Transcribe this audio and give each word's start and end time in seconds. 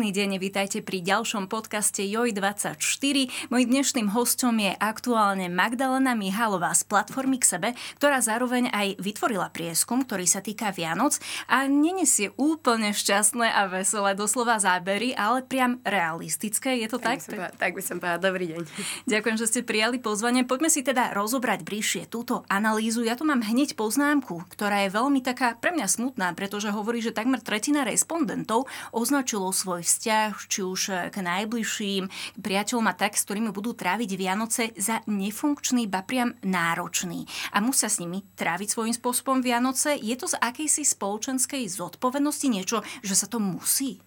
Pekný 0.00 0.16
deň, 0.16 0.40
vítajte 0.40 0.78
pri 0.80 1.04
ďalšom 1.04 1.52
podcaste 1.52 2.00
JOJ24. 2.00 3.52
Mojím 3.52 3.68
dnešným 3.68 4.08
hostom 4.16 4.56
je 4.56 4.72
aktuálne 4.80 5.52
Magdalena 5.52 6.16
Mihalová 6.16 6.72
z 6.72 6.88
platformy 6.88 7.36
k 7.36 7.44
sebe, 7.44 7.68
ktorá 8.00 8.24
zároveň 8.24 8.72
aj 8.72 8.96
vytvorila 8.96 9.52
prieskum, 9.52 10.00
ktorý 10.00 10.24
sa 10.24 10.40
týka 10.40 10.72
Vianoc 10.72 11.20
a 11.52 11.68
nenesie 11.68 12.32
úplne 12.40 12.96
šťastné 12.96 13.52
a 13.52 13.68
veselé 13.68 14.16
doslova 14.16 14.56
zábery, 14.56 15.12
ale 15.12 15.44
priam 15.44 15.84
realistické. 15.84 16.80
Je 16.80 16.88
to 16.88 16.96
tak? 16.96 17.20
Tak, 17.20 17.36
tak? 17.36 17.60
tak 17.60 17.72
by 17.76 17.82
som 17.84 18.00
povedala. 18.00 18.24
Dobrý 18.24 18.56
deň. 18.56 18.60
Ďakujem, 19.12 19.36
že 19.36 19.52
ste 19.52 19.60
prijali 19.60 20.00
pozvanie. 20.00 20.48
Poďme 20.48 20.72
si 20.72 20.80
teda 20.80 21.12
rozobrať 21.12 21.60
bližšie 21.60 22.08
túto 22.08 22.48
analýzu. 22.48 23.04
Ja 23.04 23.20
tu 23.20 23.28
mám 23.28 23.44
hneď 23.44 23.76
poznámku, 23.76 24.48
ktorá 24.48 24.80
je 24.88 24.96
veľmi 24.96 25.20
taká 25.20 25.60
pre 25.60 25.76
mňa 25.76 25.84
smutná, 25.92 26.32
pretože 26.32 26.72
hovorí, 26.72 27.04
že 27.04 27.12
takmer 27.12 27.44
tretina 27.44 27.84
respondentov 27.84 28.64
označilo 28.96 29.52
svoj 29.52 29.89
vzťah, 29.90 30.30
či 30.46 30.62
už 30.62 30.80
e, 30.88 30.94
k 31.10 31.16
najbližším 31.18 32.06
priateľom 32.38 32.86
a 32.86 32.94
tak, 32.94 33.18
s 33.18 33.26
ktorými 33.26 33.50
budú 33.50 33.74
tráviť 33.74 34.10
Vianoce 34.14 34.70
za 34.78 35.02
nefunkčný, 35.10 35.90
ba 35.90 36.06
priam 36.06 36.38
náročný. 36.46 37.26
A 37.50 37.58
musia 37.58 37.90
s 37.90 37.98
nimi 37.98 38.22
tráviť 38.38 38.70
svojím 38.70 38.94
spôsobom 38.94 39.42
Vianoce. 39.42 39.98
Je 39.98 40.14
to 40.14 40.30
z 40.30 40.38
akejsi 40.38 40.86
spoločenskej 40.86 41.66
zodpovednosti 41.66 42.46
niečo, 42.46 42.86
že 43.02 43.18
sa 43.18 43.26
to 43.26 43.42
musí? 43.42 43.98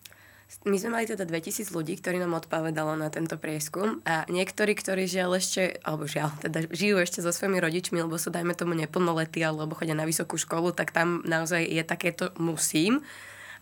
My 0.63 0.77
sme 0.77 0.95
mali 0.95 1.09
teda 1.09 1.25
2000 1.25 1.73
ľudí, 1.73 1.97
ktorí 1.97 2.21
nám 2.21 2.37
odpovedalo 2.37 2.93
na 2.93 3.09
tento 3.09 3.35
prieskum 3.41 3.99
a 4.05 4.23
niektorí, 4.29 4.77
ktorí 4.77 5.09
žiaľ 5.09 5.41
ešte, 5.41 5.81
alebo 5.81 6.05
žiaľ, 6.05 6.29
teda 6.39 6.69
žijú 6.69 7.01
ešte 7.01 7.19
so 7.25 7.33
svojimi 7.33 7.57
rodičmi, 7.57 7.97
lebo 7.99 8.15
sú 8.21 8.29
dajme 8.29 8.53
tomu 8.53 8.77
neplnoletí 8.77 9.41
alebo 9.41 9.73
chodia 9.73 9.97
na 9.97 10.05
vysokú 10.05 10.37
školu, 10.37 10.71
tak 10.71 10.93
tam 10.93 11.25
naozaj 11.25 11.65
je 11.65 11.83
takéto 11.83 12.29
musím. 12.37 13.01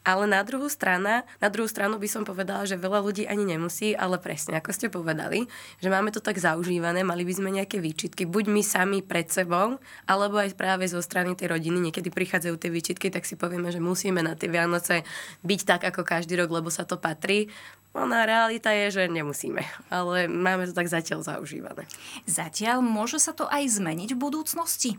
Ale 0.02 0.26
na 0.26 0.42
druhú, 0.42 0.66
strana, 0.66 1.30
na 1.38 1.54
druhú 1.54 1.70
stranu 1.70 2.02
by 2.02 2.10
som 2.10 2.26
povedala, 2.26 2.66
že 2.66 2.74
veľa 2.74 3.06
ľudí 3.06 3.30
ani 3.30 3.46
nemusí, 3.46 3.94
ale 3.94 4.18
presne 4.18 4.58
ako 4.58 4.74
ste 4.74 4.90
povedali, 4.90 5.46
že 5.78 5.94
máme 5.94 6.10
to 6.10 6.18
tak 6.18 6.42
zaužívané, 6.42 7.06
mali 7.06 7.22
by 7.22 7.34
sme 7.38 7.54
nejaké 7.54 7.78
výčitky, 7.78 8.26
buď 8.26 8.50
my 8.50 8.62
sami 8.66 9.00
pred 9.06 9.30
sebou, 9.30 9.78
alebo 10.10 10.42
aj 10.42 10.58
práve 10.58 10.90
zo 10.90 11.06
strany 11.06 11.38
tej 11.38 11.54
rodiny. 11.54 11.94
Niekedy 11.94 12.10
prichádzajú 12.10 12.56
tie 12.58 12.74
výčitky, 12.74 13.14
tak 13.14 13.30
si 13.30 13.38
povieme, 13.38 13.70
že 13.70 13.78
musíme 13.78 14.26
na 14.26 14.34
tie 14.34 14.50
Vianoce 14.50 15.06
byť 15.46 15.60
tak 15.70 15.82
ako 15.94 16.02
každý 16.02 16.34
rok, 16.34 16.50
lebo 16.50 16.74
sa 16.74 16.82
to 16.82 16.98
patrí. 16.98 17.54
Ona 17.94 18.24
realita 18.24 18.72
je, 18.74 19.04
že 19.04 19.04
nemusíme, 19.12 19.62
ale 19.94 20.26
máme 20.26 20.66
to 20.66 20.74
tak 20.74 20.90
zatiaľ 20.90 21.22
zaužívané. 21.22 21.86
Zatiaľ 22.26 22.82
môže 22.82 23.22
sa 23.22 23.38
to 23.38 23.46
aj 23.52 23.68
zmeniť 23.78 24.16
v 24.16 24.22
budúcnosti? 24.22 24.92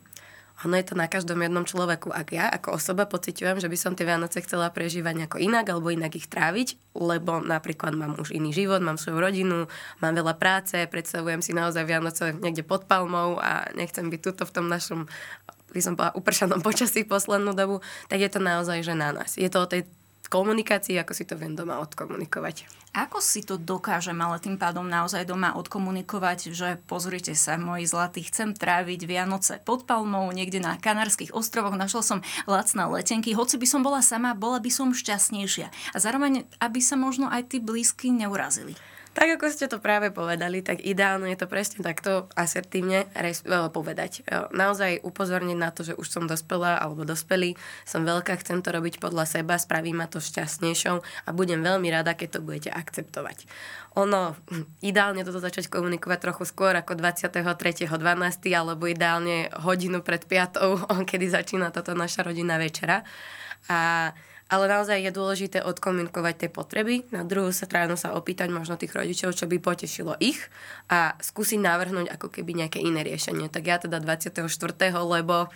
Ono 0.63 0.79
je 0.79 0.87
to 0.87 0.95
na 0.95 1.11
každom 1.11 1.43
jednom 1.43 1.67
človeku. 1.67 2.15
Ak 2.15 2.31
ja 2.31 2.47
ako 2.47 2.78
osoba 2.78 3.06
pociťujem, 3.06 3.59
že 3.59 3.67
by 3.67 3.77
som 3.78 3.93
tie 3.99 4.06
Vianoce 4.06 4.39
chcela 4.43 4.71
prežívať 4.71 5.15
nejako 5.25 5.39
inak 5.43 5.67
alebo 5.67 5.91
inak 5.91 6.15
ich 6.15 6.31
tráviť, 6.31 6.95
lebo 6.95 7.43
napríklad 7.43 7.99
mám 7.99 8.15
už 8.19 8.31
iný 8.31 8.55
život, 8.55 8.78
mám 8.78 8.97
svoju 8.97 9.19
rodinu, 9.19 9.67
mám 9.99 10.15
veľa 10.15 10.34
práce, 10.39 10.78
predstavujem 10.87 11.43
si 11.43 11.51
naozaj 11.51 11.83
Vianoce 11.83 12.34
niekde 12.39 12.62
pod 12.62 12.87
palmou 12.87 13.43
a 13.43 13.67
nechcem 13.75 14.06
byť 14.06 14.21
tuto 14.22 14.43
v 14.47 14.55
tom 14.55 14.67
našom 14.71 15.11
by 15.72 15.81
som 15.81 15.97
povedala, 15.97 16.21
upršanom 16.21 16.61
počasí 16.61 17.09
poslednú 17.09 17.56
dobu, 17.56 17.81
tak 18.12 18.21
je 18.21 18.28
to 18.28 18.45
naozaj, 18.45 18.84
že 18.84 18.93
na 18.93 19.11
nás. 19.17 19.41
Je 19.41 19.49
to 19.49 19.65
o 19.65 19.71
tej 19.71 19.89
komunikácii, 20.32 20.97
ako 20.97 21.12
si 21.12 21.28
to 21.28 21.37
viem 21.37 21.53
doma 21.53 21.76
odkomunikovať. 21.84 22.65
Ako 22.97 23.20
si 23.20 23.44
to 23.44 23.60
dokážem 23.60 24.16
ale 24.16 24.41
tým 24.41 24.56
pádom 24.56 24.88
naozaj 24.88 25.28
doma 25.28 25.53
odkomunikovať, 25.60 26.56
že 26.56 26.81
pozrite 26.88 27.37
sa, 27.37 27.60
moji 27.60 27.84
zlatí, 27.84 28.25
chcem 28.25 28.56
tráviť 28.56 29.04
Vianoce 29.04 29.60
pod 29.60 29.84
palmou 29.84 30.25
niekde 30.32 30.60
na 30.65 30.81
Kanárskych 30.81 31.37
ostrovoch, 31.37 31.76
našla 31.76 32.00
som 32.00 32.19
lacné 32.48 32.88
letenky, 32.88 33.37
hoci 33.37 33.60
by 33.60 33.66
som 33.69 33.84
bola 33.84 34.00
sama, 34.00 34.32
bola 34.32 34.56
by 34.56 34.72
som 34.72 34.97
šťastnejšia. 34.97 35.69
A 35.69 35.97
zároveň, 36.00 36.48
aby 36.65 36.81
sa 36.81 36.97
možno 36.97 37.28
aj 37.28 37.53
tí 37.53 37.60
blízky 37.60 38.09
neurazili. 38.09 38.72
Tak 39.12 39.28
ako 39.37 39.53
ste 39.53 39.69
to 39.69 39.77
práve 39.77 40.09
povedali, 40.09 40.65
tak 40.65 40.81
ideálne 40.81 41.28
je 41.28 41.45
to 41.45 41.45
presne 41.45 41.84
takto 41.84 42.33
asertívne 42.33 43.05
res- 43.12 43.45
e, 43.45 43.69
povedať. 43.69 44.25
E, 44.25 44.49
naozaj 44.56 45.05
upozorniť 45.05 45.59
na 45.61 45.69
to, 45.69 45.84
že 45.84 45.93
už 46.00 46.09
som 46.09 46.25
dospelá 46.25 46.81
alebo 46.81 47.05
dospelý, 47.05 47.53
som 47.84 48.09
veľká, 48.09 48.41
chcem 48.41 48.65
to 48.65 48.72
robiť 48.72 49.05
podľa 49.05 49.28
seba, 49.28 49.61
spraví 49.61 49.93
ma 49.93 50.09
to 50.09 50.17
šťastnejšou 50.17 50.97
a 51.05 51.28
budem 51.37 51.61
veľmi 51.61 51.93
rada, 51.93 52.17
keď 52.17 52.41
to 52.41 52.41
budete 52.41 52.71
akceptovať. 52.72 53.45
Ono, 54.01 54.33
hm, 54.33 54.81
ideálne 54.81 55.21
toto 55.28 55.45
začať 55.45 55.69
komunikovať 55.69 56.33
trochu 56.33 56.49
skôr 56.49 56.72
ako 56.72 56.97
23.12. 56.97 57.93
alebo 58.56 58.89
ideálne 58.89 59.53
hodinu 59.61 60.01
pred 60.01 60.25
piatou, 60.25 60.81
kedy 61.11 61.28
začína 61.28 61.69
toto 61.69 61.93
naša 61.93 62.25
rodina 62.25 62.56
večera. 62.56 63.05
A 63.69 64.11
ale 64.53 64.69
naozaj 64.69 65.01
je 65.01 65.17
dôležité 65.17 65.65
odkomunikovať 65.65 66.45
tie 66.45 66.51
potreby, 66.53 67.09
na 67.09 67.25
druhú 67.25 67.49
stranu 67.57 67.97
sa 67.97 68.13
opýtať 68.13 68.53
možno 68.53 68.77
tých 68.77 68.93
rodičov, 68.93 69.33
čo 69.33 69.49
by 69.49 69.57
potešilo 69.57 70.13
ich 70.21 70.37
a 70.93 71.17
skúsiť 71.17 71.57
navrhnúť 71.57 72.13
ako 72.13 72.29
keby 72.29 72.61
nejaké 72.61 72.85
iné 72.85 73.01
riešenie. 73.01 73.49
Tak 73.49 73.65
ja 73.65 73.81
teda 73.81 73.97
24. 74.05 74.45
lebo 75.01 75.49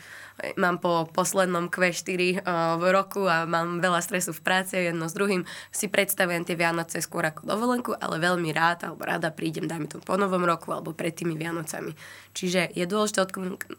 mám 0.61 0.77
po 0.81 1.09
poslednom 1.09 1.73
Q4 1.73 2.21
eh, 2.21 2.41
v 2.77 2.85
roku 2.93 3.25
a 3.25 3.49
mám 3.49 3.81
veľa 3.81 4.01
stresu 4.05 4.37
v 4.37 4.45
práci 4.45 4.77
jedno 4.77 5.09
s 5.09 5.17
druhým, 5.17 5.45
si 5.73 5.89
predstavujem 5.89 6.45
tie 6.45 6.57
Vianoce 6.57 7.01
skôr 7.01 7.25
ako 7.29 7.49
dovolenku, 7.49 7.91
ale 7.97 8.21
veľmi 8.21 8.53
rád 8.53 8.89
alebo 8.89 9.05
rada 9.05 9.33
prídem, 9.33 9.69
dajme 9.69 9.89
to 9.89 10.01
po 10.01 10.17
novom 10.21 10.45
roku 10.45 10.73
alebo 10.73 10.93
pred 10.93 11.17
tými 11.17 11.37
Vianocami. 11.37 11.93
Čiže 12.37 12.77
je 12.77 12.85
dôležité 12.85 13.25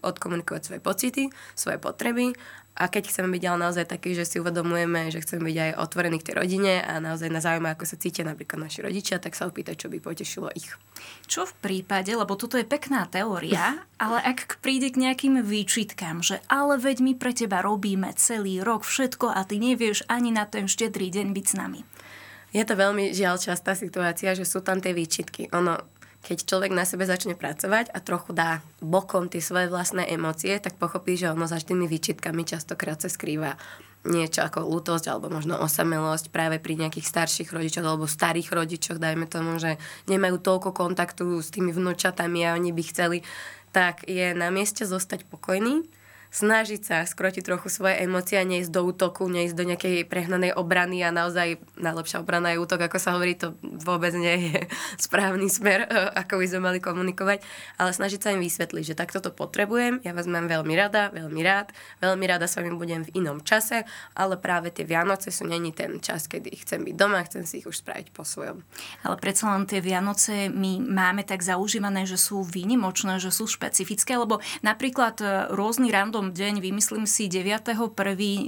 odkomunikovať 0.02 0.62
svoje 0.62 0.82
pocity, 0.82 1.24
svoje 1.54 1.78
potreby 1.78 2.34
a 2.78 2.86
keď 2.94 3.10
chceme 3.10 3.34
byť 3.34 3.44
ale 3.50 3.58
naozaj 3.66 3.90
taký, 3.90 4.14
že 4.14 4.30
si 4.30 4.38
uvedomujeme, 4.38 5.10
že 5.10 5.26
chceme 5.26 5.50
byť 5.50 5.58
aj 5.58 5.72
otvorení 5.82 6.22
k 6.22 6.30
tej 6.30 6.36
rodine 6.38 6.78
a 6.86 7.02
naozaj 7.02 7.34
na 7.34 7.42
zaujímavé, 7.42 7.74
ako 7.74 7.90
sa 7.90 7.98
cítia 7.98 8.22
napríklad 8.22 8.70
naši 8.70 8.86
rodičia, 8.86 9.18
tak 9.18 9.34
sa 9.34 9.50
opýtať, 9.50 9.82
čo 9.82 9.88
by 9.90 9.98
potešilo 9.98 10.54
ich. 10.54 10.70
Čo 11.26 11.50
v 11.50 11.54
prípade, 11.58 12.14
lebo 12.14 12.38
toto 12.38 12.54
je 12.54 12.70
pekná 12.70 13.10
teória, 13.10 13.82
ale 14.06 14.22
ak 14.22 14.62
príde 14.62 14.94
k 14.94 15.02
nejakým 15.10 15.42
výčitkám, 15.42 16.22
že 16.22 16.38
ale 16.46 16.78
veď 16.78 17.02
my 17.02 17.14
pre 17.18 17.34
teba 17.34 17.66
robíme 17.66 18.14
celý 18.14 18.62
rok 18.62 18.86
všetko 18.86 19.34
a 19.34 19.42
ty 19.42 19.58
nevieš 19.58 20.06
ani 20.06 20.30
na 20.30 20.46
ten 20.46 20.70
štedrý 20.70 21.10
deň 21.10 21.34
byť 21.34 21.46
s 21.50 21.56
nami. 21.58 21.82
Je 22.56 22.64
to 22.64 22.80
veľmi 22.80 23.12
žiaľ 23.12 23.42
častá 23.42 23.76
situácia, 23.76 24.32
že 24.32 24.48
sú 24.48 24.64
tam 24.64 24.80
tie 24.80 24.96
výčitky. 24.96 25.52
Ono, 25.52 25.76
keď 26.28 26.44
človek 26.44 26.76
na 26.76 26.84
sebe 26.84 27.08
začne 27.08 27.40
pracovať 27.40 27.96
a 27.96 28.04
trochu 28.04 28.36
dá 28.36 28.60
bokom 28.84 29.32
tie 29.32 29.40
svoje 29.40 29.72
vlastné 29.72 30.12
emócie, 30.12 30.60
tak 30.60 30.76
pochopí, 30.76 31.16
že 31.16 31.32
ono 31.32 31.48
za 31.48 31.56
tými 31.64 31.88
výčitkami 31.88 32.44
častokrát 32.44 33.00
sa 33.00 33.08
skrýva 33.08 33.56
niečo 34.04 34.44
ako 34.44 34.68
lútosť 34.68 35.08
alebo 35.08 35.32
možno 35.32 35.56
osamelosť 35.56 36.28
práve 36.28 36.60
pri 36.60 36.76
nejakých 36.84 37.08
starších 37.08 37.50
rodičoch 37.56 37.88
alebo 37.88 38.12
starých 38.12 38.52
rodičoch, 38.52 39.00
dajme 39.00 39.24
tomu, 39.32 39.56
že 39.56 39.80
nemajú 40.12 40.44
toľko 40.44 40.76
kontaktu 40.76 41.40
s 41.40 41.48
tými 41.48 41.72
vnúčatami 41.72 42.44
a 42.44 42.60
oni 42.60 42.76
by 42.76 42.84
chceli, 42.84 43.24
tak 43.72 44.04
je 44.04 44.36
na 44.36 44.52
mieste 44.52 44.84
zostať 44.84 45.24
pokojný 45.32 45.88
snažiť 46.32 46.82
sa 46.84 46.98
skrotiť 47.08 47.44
trochu 47.44 47.68
svoje 47.72 48.04
emócie 48.04 48.38
a 48.38 48.46
neísť 48.46 48.72
do 48.72 48.82
útoku, 48.86 49.28
neísť 49.28 49.56
do 49.56 49.68
nejakej 49.68 49.96
prehnanej 50.08 50.56
obrany 50.56 51.02
a 51.04 51.14
naozaj 51.14 51.60
najlepšia 51.80 52.22
obrana 52.22 52.54
je 52.54 52.62
útok, 52.62 52.88
ako 52.88 52.98
sa 53.00 53.16
hovorí, 53.16 53.34
to 53.36 53.56
vôbec 53.64 54.14
nie 54.16 54.52
je 54.52 54.60
správny 55.06 55.48
smer, 55.48 55.88
eh, 55.88 56.12
ako 56.14 56.40
by 56.40 56.46
sme 56.48 56.62
mali 56.64 56.80
komunikovať, 56.80 57.44
ale 57.80 57.92
snažiť 57.92 58.20
sa 58.20 58.34
im 58.34 58.42
vysvetliť, 58.44 58.84
že 58.94 58.96
takto 58.98 59.24
to 59.24 59.32
potrebujem, 59.32 60.04
ja 60.04 60.12
vás 60.12 60.28
mám 60.30 60.46
veľmi 60.46 60.74
rada, 60.76 61.10
veľmi 61.14 61.42
rád, 61.42 61.72
veľmi 62.04 62.26
rada 62.28 62.46
s 62.46 62.60
vami 62.60 62.74
budem 62.76 63.02
v 63.08 63.24
inom 63.24 63.42
čase, 63.42 63.88
ale 64.14 64.38
práve 64.38 64.70
tie 64.74 64.86
Vianoce 64.86 65.34
sú 65.34 65.48
není 65.48 65.72
ten 65.72 66.00
čas, 66.04 66.28
kedy 66.30 66.54
chcem 66.64 66.84
byť 66.84 66.96
doma, 66.96 67.24
chcem 67.26 67.44
si 67.48 67.64
ich 67.64 67.68
už 67.68 67.82
spraviť 67.82 68.14
po 68.14 68.28
svojom. 68.28 68.62
Ale 69.04 69.16
predsa 69.18 69.50
len 69.54 69.66
tie 69.66 69.80
Vianoce 69.82 70.52
my 70.52 70.82
máme 70.84 71.24
tak 71.24 71.42
zaužívané, 71.42 72.06
že 72.06 72.20
sú 72.20 72.44
výnimočné, 72.44 73.18
že 73.18 73.34
sú 73.34 73.48
špecifické, 73.50 74.18
lebo 74.18 74.44
napríklad 74.62 75.16
eh, 75.22 75.30
rôzni 75.54 75.90
random 75.90 76.17
pádom 76.18 76.34
deň, 76.34 76.66
vymyslím 76.66 77.06
si 77.06 77.30
9.1. 77.30 77.94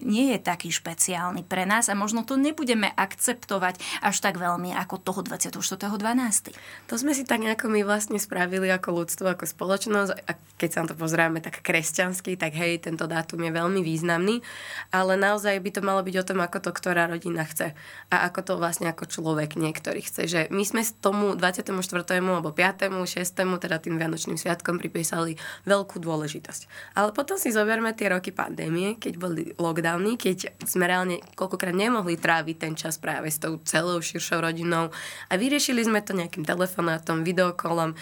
nie 0.02 0.34
je 0.34 0.40
taký 0.42 0.74
špeciálny 0.74 1.46
pre 1.46 1.70
nás 1.70 1.86
a 1.86 1.94
možno 1.94 2.26
to 2.26 2.34
nebudeme 2.34 2.90
akceptovať 2.98 3.78
až 4.02 4.16
tak 4.26 4.42
veľmi 4.42 4.74
ako 4.74 4.98
toho 4.98 5.22
24.12. 5.22 6.50
To 6.90 6.96
sme 6.98 7.14
si 7.14 7.30
tak 7.30 7.46
nejako 7.46 7.70
my 7.70 7.86
vlastne 7.86 8.18
spravili 8.18 8.74
ako 8.74 9.06
ľudstvo, 9.06 9.38
ako 9.38 9.46
spoločnosť 9.46 10.10
a 10.18 10.34
keď 10.58 10.70
sa 10.74 10.82
na 10.82 10.88
to 10.90 10.98
pozrieme 10.98 11.46
tak 11.46 11.62
kresťansky, 11.62 12.42
tak 12.42 12.58
hej, 12.58 12.82
tento 12.82 13.06
dátum 13.06 13.38
je 13.38 13.54
veľmi 13.54 13.86
významný, 13.86 14.42
ale 14.90 15.14
naozaj 15.14 15.62
by 15.62 15.70
to 15.70 15.86
malo 15.86 16.02
byť 16.02 16.16
o 16.20 16.26
tom, 16.26 16.42
ako 16.42 16.58
to 16.66 16.72
ktorá 16.74 17.06
rodina 17.06 17.46
chce 17.46 17.78
a 18.10 18.16
ako 18.26 18.50
to 18.50 18.54
vlastne 18.58 18.90
ako 18.90 19.06
človek 19.06 19.62
niektorý 19.62 20.02
chce. 20.02 20.26
Že 20.26 20.42
my 20.50 20.64
sme 20.66 20.82
tomu 21.06 21.38
24. 21.38 21.70
alebo 22.18 22.50
5. 22.50 22.98
6. 22.98 23.62
teda 23.62 23.78
tým 23.78 24.02
Vianočným 24.02 24.42
sviatkom 24.42 24.82
pripísali 24.82 25.38
veľkú 25.70 26.02
dôležitosť. 26.02 26.98
Ale 26.98 27.14
potom 27.14 27.38
si 27.38 27.54
zoberme 27.60 27.92
tie 27.92 28.08
roky 28.08 28.32
pandémie, 28.32 28.96
keď 28.96 29.14
boli 29.20 29.52
lockdowny, 29.60 30.16
keď 30.16 30.56
sme 30.64 30.88
reálne 30.88 31.20
koľkokrát 31.36 31.76
nemohli 31.76 32.16
tráviť 32.16 32.56
ten 32.56 32.74
čas 32.80 32.96
práve 32.96 33.28
s 33.28 33.44
tou 33.44 33.60
celou 33.68 34.00
širšou 34.00 34.40
rodinou 34.40 34.96
a 35.28 35.34
vyriešili 35.36 35.84
sme 35.84 36.00
to 36.00 36.16
nejakým 36.16 36.48
telefonátom, 36.48 37.28
videokolom, 37.28 38.00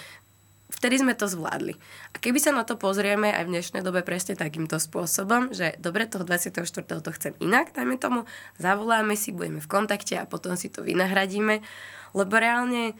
vtedy 0.78 1.02
sme 1.02 1.18
to 1.18 1.26
zvládli. 1.26 1.74
A 2.14 2.22
keby 2.22 2.38
sa 2.38 2.54
na 2.54 2.62
to 2.62 2.78
pozrieme 2.78 3.34
aj 3.34 3.44
v 3.50 3.54
dnešnej 3.58 3.82
dobe 3.82 4.06
presne 4.06 4.38
takýmto 4.38 4.78
spôsobom, 4.78 5.50
že 5.50 5.74
dobre, 5.82 6.06
toho 6.06 6.22
24. 6.22 6.62
to 6.86 7.12
chcem 7.18 7.34
inak, 7.42 7.74
dajme 7.74 7.98
tomu, 7.98 8.30
zavoláme 8.62 9.18
si, 9.18 9.34
budeme 9.34 9.58
v 9.58 9.70
kontakte 9.72 10.20
a 10.22 10.30
potom 10.30 10.54
si 10.54 10.70
to 10.70 10.86
vynahradíme, 10.86 11.66
lebo 12.14 12.34
reálne 12.38 12.94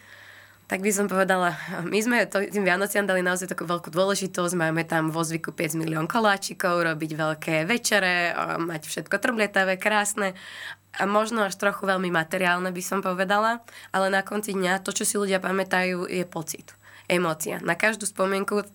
tak 0.68 0.84
by 0.84 0.92
som 0.92 1.08
povedala, 1.08 1.56
my 1.88 2.00
sme 2.04 2.28
to, 2.28 2.44
tým 2.44 2.68
Vianociam 2.68 3.08
dali 3.08 3.24
naozaj 3.24 3.48
takú 3.48 3.64
veľkú 3.64 3.88
dôležitosť, 3.88 4.54
máme 4.60 4.84
tam 4.84 5.16
vo 5.16 5.24
zvyku 5.24 5.56
5 5.56 5.80
milión 5.80 6.12
koláčikov, 6.12 6.84
robiť 6.84 7.12
veľké 7.16 7.56
večere, 7.64 8.36
mať 8.60 8.92
všetko 8.92 9.16
trblietavé, 9.16 9.80
krásne 9.80 10.36
a 11.00 11.08
možno 11.08 11.48
až 11.48 11.56
trochu 11.56 11.88
veľmi 11.88 12.12
materiálne 12.12 12.68
by 12.76 12.84
som 12.84 13.00
povedala, 13.00 13.64
ale 13.96 14.12
na 14.12 14.28
konci 14.28 14.52
dňa 14.52 14.84
to, 14.84 14.92
čo 14.92 15.08
si 15.08 15.16
ľudia 15.16 15.40
pamätajú, 15.40 16.04
je 16.04 16.28
pocit, 16.28 16.76
emócia. 17.08 17.64
Na 17.64 17.80
každú 17.80 18.04
spomienku 18.04 18.68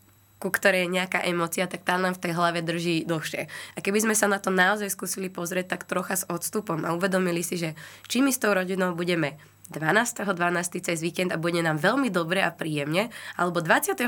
ku 0.43 0.51
ktorej 0.51 0.91
je 0.91 0.99
nejaká 0.99 1.23
emócia, 1.23 1.71
tak 1.71 1.87
tá 1.87 1.95
nám 1.95 2.19
v 2.19 2.23
tej 2.27 2.33
hlave 2.35 2.67
drží 2.67 3.07
dlhšie. 3.07 3.47
A 3.47 3.79
keby 3.79 4.03
sme 4.03 4.15
sa 4.19 4.27
na 4.27 4.43
to 4.43 4.51
naozaj 4.51 4.91
skúsili 4.91 5.31
pozrieť 5.31 5.79
tak 5.79 5.87
trocha 5.87 6.19
s 6.19 6.27
odstupom 6.27 6.83
a 6.83 6.91
uvedomili 6.99 7.47
si, 7.47 7.55
že 7.55 7.79
či 8.11 8.27
my 8.27 8.35
s 8.35 8.43
tou 8.43 8.51
rodinou 8.51 8.99
budeme 8.99 9.39
12.12. 9.71 10.35
12. 10.35 10.83
cez 10.83 10.99
víkend 10.99 11.31
a 11.31 11.39
bude 11.39 11.63
nám 11.63 11.79
veľmi 11.79 12.11
dobre 12.11 12.43
a 12.43 12.51
príjemne, 12.51 13.15
alebo 13.39 13.63
24. 13.63 14.03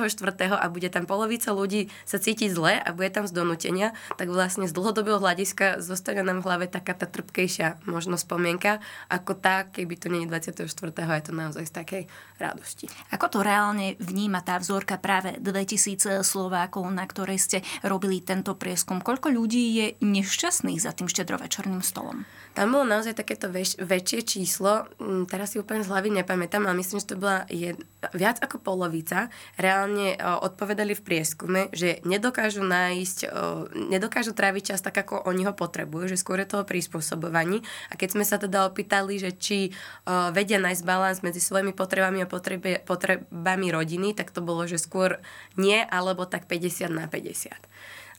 a 0.51 0.67
bude 0.67 0.89
tam 0.91 1.06
polovica 1.06 1.55
ľudí 1.55 1.89
sa 2.03 2.19
cítiť 2.19 2.51
zle 2.51 2.75
a 2.81 2.89
bude 2.91 3.09
tam 3.15 3.25
z 3.25 3.33
donútenia, 3.33 3.95
tak 4.19 4.29
vlastne 4.29 4.67
z 4.67 4.75
dlhodobého 4.75 5.23
hľadiska 5.23 5.79
zostane 5.81 6.27
nám 6.27 6.43
v 6.43 6.47
hlave 6.51 6.67
taká 6.67 6.93
tá 6.99 7.06
trpkejšia 7.06 7.87
možno 7.87 8.19
spomienka, 8.19 8.83
ako 9.06 9.39
tá, 9.39 9.71
keby 9.71 9.95
to 9.95 10.11
nie 10.11 10.27
je 10.27 10.33
24. 10.59 10.67
a 10.91 11.15
je 11.17 11.25
to 11.25 11.33
naozaj 11.33 11.65
z 11.65 11.73
takej 11.73 12.03
radosti. 12.39 12.91
Ako 13.15 13.31
to 13.31 13.39
reálne 13.41 13.95
vníma 14.03 14.43
tá 14.43 14.59
vzorka 14.59 14.99
práve 14.99 15.39
2000 15.39 16.27
Slovákov, 16.27 16.87
na 16.91 17.07
ktorej 17.07 17.39
ste 17.39 17.59
robili 17.87 18.19
tento 18.21 18.59
prieskum? 18.59 18.99
Koľko 18.99 19.31
ľudí 19.31 19.65
je 19.75 19.87
nešťastných 20.03 20.83
za 20.83 20.91
tým 20.91 21.07
štedrovečerným 21.07 21.83
stolom? 21.85 22.27
Tam 22.55 22.71
bolo 22.71 22.87
naozaj 22.87 23.19
takéto 23.19 23.51
väč- 23.51 23.75
väčšie 23.83 24.21
číslo, 24.23 24.87
mm, 25.03 25.27
teraz 25.27 25.55
si 25.55 25.59
úplne 25.59 25.83
z 25.83 25.91
hlavy 25.91 26.23
nepamätám, 26.23 26.63
ale 26.63 26.79
myslím, 26.79 27.03
že 27.03 27.11
to 27.11 27.19
bola 27.19 27.43
jed- 27.51 27.83
viac 28.15 28.39
ako 28.39 28.63
polovica. 28.63 29.27
Reálne 29.59 30.15
o, 30.15 30.47
odpovedali 30.47 30.95
v 30.95 31.03
prieskume, 31.03 31.61
že 31.75 31.99
nedokážu 32.07 32.63
nájsť, 32.63 33.19
o, 33.27 33.67
nedokážu 33.91 34.39
tráviť 34.39 34.75
čas 34.75 34.81
tak, 34.87 34.95
ako 35.03 35.27
oni 35.27 35.43
ho 35.51 35.55
potrebujú, 35.55 36.07
že 36.07 36.21
skôr 36.21 36.39
je 36.47 36.55
toho 36.55 36.63
prispôsobovaní. 36.63 37.59
A 37.91 37.99
keď 37.99 38.09
sme 38.15 38.25
sa 38.25 38.39
teda 38.39 38.71
opýtali, 38.71 39.19
že 39.19 39.35
či 39.35 39.75
o, 40.07 40.31
vedia 40.31 40.63
nájsť 40.63 40.83
balans 40.87 41.27
medzi 41.27 41.43
svojimi 41.43 41.75
potrebami 41.75 42.23
a 42.25 42.31
potrebe, 42.31 42.81
potrebami 42.82 43.69
rodiny, 43.69 44.17
tak 44.17 44.32
to 44.32 44.41
bolo, 44.41 44.65
že 44.65 44.81
skôr 44.81 45.21
nie, 45.61 45.85
alebo 45.85 46.25
tak 46.25 46.49
50 46.49 46.88
na 46.88 47.05
50. 47.06 47.53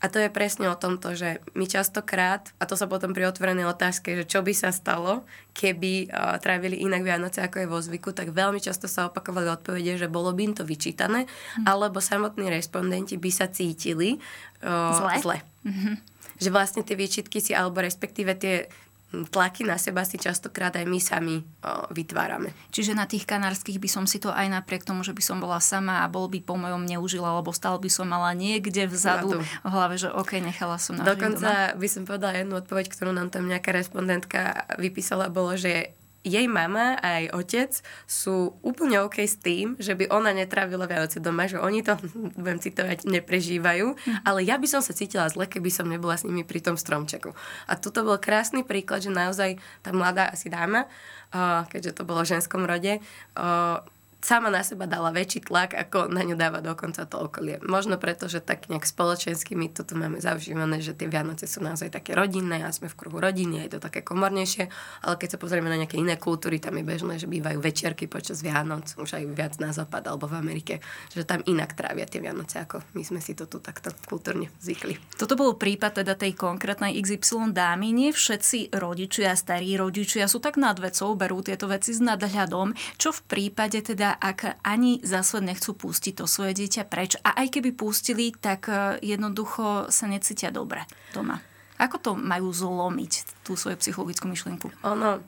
A 0.04 0.12
to 0.12 0.20
je 0.20 0.30
presne 0.30 0.68
o 0.68 0.76
tomto, 0.76 1.16
že 1.16 1.40
my 1.56 1.66
častokrát, 1.66 2.52
a 2.60 2.68
to 2.68 2.76
sa 2.76 2.86
potom 2.86 3.16
pri 3.16 3.32
otvorenej 3.32 3.66
otázke, 3.66 4.14
že 4.14 4.28
čo 4.28 4.44
by 4.44 4.54
sa 4.54 4.70
stalo, 4.76 5.24
keby 5.56 6.12
uh, 6.12 6.36
trávili 6.38 6.84
inak 6.84 7.02
Vianoce, 7.02 7.40
ako 7.40 7.64
je 7.64 7.72
vo 7.72 7.80
zvyku, 7.80 8.12
tak 8.12 8.36
veľmi 8.36 8.60
často 8.60 8.92
sa 8.92 9.08
opakovali 9.08 9.48
odpovede, 9.50 9.96
že 9.96 10.12
bolo 10.12 10.36
by 10.36 10.52
im 10.52 10.54
to 10.54 10.68
vyčítané, 10.68 11.26
hm. 11.26 11.66
alebo 11.66 12.04
samotní 12.04 12.52
respondenti 12.52 13.16
by 13.16 13.32
sa 13.32 13.48
cítili 13.48 14.20
uh, 14.62 14.94
zle. 14.94 15.14
zle. 15.24 15.38
Mm-hmm. 15.66 15.96
Že 16.44 16.50
vlastne 16.52 16.82
tie 16.84 17.00
výčitky 17.00 17.40
si, 17.40 17.56
alebo 17.56 17.80
respektíve 17.80 18.36
tie 18.36 18.68
tlaky 19.24 19.64
na 19.64 19.80
seba 19.80 20.04
si 20.04 20.20
častokrát 20.20 20.76
aj 20.76 20.84
my 20.84 21.00
sami 21.00 21.36
o, 21.40 21.88
vytvárame. 21.96 22.52
Čiže 22.76 22.92
na 22.92 23.08
tých 23.08 23.24
kanárskych 23.24 23.80
by 23.80 23.88
som 23.88 24.04
si 24.04 24.20
to 24.20 24.36
aj 24.36 24.52
napriek 24.52 24.84
tomu, 24.84 25.08
že 25.08 25.16
by 25.16 25.24
som 25.24 25.40
bola 25.40 25.64
sama 25.64 26.04
a 26.04 26.12
bol 26.12 26.28
by 26.28 26.44
po 26.44 26.60
mojom 26.60 26.84
neužila, 26.84 27.40
lebo 27.40 27.56
stále 27.56 27.80
by 27.80 27.88
som 27.88 28.12
mala 28.12 28.36
niekde 28.36 28.92
vzadu 28.92 29.40
v 29.40 29.68
hlave, 29.72 29.96
že 29.96 30.12
OK, 30.12 30.44
nechala 30.44 30.76
som 30.76 31.00
na 31.00 31.08
Dokonca 31.08 31.72
doma. 31.72 31.80
by 31.80 31.88
som 31.88 32.04
povedala 32.04 32.34
jednu 32.36 32.60
odpoveď, 32.60 32.86
ktorú 32.92 33.16
nám 33.16 33.32
tam 33.32 33.48
nejaká 33.48 33.72
respondentka 33.72 34.68
vypísala, 34.76 35.32
bolo, 35.32 35.56
že 35.56 35.96
jej 36.26 36.50
mama 36.50 36.98
a 36.98 37.22
aj 37.22 37.26
otec 37.38 37.72
sú 38.10 38.58
úplne 38.66 39.06
OK 39.06 39.22
s 39.22 39.38
tým, 39.38 39.78
že 39.78 39.94
by 39.94 40.10
ona 40.10 40.34
netrávila 40.34 40.90
Vianoce 40.90 41.22
doma, 41.22 41.46
že 41.46 41.62
oni 41.62 41.86
to, 41.86 41.96
budem 42.42 42.60
citovať, 42.60 43.06
neprežívajú, 43.06 43.94
mm. 43.94 44.26
ale 44.26 44.42
ja 44.42 44.58
by 44.58 44.66
som 44.66 44.82
sa 44.82 44.92
cítila 44.92 45.30
zle, 45.30 45.46
keby 45.46 45.70
som 45.70 45.86
nebola 45.86 46.18
s 46.18 46.26
nimi 46.26 46.42
pri 46.42 46.66
tom 46.66 46.76
stromčeku. 46.76 47.32
A 47.70 47.78
tuto 47.78 48.02
bol 48.02 48.18
krásny 48.18 48.66
príklad, 48.66 49.06
že 49.06 49.14
naozaj 49.14 49.62
tá 49.86 49.94
mladá 49.94 50.34
asi 50.34 50.50
dáma, 50.50 50.90
keďže 51.70 52.02
to 52.02 52.08
bolo 52.08 52.26
v 52.26 52.38
ženskom 52.38 52.66
rode, 52.66 53.00
sama 54.26 54.50
na 54.50 54.66
seba 54.66 54.90
dala 54.90 55.14
väčší 55.14 55.46
tlak, 55.46 55.78
ako 55.78 56.10
na 56.10 56.26
ňu 56.26 56.34
dáva 56.34 56.66
dokonca 56.66 57.06
to 57.06 57.22
okolie. 57.22 57.62
Možno 57.62 58.02
preto, 58.02 58.26
že 58.26 58.42
tak 58.42 58.66
nejak 58.66 58.90
spoločensky 58.90 59.54
my 59.54 59.70
toto 59.70 59.94
máme 59.94 60.18
zaužívané, 60.18 60.82
že 60.82 60.98
tie 60.98 61.06
Vianoce 61.06 61.46
sú 61.46 61.62
naozaj 61.62 61.94
také 61.94 62.18
rodinné 62.18 62.66
a 62.66 62.74
sme 62.74 62.90
v 62.90 62.98
kruhu 62.98 63.22
rodiny, 63.22 63.70
je 63.70 63.78
to 63.78 63.80
také 63.86 64.02
komornejšie, 64.02 64.66
ale 65.06 65.14
keď 65.22 65.38
sa 65.38 65.42
pozrieme 65.42 65.70
na 65.70 65.78
nejaké 65.78 66.02
iné 66.02 66.18
kultúry, 66.18 66.58
tam 66.58 66.82
je 66.82 66.84
bežné, 66.90 67.22
že 67.22 67.30
bývajú 67.30 67.62
večerky 67.62 68.10
počas 68.10 68.42
Vianoc, 68.42 68.90
už 68.98 69.22
aj 69.22 69.24
viac 69.30 69.54
na 69.62 69.70
západ 69.70 70.10
alebo 70.10 70.26
v 70.26 70.42
Amerike, 70.42 70.82
že 71.14 71.22
tam 71.22 71.46
inak 71.46 71.78
trávia 71.78 72.10
tie 72.10 72.18
Vianoce, 72.18 72.66
ako 72.66 72.82
my 72.98 73.06
sme 73.06 73.22
si 73.22 73.38
to 73.38 73.46
tu 73.46 73.62
takto 73.62 73.94
kultúrne 74.10 74.50
zvykli. 74.58 74.98
Toto 75.22 75.38
bol 75.38 75.54
prípad 75.54 76.02
teda 76.02 76.18
tej 76.18 76.34
konkrétnej 76.34 76.98
XY 76.98 77.54
dámy. 77.54 77.94
Nie 77.94 78.10
všetci 78.10 78.74
rodičia, 78.74 79.38
starí 79.38 79.78
rodičia 79.78 80.26
sú 80.26 80.42
tak 80.42 80.58
nad 80.58 80.82
vecou, 80.82 81.14
berú 81.14 81.46
tieto 81.46 81.70
veci 81.70 81.94
s 81.94 82.02
nadhľadom, 82.02 82.74
čo 82.98 83.14
v 83.14 83.22
prípade 83.30 83.78
teda 83.86 84.15
ak 84.18 84.60
ani 84.64 85.00
za 85.04 85.22
svoj 85.22 85.46
nechcú 85.46 85.76
pustiť 85.76 86.20
to 86.20 86.26
svoje 86.26 86.56
dieťa 86.58 86.88
preč 86.88 87.20
a 87.22 87.36
aj 87.44 87.60
keby 87.60 87.76
pustili, 87.76 88.32
tak 88.32 88.72
e, 88.72 89.00
jednoducho 89.04 89.92
sa 89.92 90.06
necítia 90.08 90.50
dobre 90.50 90.88
doma. 91.12 91.40
Ako 91.76 92.00
to 92.00 92.12
majú 92.16 92.56
zlomiť, 92.56 93.44
tú 93.44 93.60
svoju 93.60 93.76
psychologickú 93.80 94.32
myšlienku? 94.32 94.72
Ono, 94.88 95.20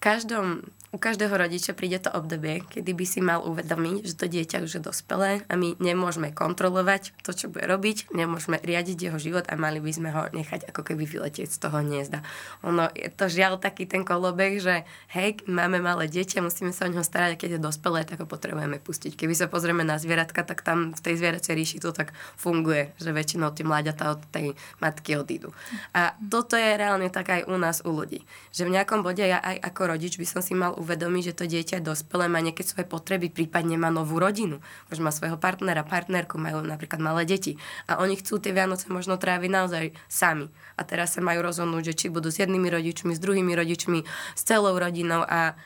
každom 0.00 0.64
u 0.94 0.98
každého 1.02 1.34
rodiča 1.34 1.74
príde 1.74 1.98
to 1.98 2.14
obdobie, 2.14 2.62
kedy 2.70 2.94
by 2.94 3.02
si 3.02 3.18
mal 3.18 3.42
uvedomiť, 3.42 4.06
že 4.06 4.14
to 4.14 4.30
dieťa 4.30 4.62
už 4.62 4.78
je 4.78 4.82
dospelé 4.86 5.42
a 5.50 5.58
my 5.58 5.74
nemôžeme 5.82 6.30
kontrolovať 6.30 7.10
to, 7.26 7.34
čo 7.34 7.50
bude 7.50 7.66
robiť, 7.66 8.14
nemôžeme 8.14 8.62
riadiť 8.62 9.10
jeho 9.10 9.18
život 9.18 9.42
a 9.50 9.58
mali 9.58 9.82
by 9.82 9.90
sme 9.90 10.14
ho 10.14 10.30
nechať 10.30 10.70
ako 10.70 10.86
keby 10.86 11.02
vyletieť 11.02 11.50
z 11.50 11.58
toho 11.58 11.82
hniezda. 11.82 12.22
Ono 12.62 12.86
je 12.94 13.10
to 13.10 13.26
žiaľ 13.26 13.58
taký 13.58 13.90
ten 13.90 14.06
kolobek, 14.06 14.62
že 14.62 14.86
hej, 15.10 15.42
máme 15.50 15.82
malé 15.82 16.06
dieťa, 16.06 16.38
musíme 16.46 16.70
sa 16.70 16.86
o 16.86 16.92
neho 16.94 17.02
starať 17.02 17.34
a 17.34 17.40
keď 17.42 17.50
je 17.58 17.60
dospelé, 17.66 18.06
tak 18.06 18.22
ho 18.22 18.30
potrebujeme 18.30 18.78
pustiť. 18.78 19.18
Keby 19.18 19.34
sa 19.34 19.50
pozrieme 19.50 19.82
na 19.82 19.98
zvieratka, 19.98 20.46
tak 20.46 20.62
tam 20.62 20.94
v 20.94 21.00
tej 21.02 21.18
zvieracej 21.18 21.58
ríši 21.58 21.82
to 21.82 21.90
tak 21.90 22.14
funguje, 22.38 22.94
že 23.02 23.10
väčšinou 23.10 23.50
tie 23.50 23.66
mláďatá 23.66 24.14
od 24.14 24.22
tej 24.30 24.54
matky 24.78 25.18
odídu. 25.18 25.50
A 25.90 26.14
toto 26.22 26.54
je 26.54 26.78
reálne 26.78 27.10
tak 27.10 27.34
aj 27.34 27.50
u 27.50 27.58
nás, 27.58 27.82
u 27.82 27.90
ľudí. 27.90 28.22
Že 28.54 28.70
v 28.70 28.74
nejakom 28.78 29.02
bode 29.02 29.26
ja 29.26 29.42
aj 29.42 29.58
ako 29.74 29.90
rodič 29.90 30.14
by 30.22 30.26
som 30.30 30.38
si 30.38 30.54
mal 30.54 30.83
uvedomí, 30.84 31.24
že 31.24 31.32
to 31.32 31.48
dieťa 31.48 31.80
dospelé 31.80 32.28
má 32.28 32.44
nejaké 32.44 32.60
svoje 32.60 32.84
potreby, 32.84 33.32
prípadne 33.32 33.80
má 33.80 33.88
novú 33.88 34.20
rodinu. 34.20 34.60
Už 34.92 35.00
má 35.00 35.08
svojho 35.08 35.40
partnera, 35.40 35.80
partnerku, 35.80 36.36
majú 36.36 36.60
napríklad 36.60 37.00
malé 37.00 37.24
deti. 37.24 37.56
A 37.88 38.04
oni 38.04 38.20
chcú 38.20 38.36
tie 38.36 38.52
Vianoce 38.52 38.92
možno 38.92 39.16
tráviť 39.16 39.50
naozaj 39.50 39.84
sami. 40.06 40.52
A 40.76 40.84
teraz 40.84 41.16
sa 41.16 41.24
majú 41.24 41.40
rozhodnúť, 41.40 41.96
že 41.96 42.06
či 42.06 42.06
budú 42.12 42.28
s 42.28 42.44
jednými 42.44 42.68
rodičmi, 42.68 43.16
s 43.16 43.22
druhými 43.24 43.56
rodičmi, 43.56 44.04
s 44.36 44.42
celou 44.44 44.76
rodinou 44.76 45.24
a 45.24 45.56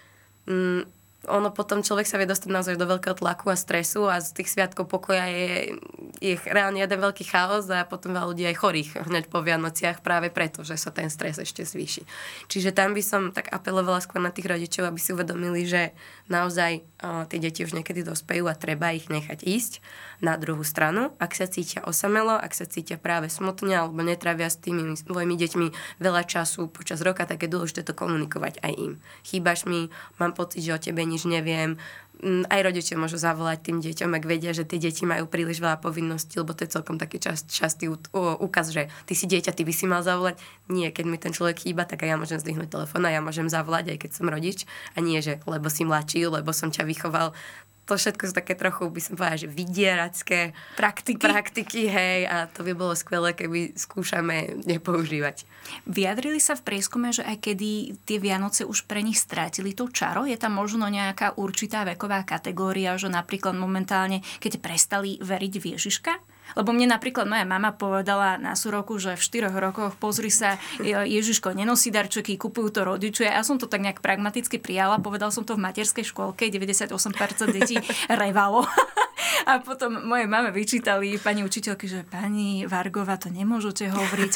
mm, 0.46 0.97
ono 1.26 1.50
potom 1.50 1.82
človek 1.82 2.06
sa 2.06 2.14
vie 2.14 2.30
dostať 2.30 2.46
naozaj 2.46 2.78
do 2.78 2.86
veľkého 2.86 3.18
tlaku 3.18 3.50
a 3.50 3.58
stresu 3.58 4.06
a 4.06 4.22
z 4.22 4.38
tých 4.38 4.54
sviatkov 4.54 4.86
pokoja 4.86 5.26
je, 5.26 5.74
je 6.22 6.38
reálne 6.46 6.78
jeden 6.78 6.94
veľký 7.02 7.26
chaos 7.26 7.66
a 7.74 7.82
potom 7.82 8.14
veľa 8.14 8.30
ľudí 8.30 8.46
aj 8.46 8.56
chorých 8.62 8.90
hneď 9.02 9.26
po 9.26 9.42
Vianociach 9.42 9.98
práve 9.98 10.30
preto, 10.30 10.62
že 10.62 10.78
sa 10.78 10.94
ten 10.94 11.10
stres 11.10 11.42
ešte 11.42 11.66
zvýši. 11.66 12.06
Čiže 12.46 12.70
tam 12.70 12.94
by 12.94 13.02
som 13.02 13.22
tak 13.34 13.50
apelovala 13.50 13.98
skôr 13.98 14.22
na 14.22 14.30
tých 14.30 14.46
rodičov, 14.46 14.86
aby 14.86 15.00
si 15.02 15.10
uvedomili, 15.10 15.66
že 15.66 15.90
naozaj 16.30 16.86
o, 17.02 17.26
tie 17.26 17.42
deti 17.42 17.66
už 17.66 17.74
niekedy 17.74 18.06
dospejú 18.06 18.46
a 18.46 18.54
treba 18.54 18.94
ich 18.94 19.10
nechať 19.10 19.42
ísť 19.42 19.82
na 20.22 20.38
druhú 20.38 20.62
stranu. 20.62 21.10
Ak 21.18 21.34
sa 21.34 21.50
cítia 21.50 21.82
osamelo, 21.82 22.38
ak 22.38 22.54
sa 22.54 22.62
cítia 22.62 22.94
práve 22.94 23.26
smutne 23.26 23.74
alebo 23.74 24.06
netravia 24.06 24.46
s 24.46 24.62
tými 24.62 24.94
svojimi 24.94 25.34
deťmi 25.34 25.98
veľa 25.98 26.22
času 26.30 26.70
počas 26.70 27.02
roka, 27.02 27.26
tak 27.26 27.42
je 27.42 27.50
dôležité 27.50 27.82
to 27.82 27.90
komunikovať 27.90 28.62
aj 28.62 28.72
im. 28.78 28.92
Chýbaš 29.26 29.66
mi, 29.66 29.90
mám 30.22 30.30
pocit, 30.30 30.62
že 30.62 30.78
o 30.78 30.78
tebe 30.78 31.07
nič 31.08 31.24
neviem. 31.24 31.80
Mm, 32.18 32.50
aj 32.50 32.60
rodičia 32.66 32.98
môžu 32.98 33.14
zavolať 33.14 33.70
tým 33.70 33.78
deťom, 33.78 34.10
ak 34.10 34.26
vedia, 34.26 34.50
že 34.50 34.66
tie 34.66 34.82
deti 34.82 35.06
majú 35.06 35.30
príliš 35.30 35.62
veľa 35.62 35.78
povinností, 35.78 36.42
lebo 36.42 36.50
to 36.50 36.66
je 36.66 36.74
celkom 36.74 36.98
taký 36.98 37.22
čas, 37.22 37.46
častý 37.46 37.86
úkaz, 38.42 38.74
že 38.74 38.90
ty 39.06 39.14
si 39.14 39.30
dieťa, 39.30 39.54
ty 39.54 39.62
by 39.62 39.70
si 39.70 39.86
mal 39.86 40.02
zavolať. 40.02 40.34
Nie, 40.66 40.90
keď 40.90 41.04
mi 41.06 41.14
ten 41.14 41.30
človek 41.30 41.62
chýba, 41.62 41.86
tak 41.86 42.02
aj 42.02 42.10
ja 42.10 42.16
môžem 42.18 42.42
zdvihnúť 42.42 42.74
telefón 42.74 43.06
a 43.06 43.14
ja 43.14 43.22
môžem 43.22 43.46
zavolať, 43.46 43.94
aj 43.94 43.98
keď 44.02 44.10
som 44.10 44.26
rodič. 44.26 44.66
A 44.92 45.00
nie, 45.00 45.22
že 45.22 45.38
lebo 45.46 45.70
si 45.70 45.86
mladší, 45.86 46.26
lebo 46.26 46.50
som 46.50 46.74
ťa 46.74 46.90
vychoval 46.90 47.38
to 47.88 47.96
všetko 47.96 48.22
sú 48.28 48.34
také 48.36 48.52
trochu, 48.52 48.84
by 48.92 49.00
som 49.00 49.16
povedala, 49.16 49.40
že 49.40 49.48
vydieracké 49.48 50.52
praktiky. 50.76 51.24
praktiky, 51.24 51.88
hej, 51.88 52.28
a 52.28 52.44
to 52.44 52.60
by 52.60 52.76
bolo 52.76 52.92
skvelé, 52.92 53.32
keby 53.32 53.72
skúšame 53.72 54.60
nepoužívať. 54.68 55.48
Vyjadrili 55.88 56.36
sa 56.36 56.52
v 56.52 56.68
prieskume, 56.68 57.16
že 57.16 57.24
aj 57.24 57.48
kedy 57.48 57.96
tie 58.04 58.20
Vianoce 58.20 58.68
už 58.68 58.84
pre 58.84 59.00
nich 59.00 59.16
strátili 59.16 59.72
to 59.72 59.88
čaro, 59.88 60.28
je 60.28 60.36
tam 60.36 60.60
možno 60.60 60.84
nejaká 60.92 61.40
určitá 61.40 61.88
veková 61.88 62.28
kategória, 62.28 63.00
že 63.00 63.08
napríklad 63.08 63.56
momentálne, 63.56 64.20
keď 64.36 64.60
prestali 64.60 65.16
veriť 65.24 65.52
v 65.56 65.64
Ježiška, 65.72 66.12
lebo 66.54 66.70
mne 66.72 66.94
napríklad 66.94 67.26
moja 67.26 67.44
mama 67.48 67.74
povedala 67.74 68.38
na 68.40 68.54
súroku, 68.54 68.96
že 69.00 69.18
v 69.18 69.50
4 69.50 69.52
rokoch 69.52 69.96
pozri 69.98 70.30
sa, 70.30 70.60
Ježiško 70.80 71.52
nenosí 71.56 71.90
darčeky, 71.90 72.38
kupujú 72.38 72.68
to 72.70 72.80
rodičia. 72.86 73.34
Ja 73.34 73.42
som 73.42 73.56
to 73.56 73.66
tak 73.66 73.82
nejak 73.82 74.04
pragmaticky 74.04 74.60
prijala, 74.62 75.02
povedal 75.02 75.32
som 75.34 75.42
to 75.44 75.56
v 75.56 75.64
materskej 75.64 76.06
škôlke, 76.06 76.48
98% 76.52 76.92
detí 77.50 77.80
revalo. 78.06 78.64
A 79.46 79.58
potom 79.62 80.04
moje 80.04 80.28
mame 80.28 80.52
vyčítali 80.52 81.16
pani 81.18 81.42
učiteľky, 81.42 81.86
že 81.88 82.04
pani 82.06 82.68
Vargova, 82.68 83.16
to 83.16 83.32
nemôžete 83.32 83.90
hovoriť. 83.90 84.32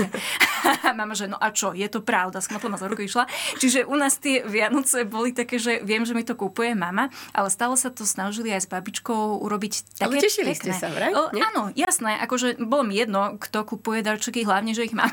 A 0.86 0.90
mama, 0.98 1.12
že 1.12 1.28
no 1.28 1.36
a 1.36 1.52
čo, 1.52 1.76
je 1.76 1.86
to 1.86 2.00
pravda, 2.00 2.40
smotla 2.40 2.74
ma 2.74 2.78
za 2.80 2.88
ruku 2.88 3.04
išla. 3.06 3.28
Čiže 3.58 3.84
u 3.86 3.94
nás 3.98 4.18
tie 4.18 4.42
Vianoce 4.46 5.04
boli 5.04 5.34
také, 5.34 5.58
že 5.60 5.80
viem, 5.84 6.02
že 6.06 6.16
mi 6.16 6.24
to 6.26 6.34
kúpuje 6.38 6.74
mama, 6.74 7.12
ale 7.36 7.48
stále 7.52 7.74
sa 7.78 7.92
to 7.92 8.06
snažili 8.08 8.50
aj 8.50 8.66
s 8.66 8.68
babičkou 8.70 9.42
urobiť 9.42 10.00
také 10.00 10.06
Ale 10.08 10.22
tešili 10.22 10.52
pekné. 10.54 10.72
ste 10.72 10.72
sa, 10.74 10.88
vraj? 10.90 11.12
O, 11.12 11.30
áno, 11.32 11.70
jasné, 11.74 12.18
akože 12.22 12.62
bolo 12.62 12.86
mi 12.86 12.98
jedno, 12.98 13.36
kto 13.38 13.64
kupuje 13.66 14.02
darčeky, 14.02 14.44
hlavne, 14.46 14.72
že 14.72 14.86
ich 14.88 14.94
mám 14.96 15.12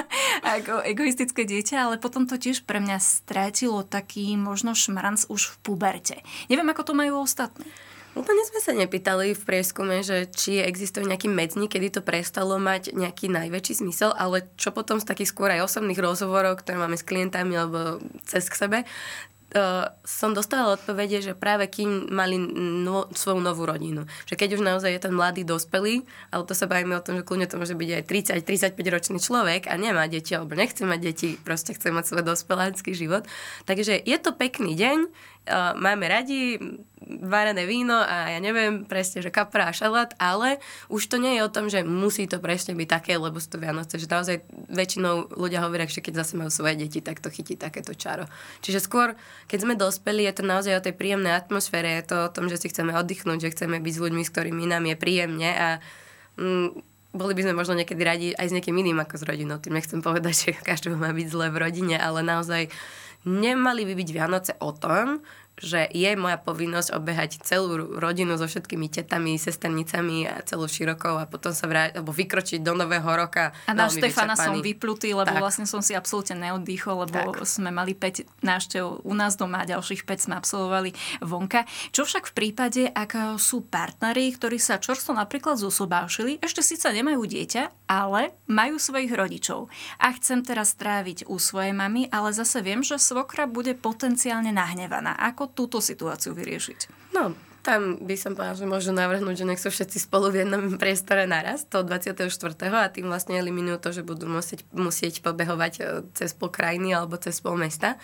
ako 0.58 0.84
egoistické 0.84 1.46
dieťa, 1.46 1.90
ale 1.90 1.96
potom 2.00 2.24
to 2.24 2.40
tiež 2.40 2.64
pre 2.64 2.80
mňa 2.80 2.98
strátilo 3.00 3.84
taký 3.84 4.34
možno 4.38 4.72
šmranc 4.74 5.28
už 5.30 5.54
v 5.54 5.56
puberte. 5.62 6.16
Neviem, 6.48 6.68
ako 6.70 6.82
to 6.90 6.94
majú 6.96 7.22
ostatní. 7.22 7.66
Úplne 8.14 8.42
sme 8.46 8.60
sa 8.62 8.70
nepýtali 8.70 9.34
v 9.34 9.42
prieskume, 9.42 10.06
že 10.06 10.30
či 10.30 10.62
existuje 10.62 11.02
nejaký 11.02 11.26
medzník, 11.26 11.74
kedy 11.74 11.98
to 11.98 12.00
prestalo 12.00 12.62
mať 12.62 12.94
nejaký 12.94 13.26
najväčší 13.26 13.82
zmysel, 13.82 14.14
ale 14.14 14.46
čo 14.54 14.70
potom 14.70 15.02
z 15.02 15.08
takých 15.10 15.34
skôr 15.34 15.50
aj 15.50 15.66
osobných 15.66 15.98
rozhovorov, 15.98 16.62
ktoré 16.62 16.78
máme 16.78 16.94
s 16.94 17.02
klientami 17.02 17.58
alebo 17.58 17.98
cez 18.22 18.46
k 18.46 18.54
sebe, 18.54 18.78
uh, 19.54 19.86
som 20.02 20.34
dostala 20.34 20.74
odpovede, 20.74 21.22
že 21.22 21.32
práve 21.32 21.70
kým 21.70 22.10
mali 22.10 22.36
no, 22.38 23.10
svoju 23.14 23.40
novú 23.40 23.64
rodinu. 23.64 24.04
Že 24.26 24.34
keď 24.38 24.48
už 24.58 24.62
naozaj 24.62 24.90
je 24.94 25.00
ten 25.02 25.14
mladý 25.14 25.42
dospelý, 25.46 26.02
ale 26.34 26.42
to 26.44 26.54
sa 26.54 26.66
bavíme 26.66 26.98
o 26.98 27.04
tom, 27.04 27.18
že 27.18 27.26
kľudne 27.26 27.46
to 27.48 27.58
môže 27.58 27.74
byť 27.78 27.90
aj 27.98 28.02
30-35 28.44 28.94
ročný 28.94 29.18
človek 29.22 29.70
a 29.70 29.74
nemá 29.78 30.06
deti 30.10 30.34
alebo 30.34 30.58
nechce 30.58 30.82
mať 30.82 31.00
deti, 31.00 31.28
proste 31.40 31.72
chce 31.72 31.94
mať 31.94 32.04
svoj 32.10 32.22
dospelácky 32.26 32.92
život. 32.92 33.24
Takže 33.64 33.94
je 34.02 34.16
to 34.18 34.34
pekný 34.34 34.74
deň, 34.74 35.10
uh, 35.48 35.72
máme 35.76 36.08
radi 36.08 36.58
varené 37.04 37.68
víno 37.68 37.94
a 38.00 38.32
ja 38.32 38.40
neviem 38.40 38.88
presne, 38.88 39.20
že 39.20 39.28
kapra 39.28 39.68
a 39.68 39.76
šalát, 39.76 40.16
ale 40.16 40.56
už 40.88 41.04
to 41.04 41.16
nie 41.20 41.36
je 41.36 41.44
o 41.44 41.52
tom, 41.52 41.68
že 41.68 41.84
musí 41.84 42.24
to 42.24 42.40
presne 42.40 42.72
byť 42.72 42.88
také, 42.88 43.12
lebo 43.20 43.36
sú 43.36 43.56
to 43.56 43.60
Vianoce, 43.60 44.00
že 44.00 44.08
naozaj 44.08 44.40
väčšinou 44.72 45.36
ľudia 45.36 45.60
hovoria, 45.60 45.84
že 45.84 46.00
keď 46.00 46.24
zase 46.24 46.40
majú 46.40 46.48
svoje 46.48 46.80
deti, 46.80 47.04
tak 47.04 47.20
to 47.20 47.28
chytí 47.28 47.60
takéto 47.60 47.92
čaro. 47.92 48.24
Čiže 48.64 48.80
skôr, 48.80 49.12
keď 49.46 49.58
sme 49.68 49.74
dospeli, 49.76 50.24
je 50.24 50.34
to 50.40 50.42
naozaj 50.48 50.72
o 50.80 50.84
tej 50.84 50.96
príjemnej 50.96 51.36
atmosfére, 51.36 52.00
je 52.00 52.04
to 52.08 52.16
o 52.28 52.32
tom, 52.32 52.48
že 52.48 52.56
si 52.56 52.72
chceme 52.72 52.96
oddychnúť, 52.96 53.38
že 53.44 53.52
chceme 53.52 53.76
byť 53.84 53.94
s 53.94 54.02
ľuďmi, 54.02 54.22
s 54.24 54.32
ktorými 54.32 54.64
nám 54.64 54.88
je 54.88 54.96
príjemne 54.96 55.50
a 55.52 55.68
mm, 56.40 56.94
boli 57.14 57.32
by 57.38 57.46
sme 57.46 57.54
možno 57.54 57.78
niekedy 57.78 58.02
radi 58.02 58.28
aj 58.34 58.50
s 58.50 58.54
niekým 58.58 58.74
iným 58.74 58.98
ako 58.98 59.22
s 59.22 59.24
rodinou. 59.24 59.62
Tým 59.62 59.78
nechcem 59.78 60.02
povedať, 60.02 60.34
že 60.34 60.50
každého 60.68 60.98
má 60.98 61.14
byť 61.14 61.26
zle 61.30 61.46
v 61.52 61.60
rodine, 61.62 61.96
ale 62.00 62.26
naozaj 62.26 62.72
nemali 63.24 63.82
by 63.88 63.94
byť 63.96 64.08
Vianoce 64.12 64.52
o 64.60 64.70
tom, 64.76 65.20
že 65.58 65.86
je 65.94 66.10
moja 66.18 66.34
povinnosť 66.36 66.98
obehať 66.98 67.30
celú 67.46 67.98
rodinu 67.98 68.34
so 68.34 68.46
všetkými 68.50 68.90
tetami, 68.90 69.38
sesternicami 69.38 70.26
a 70.26 70.42
celou 70.42 70.66
širokou 70.66 71.16
a 71.16 71.30
potom 71.30 71.54
sa 71.54 71.70
vráť, 71.70 71.98
alebo 71.98 72.10
vykročiť 72.10 72.60
do 72.60 72.74
nového 72.74 73.06
roka. 73.06 73.54
A 73.70 73.72
na 73.72 73.86
Štefana 73.86 74.34
som 74.34 74.58
vyplutý, 74.58 75.14
lebo 75.14 75.30
tak. 75.30 75.42
vlastne 75.42 75.66
som 75.66 75.78
si 75.78 75.94
absolútne 75.94 76.34
neoddychol, 76.38 77.06
lebo 77.06 77.18
tak. 77.34 77.46
sme 77.46 77.70
mali 77.70 77.94
5 77.94 78.42
návštev 78.42 79.06
u 79.06 79.14
nás 79.14 79.38
doma 79.38 79.62
a 79.62 79.68
ďalších 79.68 80.02
5 80.02 80.26
sme 80.26 80.34
absolvovali 80.38 80.90
vonka. 81.22 81.64
Čo 81.94 82.02
však 82.02 82.30
v 82.30 82.34
prípade, 82.34 82.82
ak 82.90 83.38
sú 83.38 83.62
partneri, 83.62 84.34
ktorí 84.34 84.58
sa 84.58 84.82
čorstvo 84.82 85.14
napríklad 85.14 85.56
zosobášili, 85.56 86.42
ešte 86.42 86.60
síce 86.66 86.90
nemajú 86.90 87.22
dieťa, 87.24 87.86
ale 87.86 88.34
majú 88.50 88.76
svojich 88.76 89.12
rodičov. 89.14 89.70
A 90.02 90.12
chcem 90.18 90.42
teraz 90.42 90.74
stráviť 90.74 91.30
u 91.30 91.38
svojej 91.38 91.72
mamy, 91.72 92.10
ale 92.10 92.34
zase 92.34 92.60
viem, 92.60 92.82
že 92.82 92.98
svokra 92.98 93.46
bude 93.46 93.76
potenciálne 93.78 94.50
nahnevaná. 94.50 95.14
Ako 95.16 95.43
ako 95.44 95.52
túto 95.52 95.78
situáciu 95.84 96.32
vyriešiť? 96.32 97.12
No, 97.12 97.36
tam 97.60 98.00
by 98.00 98.16
som 98.16 98.32
povedala, 98.32 98.56
že 98.56 98.64
môžu 98.64 98.90
navrhnúť, 98.96 99.44
že 99.44 99.48
nech 99.48 99.60
sú 99.60 99.68
všetci 99.68 100.08
spolu 100.08 100.32
v 100.32 100.44
jednom 100.44 100.80
priestore 100.80 101.28
naraz, 101.28 101.68
to 101.68 101.84
24. 101.84 102.32
a 102.72 102.88
tým 102.88 103.12
vlastne 103.12 103.36
eliminujú 103.36 103.76
to, 103.80 103.90
že 103.92 104.02
budú 104.04 104.24
musieť, 104.24 104.64
musieť 104.72 105.20
pobehovať 105.20 105.72
e, 105.76 105.82
cez 106.16 106.32
pol 106.32 106.48
krajiny 106.48 106.96
alebo 106.96 107.20
cez 107.20 107.36
pol 107.44 107.60
mesta. 107.60 108.00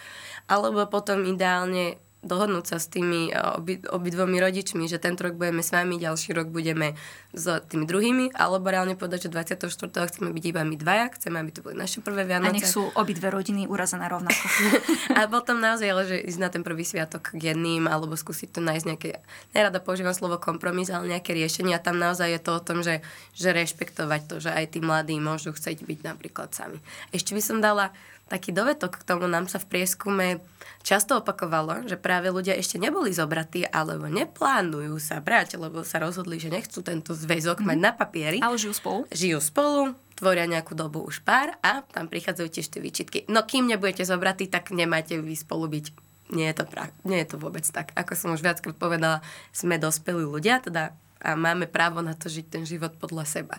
Alebo 0.52 0.84
potom 0.84 1.24
ideálne 1.24 1.96
dohodnúť 2.20 2.64
sa 2.68 2.76
s 2.76 2.92
tými 2.92 3.32
eh, 3.32 3.56
obi, 3.56 3.80
obidvomi 3.80 4.36
rodičmi, 4.36 4.84
že 4.84 5.00
tento 5.00 5.24
rok 5.24 5.40
budeme 5.40 5.64
s 5.64 5.72
vami, 5.72 5.96
ďalší 5.96 6.36
rok 6.36 6.52
budeme 6.52 6.96
s 7.32 7.46
tými 7.70 7.86
druhými, 7.86 8.34
alebo 8.34 8.68
reálne 8.68 8.98
povedať, 8.98 9.28
že 9.28 9.56
24. 9.56 9.70
chceme 10.10 10.28
byť 10.34 10.44
iba 10.50 10.66
my 10.66 10.76
dvaja, 10.76 11.06
chceme, 11.16 11.38
aby 11.38 11.50
to 11.54 11.62
boli 11.62 11.78
naše 11.78 12.02
prvé 12.02 12.26
Vianoce. 12.26 12.50
A 12.50 12.56
nech 12.58 12.66
sú 12.66 12.82
obidve 12.98 13.30
rodiny 13.30 13.70
urazené 13.70 14.10
rovnako. 14.10 14.44
a 15.18 15.30
potom 15.30 15.62
naozaj 15.62 15.86
ale, 15.88 16.02
že 16.10 16.16
ísť 16.18 16.40
na 16.42 16.50
ten 16.50 16.62
prvý 16.66 16.82
sviatok 16.82 17.32
k 17.32 17.54
jedným, 17.54 17.86
alebo 17.86 18.18
skúsiť 18.18 18.58
to 18.58 18.60
nájsť 18.60 18.84
nejaké, 18.84 19.10
nerada 19.54 19.78
používam 19.78 20.12
slovo 20.12 20.42
kompromis, 20.42 20.90
ale 20.90 21.08
nejaké 21.08 21.32
riešenie 21.32 21.72
a 21.72 21.80
tam 21.80 22.02
naozaj 22.02 22.28
je 22.34 22.40
to 22.42 22.50
o 22.52 22.60
tom, 22.60 22.82
že, 22.82 23.00
že 23.32 23.54
rešpektovať 23.54 24.20
to, 24.26 24.36
že 24.42 24.50
aj 24.50 24.76
tí 24.76 24.78
mladí 24.82 25.16
môžu 25.22 25.54
chcieť 25.54 25.86
byť 25.86 25.98
napríklad 26.02 26.50
sami. 26.50 26.82
Ešte 27.14 27.32
by 27.32 27.42
som 27.42 27.62
dala 27.62 27.94
taký 28.30 28.54
dovetok 28.54 29.02
k 29.02 29.06
tomu 29.10 29.26
nám 29.26 29.50
sa 29.50 29.58
v 29.58 29.66
prieskume 29.66 30.38
často 30.86 31.18
opakovalo, 31.18 31.82
že 31.90 31.98
práve 31.98 32.30
ľudia 32.30 32.54
ešte 32.54 32.78
neboli 32.78 33.10
zobratí 33.10 33.66
alebo 33.66 34.06
neplánujú 34.06 34.94
sa 35.02 35.18
brať, 35.18 35.58
lebo 35.58 35.82
sa 35.82 35.98
rozhodli, 35.98 36.38
že 36.38 36.54
nechcú 36.54 36.80
tento 36.80 37.10
zväzok 37.10 37.58
mm-hmm. 37.58 37.74
mať 37.74 37.78
na 37.82 37.90
papieri. 37.90 38.38
Ale 38.38 38.54
žijú 38.54 38.78
spolu. 38.78 38.98
Žijú 39.10 39.38
spolu, 39.42 39.80
tvoria 40.14 40.46
nejakú 40.46 40.78
dobu 40.78 41.02
už 41.02 41.26
pár 41.26 41.58
a 41.60 41.82
tam 41.90 42.06
prichádzajú 42.06 42.48
tiež 42.48 42.70
tie 42.70 42.78
výčitky. 42.78 43.18
No 43.26 43.42
kým 43.42 43.66
nebudete 43.66 44.06
zobratí, 44.06 44.46
tak 44.46 44.70
nemáte 44.70 45.18
vy 45.18 45.34
spolu 45.34 45.66
byť. 45.66 45.86
Nie 46.30 46.54
je 46.54 46.62
to, 46.62 46.64
pra- 46.70 46.94
nie 47.02 47.18
je 47.26 47.34
to 47.34 47.36
vôbec 47.42 47.66
tak. 47.66 47.90
Ako 47.98 48.14
som 48.14 48.30
už 48.30 48.46
viackrát 48.46 48.78
povedala, 48.78 49.18
sme 49.50 49.82
dospelí 49.82 50.22
ľudia 50.22 50.62
teda 50.62 50.94
a 51.20 51.36
máme 51.36 51.68
právo 51.68 52.00
na 52.00 52.16
to 52.16 52.32
žiť 52.32 52.46
ten 52.48 52.64
život 52.64 52.96
podľa 52.96 53.26
seba. 53.28 53.56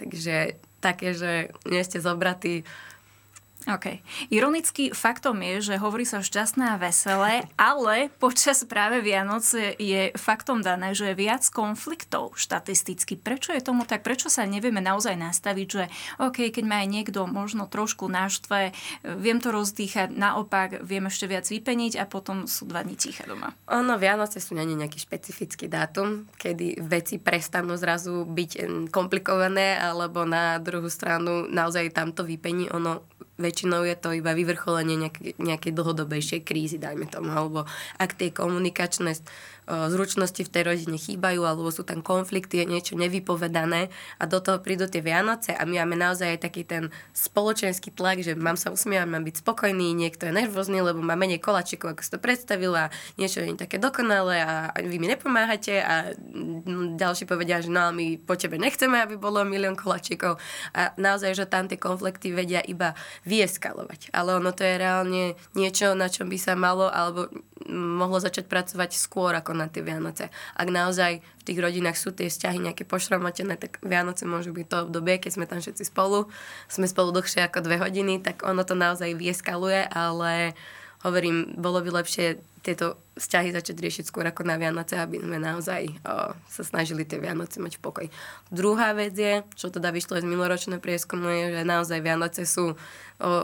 Takže 0.00 0.58
také, 0.82 1.14
že 1.14 1.54
nie 1.70 1.78
ste 1.86 2.02
zobratí, 2.02 2.66
OK. 3.64 4.04
Ironický 4.28 4.92
faktom 4.92 5.40
je, 5.40 5.72
že 5.72 5.80
hovorí 5.80 6.04
sa 6.04 6.20
šťastné 6.20 6.76
a 6.76 6.80
veselé, 6.80 7.48
ale 7.56 8.12
počas 8.20 8.60
práve 8.68 9.00
Vianoce 9.00 9.72
je 9.80 10.12
faktom 10.20 10.60
dané, 10.60 10.92
že 10.92 11.12
je 11.12 11.16
viac 11.16 11.48
konfliktov 11.48 12.36
štatisticky. 12.36 13.16
Prečo 13.16 13.56
je 13.56 13.64
tomu 13.64 13.88
tak? 13.88 14.04
Prečo 14.04 14.28
sa 14.28 14.44
nevieme 14.44 14.84
naozaj 14.84 15.16
nastaviť, 15.16 15.68
že 15.68 15.84
OK, 16.20 16.52
keď 16.52 16.64
ma 16.68 16.84
aj 16.84 16.88
niekto 16.92 17.24
možno 17.24 17.64
trošku 17.64 18.04
naštve, 18.04 18.76
viem 19.16 19.40
to 19.40 19.48
rozdýchať, 19.48 20.12
naopak 20.12 20.84
viem 20.84 21.08
ešte 21.08 21.24
viac 21.24 21.48
vypeniť 21.48 21.96
a 21.96 22.04
potom 22.04 22.44
sú 22.44 22.68
dva 22.68 22.84
dní 22.84 23.00
ticha 23.00 23.24
doma. 23.24 23.56
Ono, 23.72 23.96
Vianoce 23.96 24.44
sú 24.44 24.52
není 24.52 24.76
nejaký 24.76 25.00
špecifický 25.00 25.72
dátum, 25.72 26.28
kedy 26.36 26.84
veci 26.84 27.16
prestanú 27.16 27.80
zrazu 27.80 28.28
byť 28.28 28.50
komplikované, 28.92 29.80
alebo 29.80 30.28
na 30.28 30.60
druhú 30.60 30.92
stranu 30.92 31.48
naozaj 31.48 31.96
tamto 31.96 32.28
vypení. 32.28 32.68
Ono 32.76 33.08
väčšinou 33.34 33.82
je 33.82 33.96
to 33.98 34.14
iba 34.14 34.30
vyvrcholenie 34.30 34.94
nejakej, 34.94 35.34
nejakej 35.42 35.72
dlhodobejšej 35.74 36.40
krízy, 36.46 36.78
dajme 36.78 37.10
tomu, 37.10 37.34
alebo 37.34 37.66
ak 37.98 38.14
tie 38.14 38.30
komunikačné 38.30 39.18
zručnosti 39.66 40.44
v 40.44 40.52
tej 40.52 40.62
rodine 40.64 40.98
chýbajú, 41.00 41.42
alebo 41.44 41.72
sú 41.72 41.82
tam 41.82 42.04
konflikty, 42.04 42.60
je 42.60 42.66
niečo 42.68 42.94
nevypovedané 43.00 43.88
a 44.20 44.24
do 44.28 44.38
toho 44.40 44.60
prídu 44.60 44.84
tie 44.84 45.00
Vianoce 45.00 45.56
a 45.56 45.64
my 45.64 45.80
máme 45.84 45.96
naozaj 45.96 46.36
aj 46.36 46.40
taký 46.44 46.62
ten 46.68 46.92
spoločenský 47.16 47.92
tlak, 47.92 48.20
že 48.20 48.36
mám 48.36 48.60
sa 48.60 48.68
usmievať, 48.68 49.08
mám 49.08 49.24
byť 49.24 49.40
spokojný, 49.40 49.96
niekto 49.96 50.28
je 50.28 50.36
nervózny, 50.36 50.84
lebo 50.84 51.00
má 51.00 51.16
menej 51.16 51.40
kolačikov, 51.40 51.96
ako 51.96 52.02
si 52.04 52.10
to 52.12 52.20
predstavila, 52.20 52.92
niečo 53.16 53.40
je 53.40 53.56
také 53.56 53.80
dokonalé 53.80 54.44
a 54.44 54.54
vy 54.84 55.00
mi 55.00 55.08
nepomáhate 55.08 55.80
a 55.80 56.12
ďalší 56.98 57.24
povedia, 57.24 57.64
že 57.64 57.72
no 57.72 57.88
my 57.92 58.20
po 58.20 58.36
tebe 58.36 58.60
nechceme, 58.60 59.00
aby 59.00 59.16
bolo 59.16 59.40
milión 59.48 59.78
kolačikov 59.78 60.36
a 60.76 60.92
naozaj, 61.00 61.32
že 61.32 61.48
tam 61.48 61.70
tie 61.70 61.80
konflikty 61.80 62.36
vedia 62.36 62.60
iba 62.60 62.92
vyeskalovať. 63.24 64.12
Ale 64.12 64.36
ono 64.36 64.52
to 64.52 64.66
je 64.66 64.74
reálne 64.76 65.24
niečo, 65.56 65.96
na 65.96 66.12
čom 66.12 66.28
by 66.28 66.38
sa 66.38 66.52
malo 66.58 66.90
alebo 66.90 67.30
mohlo 67.70 68.20
začať 68.20 68.44
pracovať 68.50 68.92
skôr 68.92 69.32
ako 69.32 69.53
na 69.54 69.70
tie 69.70 69.80
Vianoce. 69.80 70.28
Ak 70.58 70.68
naozaj 70.68 71.22
v 71.22 71.42
tých 71.46 71.58
rodinách 71.62 71.96
sú 71.96 72.10
tie 72.10 72.28
vzťahy 72.28 72.58
nejaké 72.58 72.84
pošromotené, 72.84 73.54
tak 73.56 73.78
Vianoce 73.80 74.26
môžu 74.26 74.50
byť 74.52 74.66
to 74.66 74.76
obdobie, 74.90 75.22
keď 75.22 75.30
sme 75.38 75.46
tam 75.46 75.62
všetci 75.62 75.86
spolu, 75.88 76.28
sme 76.66 76.90
spolu 76.90 77.14
dlhšie 77.14 77.46
ako 77.46 77.64
dve 77.64 77.78
hodiny, 77.78 78.20
tak 78.20 78.42
ono 78.42 78.66
to 78.66 78.74
naozaj 78.74 79.14
vieskaluje, 79.14 79.86
ale 79.88 80.52
hovorím, 81.04 81.54
bolo 81.60 81.84
by 81.84 82.02
lepšie 82.02 82.40
tieto 82.64 82.96
vzťahy 83.20 83.52
začať 83.52 83.76
riešiť 83.76 84.04
skôr 84.08 84.24
ako 84.24 84.48
na 84.48 84.56
Vianoce, 84.56 84.96
aby 84.96 85.20
sme 85.20 85.36
naozaj 85.36 85.84
o, 86.00 86.32
sa 86.32 86.62
snažili 86.64 87.04
tie 87.04 87.20
Vianoce 87.20 87.60
mať 87.60 87.76
v 87.76 87.84
pokoji. 87.84 88.08
Druhá 88.48 88.96
vec 88.96 89.12
je, 89.12 89.44
čo 89.52 89.68
teda 89.68 89.92
vyšlo 89.92 90.16
z 90.16 90.24
minuloročného 90.24 90.80
prieskumu, 90.80 91.28
je, 91.28 91.60
že 91.60 91.62
naozaj 91.68 92.00
Vianoce 92.00 92.48
sú 92.48 92.72
o, 92.72 92.76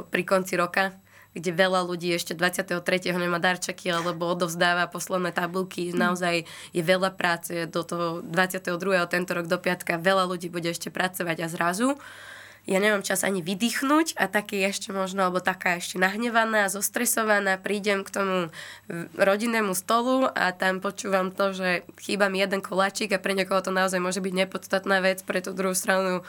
pri 0.08 0.24
konci 0.24 0.56
roka, 0.56 0.96
kde 1.30 1.50
veľa 1.54 1.86
ľudí 1.86 2.10
ešte 2.10 2.34
23. 2.34 2.82
nemá 3.14 3.38
darčeky 3.38 3.86
alebo 3.90 4.26
odovzdáva 4.26 4.90
posledné 4.90 5.30
tabulky. 5.30 5.90
Mm. 5.90 5.96
Naozaj 5.96 6.34
je 6.74 6.82
veľa 6.82 7.14
práce 7.14 7.54
do 7.70 7.86
toho 7.86 8.06
22. 8.26 8.74
tento 9.06 9.30
rok 9.34 9.46
do 9.46 9.58
piatka. 9.62 10.00
Veľa 10.00 10.26
ľudí 10.26 10.50
bude 10.50 10.70
ešte 10.74 10.90
pracovať 10.90 11.36
a 11.44 11.48
zrazu 11.48 11.94
ja 12.68 12.78
nemám 12.78 13.00
čas 13.00 13.24
ani 13.24 13.40
vydýchnuť 13.40 14.20
a 14.20 14.28
taký 14.28 14.60
ešte 14.64 14.92
možno, 14.92 15.24
alebo 15.24 15.40
taká 15.40 15.80
ešte 15.80 15.96
nahnevaná, 15.96 16.68
zostresovaná, 16.68 17.56
prídem 17.56 18.04
k 18.04 18.10
tomu 18.12 18.38
rodinnému 19.16 19.72
stolu 19.72 20.28
a 20.28 20.52
tam 20.52 20.82
počúvam 20.84 21.32
to, 21.32 21.56
že 21.56 21.88
chýba 22.02 22.28
mi 22.28 22.42
jeden 22.42 22.60
koláčik 22.60 23.16
a 23.16 23.22
pre 23.22 23.32
niekoho 23.32 23.64
to 23.64 23.72
naozaj 23.72 24.02
môže 24.02 24.20
byť 24.20 24.34
nepodstatná 24.46 25.00
vec, 25.00 25.24
pre 25.24 25.40
tú 25.40 25.56
druhú 25.56 25.72
stranu 25.72 26.26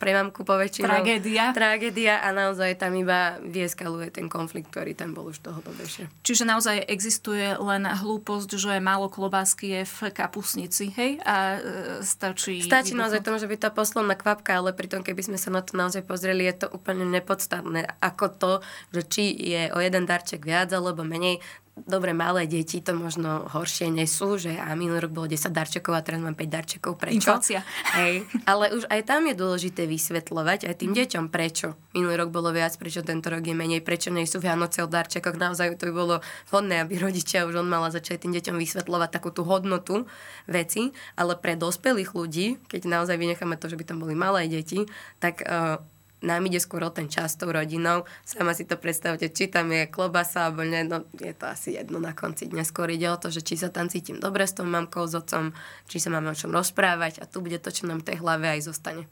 pre 0.00 0.16
mamku 0.16 0.42
poväčšinou. 0.48 0.88
Tragédia. 0.88 1.52
Tragédia 1.52 2.24
a 2.24 2.32
naozaj 2.32 2.80
tam 2.80 2.96
iba 2.96 3.36
vieskaluje 3.44 4.08
ten 4.08 4.26
konflikt, 4.26 4.72
ktorý 4.72 4.96
tam 4.96 5.12
bol 5.12 5.28
už 5.28 5.44
toho 5.44 5.60
dlhšie. 5.60 6.08
Čiže 6.24 6.48
naozaj 6.48 6.88
existuje 6.88 7.52
len 7.52 7.84
hlúposť, 7.84 8.50
že 8.56 8.80
málo 8.80 9.12
klobásky 9.12 9.80
je 9.80 9.82
v 9.84 9.98
kapusnici, 10.10 10.88
hej? 10.96 11.20
A 11.22 11.60
e, 11.60 12.00
stačí... 12.00 12.64
Stačí 12.64 12.96
naozaj, 12.96 13.20
to 13.20 13.36
môže 13.36 13.44
byť 13.44 13.60
tá 13.60 13.70
posledná 13.70 14.16
kvapka, 14.16 14.56
ale 14.56 14.72
pritom 14.72 15.04
keby 15.04 15.28
sme 15.28 15.38
sa 15.38 15.52
na 15.52 15.60
to 15.68 15.76
naozaj 15.76 16.02
pozreli, 16.08 16.48
je 16.48 16.64
to 16.64 16.72
úplne 16.72 17.04
nepodstatné. 17.04 17.84
Ako 18.00 18.26
to, 18.32 18.52
že 18.96 19.02
či 19.04 19.24
je 19.36 19.62
o 19.76 19.78
jeden 19.78 20.08
darček 20.08 20.42
viac 20.48 20.72
alebo 20.72 21.04
menej, 21.04 21.44
dobre, 21.84 22.16
malé 22.16 22.48
deti 22.48 22.80
to 22.80 22.96
možno 22.96 23.46
horšie 23.52 23.92
nesú, 23.92 24.40
že 24.40 24.56
a 24.56 24.74
minulý 24.74 25.06
rok 25.06 25.12
bolo 25.12 25.26
10 25.30 25.52
darčekov 25.52 25.94
a 25.94 26.02
teraz 26.02 26.18
mám 26.18 26.34
5 26.34 26.48
darčekov, 26.48 26.98
prečo? 26.98 27.20
Inflácia. 27.20 27.60
Hej, 27.94 28.26
ale 28.48 28.74
už 28.74 28.88
aj 28.88 29.00
tam 29.06 29.28
je 29.28 29.34
dôležité 29.36 29.86
vysvetľovať 29.86 30.66
aj 30.66 30.74
tým 30.80 30.92
deťom, 30.96 31.24
prečo. 31.28 31.78
Minulý 31.94 32.24
rok 32.24 32.30
bolo 32.34 32.50
viac, 32.50 32.74
prečo 32.80 33.04
tento 33.04 33.28
rok 33.28 33.44
je 33.44 33.54
menej, 33.54 33.84
prečo 33.84 34.08
nie 34.08 34.26
sú 34.26 34.40
Vianoce 34.42 34.80
o 34.82 34.88
darčekoch. 34.88 35.36
Naozaj 35.36 35.78
to 35.78 35.90
by 35.90 35.94
bolo 35.94 36.16
vhodné, 36.48 36.82
aby 36.82 36.98
rodičia 36.98 37.44
už 37.44 37.60
on 37.62 37.68
mala 37.68 37.92
začať 37.92 38.24
tým 38.24 38.32
deťom 38.34 38.56
vysvetľovať 38.56 39.10
takú 39.12 39.30
tú 39.30 39.44
hodnotu 39.44 40.08
veci, 40.48 40.90
ale 41.14 41.36
pre 41.36 41.54
dospelých 41.54 42.16
ľudí, 42.16 42.58
keď 42.66 42.88
naozaj 42.88 43.20
vynecháme 43.20 43.60
to, 43.60 43.68
že 43.68 43.76
by 43.76 43.84
tam 43.84 43.98
boli 44.00 44.16
malé 44.16 44.48
deti, 44.48 44.88
tak 45.20 45.44
uh, 45.44 45.82
nám 46.22 46.46
ide 46.50 46.58
skôr 46.58 46.82
o 46.82 46.90
ten 46.90 47.06
čas 47.06 47.34
s 47.34 47.38
tou 47.38 47.50
rodinou. 47.50 48.02
Sama 48.26 48.54
si 48.54 48.66
to 48.66 48.74
predstavte, 48.74 49.30
či 49.30 49.46
tam 49.46 49.70
je 49.70 49.86
klobasa 49.86 50.50
alebo 50.50 50.66
nie, 50.66 50.82
no 50.82 51.06
je 51.14 51.30
to 51.34 51.46
asi 51.46 51.78
jedno 51.78 52.02
na 52.02 52.14
konci 52.16 52.50
dňa. 52.50 52.64
Skôr 52.66 52.90
ide 52.90 53.06
o 53.10 53.20
to, 53.20 53.30
že 53.30 53.46
či 53.46 53.54
sa 53.54 53.70
tam 53.70 53.86
cítim 53.86 54.18
dobre 54.18 54.46
s 54.46 54.54
tou 54.54 54.66
mamkou, 54.66 55.06
s 55.06 55.14
otcom, 55.14 55.54
či 55.86 56.02
sa 56.02 56.10
máme 56.10 56.34
o 56.34 56.38
čom 56.38 56.50
rozprávať 56.50 57.22
a 57.22 57.28
tu 57.30 57.38
bude 57.38 57.58
to, 57.62 57.70
čo 57.70 57.86
nám 57.86 58.02
v 58.02 58.12
tej 58.12 58.16
hlave 58.18 58.50
aj 58.58 58.66
zostane. 58.66 59.06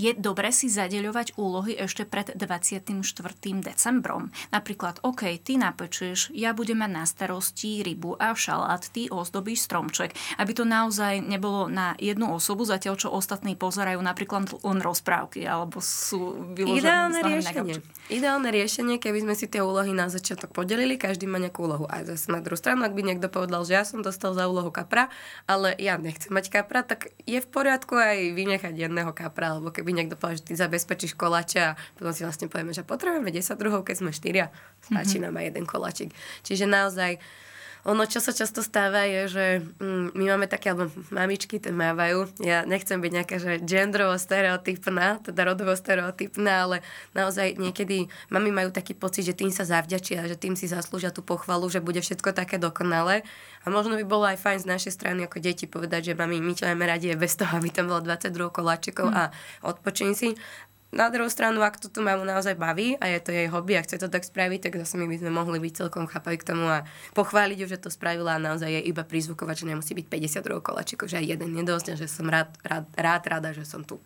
Je 0.00 0.16
dobre 0.16 0.48
si 0.50 0.72
zadeľovať 0.72 1.36
úlohy 1.36 1.76
ešte 1.76 2.08
pred 2.08 2.32
24. 2.32 3.04
decembrom. 3.60 4.32
Napríklad, 4.48 5.04
OK, 5.04 5.28
ty 5.44 5.60
napečieš, 5.60 6.32
ja 6.32 6.56
budem 6.56 6.80
mať 6.80 6.90
na 6.90 7.04
starosti 7.04 7.84
rybu 7.84 8.16
a 8.16 8.32
šalát, 8.32 8.80
ty 8.90 9.12
ozdobíš 9.12 9.68
stromček. 9.68 10.16
Aby 10.40 10.52
to 10.56 10.64
naozaj 10.64 11.20
nebolo 11.20 11.68
na 11.68 11.92
jednu 12.00 12.32
osobu, 12.32 12.64
zatiaľ 12.64 12.96
čo 12.96 13.12
ostatní 13.12 13.54
pozerajú 13.54 14.00
napríklad 14.00 14.50
len 14.64 14.80
rozprávky, 14.80 15.44
alebo 15.44 15.84
sú 15.84 16.54
vyložené 16.56 16.80
Ideálne 16.80 17.20
riešenie. 17.20 17.76
Ideálne 18.10 18.48
riešenie, 18.50 18.96
keby 18.98 19.22
sme 19.22 19.34
si 19.38 19.46
tie 19.46 19.62
úlohy 19.62 19.94
na 19.94 20.10
začiatok 20.10 20.50
podelili, 20.50 20.96
každý 20.98 21.28
má 21.28 21.38
nejakú 21.38 21.68
úlohu. 21.68 21.86
A 21.86 22.02
zase 22.02 22.32
na 22.32 22.42
druhú 22.42 22.58
stranu, 22.58 22.82
ak 22.82 22.96
by 22.96 23.02
niekto 23.04 23.28
povedal, 23.30 23.62
že 23.62 23.76
ja 23.78 23.84
som 23.84 24.02
dostal 24.02 24.34
za 24.34 24.48
úlohu 24.50 24.72
kapra, 24.74 25.12
ale 25.46 25.76
ja 25.78 26.00
nechcem 26.00 26.32
mať 26.32 26.50
kapra, 26.50 26.82
tak 26.82 27.12
je 27.28 27.38
v 27.38 27.48
poriadku 27.48 27.94
aj 27.94 28.34
vynechať 28.34 28.74
jedného 28.74 29.12
kapra 29.14 29.59
alebo 29.60 29.76
keby 29.76 29.92
niekto 29.92 30.16
povedal, 30.16 30.40
že 30.40 30.48
ty 30.48 30.54
zabezpečíš 30.56 31.12
koláče 31.14 31.60
a 31.60 31.76
potom 32.00 32.16
si 32.16 32.24
vlastne 32.24 32.48
povieme, 32.48 32.72
že 32.72 32.80
potrebujeme 32.80 33.28
10 33.28 33.60
druhov, 33.60 33.84
keď 33.84 34.00
sme 34.00 34.10
štyria, 34.10 34.48
stačí 34.80 35.20
mm-hmm. 35.20 35.28
nám 35.28 35.36
aj 35.36 35.44
jeden 35.52 35.64
koláčik. 35.68 36.08
Čiže 36.42 36.64
naozaj 36.64 37.20
ono, 37.84 38.04
čo 38.04 38.20
sa 38.20 38.36
často 38.36 38.60
stáva, 38.60 39.08
je, 39.08 39.22
že 39.32 39.46
mm, 39.80 40.12
my 40.12 40.24
máme 40.36 40.46
také, 40.46 40.72
alebo 40.72 40.92
mamičky 41.08 41.56
to 41.56 41.72
mávajú. 41.72 42.28
Ja 42.44 42.68
nechcem 42.68 43.00
byť 43.00 43.12
nejaká, 43.12 43.36
že 43.40 43.56
gendrovo 43.64 44.20
stereotypná, 44.20 45.24
teda 45.24 45.48
rodovo 45.48 45.72
stereotypná, 45.72 46.68
ale 46.68 46.76
naozaj 47.16 47.56
niekedy 47.56 48.12
mami 48.28 48.52
majú 48.52 48.68
taký 48.68 48.92
pocit, 48.92 49.24
že 49.24 49.32
tým 49.32 49.48
sa 49.48 49.64
zavďačia, 49.64 50.28
že 50.28 50.36
tým 50.36 50.60
si 50.60 50.68
zaslúžia 50.68 51.08
tú 51.08 51.24
pochvalu, 51.24 51.72
že 51.72 51.80
bude 51.80 52.04
všetko 52.04 52.36
také 52.36 52.60
dokonalé. 52.60 53.24
A 53.64 53.72
možno 53.72 53.96
by 53.96 54.04
bolo 54.04 54.24
aj 54.28 54.40
fajn 54.40 54.58
z 54.64 54.70
našej 54.72 54.92
strany 54.96 55.20
ako 55.24 55.40
deti 55.40 55.64
povedať, 55.64 56.12
že 56.12 56.18
mami, 56.18 56.40
my 56.40 56.52
ťa 56.56 56.72
máme 56.72 56.84
radi 56.84 57.12
bez 57.16 57.36
toho, 57.36 57.56
aby 57.56 57.72
tam 57.72 57.88
bolo 57.88 58.04
22 58.04 58.52
koláčikov 58.52 59.08
mm. 59.08 59.16
a 59.16 59.22
odpočín 59.64 60.12
si. 60.12 60.36
Na 60.90 61.06
druhú 61.06 61.30
stranu, 61.30 61.62
ak 61.62 61.78
tu 61.78 61.86
mamu 62.02 62.26
naozaj 62.26 62.58
baví 62.58 62.98
a 62.98 63.06
je 63.06 63.22
to 63.22 63.30
jej 63.30 63.46
hobby 63.46 63.78
a 63.78 63.84
chce 63.86 64.02
to 64.02 64.10
tak 64.10 64.26
spraviť, 64.26 64.66
tak 64.66 64.82
zase 64.82 64.98
my 64.98 65.06
by 65.06 65.22
sme 65.22 65.30
mohli 65.30 65.62
byť 65.62 65.86
celkom 65.86 66.10
chápaví 66.10 66.42
k 66.42 66.50
tomu 66.50 66.66
a 66.66 66.82
pochváliť 67.14 67.58
ju, 67.62 67.66
že 67.70 67.78
to 67.78 67.94
spravila 67.94 68.34
a 68.34 68.42
naozaj 68.42 68.66
je 68.66 68.82
iba 68.90 69.06
prizvukovať, 69.06 69.62
že 69.62 69.68
nemusí 69.70 69.92
byť 69.94 70.06
50 70.10 70.50
rokov 70.50 70.74
koláčikov, 70.74 71.06
že 71.06 71.22
aj 71.22 71.38
jeden 71.38 71.54
nedosť 71.54 71.94
a 71.94 71.98
že 71.98 72.10
som 72.10 72.26
rád, 72.26 72.50
rád, 72.66 72.90
rád, 72.98 73.22
rada, 73.22 73.50
že 73.54 73.62
som 73.62 73.86
tu. 73.86 74.02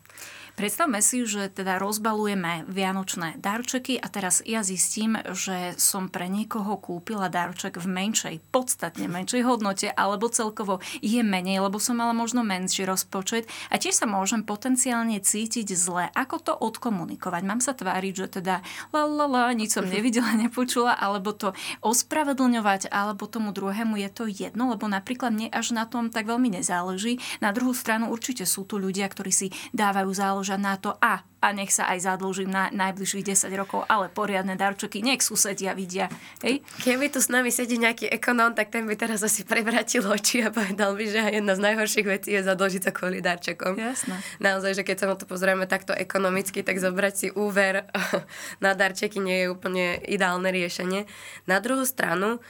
Predstavme 0.54 1.02
si, 1.02 1.26
že 1.26 1.50
teda 1.50 1.82
rozbalujeme 1.82 2.70
vianočné 2.70 3.42
darčeky 3.42 3.98
a 3.98 4.06
teraz 4.06 4.38
ja 4.46 4.62
zistím, 4.62 5.18
že 5.34 5.74
som 5.82 6.06
pre 6.06 6.30
niekoho 6.30 6.78
kúpila 6.78 7.26
darček 7.26 7.82
v 7.82 7.90
menšej, 7.90 8.38
podstatne 8.54 9.10
menšej 9.10 9.42
hodnote, 9.42 9.90
alebo 9.90 10.30
celkovo 10.30 10.78
je 11.02 11.18
menej, 11.26 11.58
lebo 11.58 11.82
som 11.82 11.98
mala 11.98 12.14
možno 12.14 12.46
menší 12.46 12.86
rozpočet 12.86 13.50
a 13.66 13.82
tiež 13.82 13.98
sa 13.98 14.06
môžem 14.06 14.46
potenciálne 14.46 15.18
cítiť 15.18 15.74
zle. 15.74 16.06
Ako 16.14 16.38
to 16.38 16.54
odkomunikovať? 16.54 17.42
Mám 17.42 17.58
sa 17.58 17.74
tváriť, 17.74 18.14
že 18.14 18.38
teda 18.38 18.62
la 18.94 19.10
la 19.10 19.26
la, 19.26 19.58
nič 19.58 19.74
som 19.74 19.82
nevidela, 19.82 20.38
nepočula, 20.46 20.94
alebo 20.94 21.34
to 21.34 21.50
ospravedlňovať, 21.82 22.94
alebo 22.94 23.26
tomu 23.26 23.50
druhému 23.50 23.98
je 24.06 24.10
to 24.14 24.30
jedno, 24.30 24.70
lebo 24.70 24.86
napríklad 24.86 25.34
mne 25.34 25.50
až 25.50 25.74
na 25.74 25.82
tom 25.82 26.14
tak 26.14 26.30
veľmi 26.30 26.62
nezáleží. 26.62 27.18
Na 27.42 27.50
druhú 27.50 27.74
stranu 27.74 28.14
určite 28.14 28.46
sú 28.46 28.62
tu 28.62 28.78
ľudia, 28.78 29.10
ktorí 29.10 29.34
si 29.34 29.50
dávajú 29.74 30.14
záležať 30.14 30.42
zadlžať 30.44 30.60
na 30.60 30.76
to 30.76 30.92
a 31.00 31.24
a 31.44 31.52
nech 31.52 31.68
sa 31.68 31.92
aj 31.92 32.08
zadlžím 32.08 32.48
na 32.48 32.72
najbližších 32.72 33.36
10 33.36 33.52
rokov, 33.60 33.84
ale 33.84 34.08
poriadne 34.08 34.56
darčeky, 34.56 35.04
nech 35.04 35.20
susedia 35.20 35.76
vidia. 35.76 36.08
Hej? 36.40 36.64
Keby 36.80 37.12
tu 37.12 37.20
s 37.20 37.28
nami 37.28 37.52
sedí 37.52 37.76
nejaký 37.76 38.08
ekonóm, 38.08 38.56
tak 38.56 38.72
ten 38.72 38.88
by 38.88 38.96
teraz 38.96 39.20
asi 39.20 39.44
prevratil 39.44 40.08
oči 40.08 40.40
a 40.40 40.48
povedal 40.48 40.96
by, 40.96 41.04
že 41.04 41.20
jedna 41.36 41.52
z 41.52 41.60
najhorších 41.68 42.08
vecí 42.08 42.32
je 42.32 42.48
zadlžiť 42.48 42.82
sa 42.88 42.92
kvôli 42.96 43.20
darčekom. 43.20 43.76
Jasné. 43.76 44.24
Naozaj, 44.40 44.72
že 44.80 44.82
keď 44.88 44.96
sa 44.96 45.06
na 45.12 45.16
to 45.20 45.28
pozrieme 45.28 45.68
takto 45.68 45.92
ekonomicky, 45.92 46.64
tak 46.64 46.80
zobrať 46.80 47.12
si 47.12 47.28
úver 47.36 47.92
na 48.64 48.72
darčeky 48.72 49.20
nie 49.20 49.44
je 49.44 49.52
úplne 49.52 50.00
ideálne 50.00 50.48
riešenie. 50.48 51.04
Na 51.44 51.60
druhú 51.60 51.84
stranu, 51.84 52.40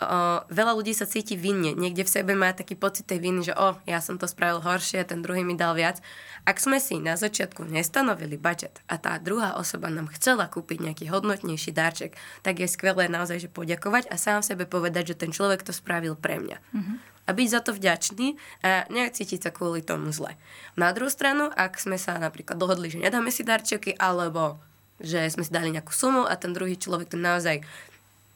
o, 0.00 0.42
veľa 0.48 0.72
ľudí 0.74 0.96
sa 0.96 1.06
cíti 1.06 1.38
vinne. 1.38 1.74
Niekde 1.74 2.06
v 2.06 2.14
sebe 2.14 2.32
má 2.34 2.50
taký 2.50 2.74
pocit 2.74 3.06
tej 3.06 3.22
viny, 3.22 3.50
že 3.50 3.54
o, 3.54 3.78
ja 3.86 3.98
som 4.02 4.18
to 4.18 4.26
spravil 4.26 4.64
horšie, 4.64 5.02
ten 5.06 5.22
druhý 5.22 5.46
mi 5.46 5.54
dal 5.54 5.76
viac. 5.76 6.02
Ak 6.44 6.60
sme 6.60 6.82
si 6.82 6.98
na 7.00 7.16
začiatku 7.16 7.64
nestanovili 7.64 8.36
budget 8.36 8.84
a 8.90 9.00
tá 9.00 9.16
druhá 9.16 9.56
osoba 9.56 9.88
nám 9.88 10.12
chcela 10.14 10.50
kúpiť 10.50 10.78
nejaký 10.82 11.04
hodnotnejší 11.08 11.72
darček, 11.72 12.18
tak 12.44 12.60
je 12.60 12.68
skvelé 12.68 13.08
naozaj, 13.08 13.46
že 13.46 13.48
poďakovať 13.48 14.10
a 14.10 14.16
sám 14.20 14.44
sebe 14.44 14.68
povedať, 14.68 15.14
že 15.14 15.20
ten 15.24 15.30
človek 15.32 15.64
to 15.64 15.72
spravil 15.72 16.18
pre 16.18 16.38
mňa. 16.40 16.58
Mm-hmm 16.74 16.98
a 17.24 17.32
byť 17.32 17.48
za 17.48 17.60
to 17.64 17.72
vďačný 17.72 18.36
a 18.60 18.84
necítiť 18.92 19.48
sa 19.48 19.50
kvôli 19.50 19.80
tomu 19.80 20.12
zle. 20.12 20.36
Na 20.76 20.92
druhú 20.92 21.08
stranu, 21.08 21.48
ak 21.56 21.80
sme 21.80 21.96
sa 21.96 22.20
napríklad 22.20 22.60
dohodli, 22.60 22.92
že 22.92 23.00
nedáme 23.00 23.32
si 23.32 23.40
darčeky, 23.40 23.96
alebo 23.96 24.60
že 25.02 25.26
sme 25.32 25.42
si 25.42 25.50
dali 25.50 25.74
nejakú 25.74 25.90
sumu 25.90 26.22
a 26.28 26.36
ten 26.38 26.54
druhý 26.54 26.78
človek 26.78 27.10
to 27.10 27.18
naozaj 27.18 27.64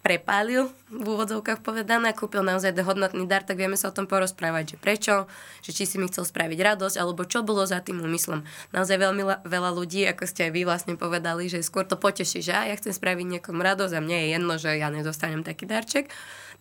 prepálil, 0.09 0.73
v 0.89 1.05
úvodzovkách 1.05 1.61
povedané, 1.61 2.17
kúpil 2.17 2.41
naozaj 2.41 2.73
hodnotný 2.81 3.29
dar, 3.29 3.45
tak 3.45 3.61
vieme 3.61 3.77
sa 3.77 3.93
o 3.93 3.97
tom 3.97 4.09
porozprávať, 4.09 4.73
že 4.73 4.77
prečo, 4.81 5.15
že 5.61 5.77
či 5.77 5.85
si 5.85 6.01
mi 6.01 6.09
chcel 6.09 6.25
spraviť 6.25 6.57
radosť, 6.57 6.97
alebo 6.97 7.29
čo 7.29 7.45
bolo 7.45 7.69
za 7.69 7.85
tým 7.85 8.01
úmyslom. 8.01 8.41
Naozaj 8.73 8.97
veľmi 8.97 9.45
veľa 9.45 9.71
ľudí, 9.77 10.09
ako 10.09 10.25
ste 10.25 10.49
aj 10.49 10.53
vy 10.57 10.63
vlastne 10.65 10.97
povedali, 10.97 11.53
že 11.53 11.61
skôr 11.61 11.85
to 11.85 12.01
poteší, 12.01 12.41
že 12.41 12.57
ja 12.57 12.73
chcem 12.81 12.97
spraviť 12.97 13.37
niekomu 13.37 13.61
radosť 13.61 13.93
a 13.93 14.01
mne 14.01 14.17
je 14.17 14.29
jedno, 14.33 14.55
že 14.57 14.81
ja 14.81 14.89
nedostanem 14.89 15.45
taký 15.45 15.69
darček, 15.69 16.09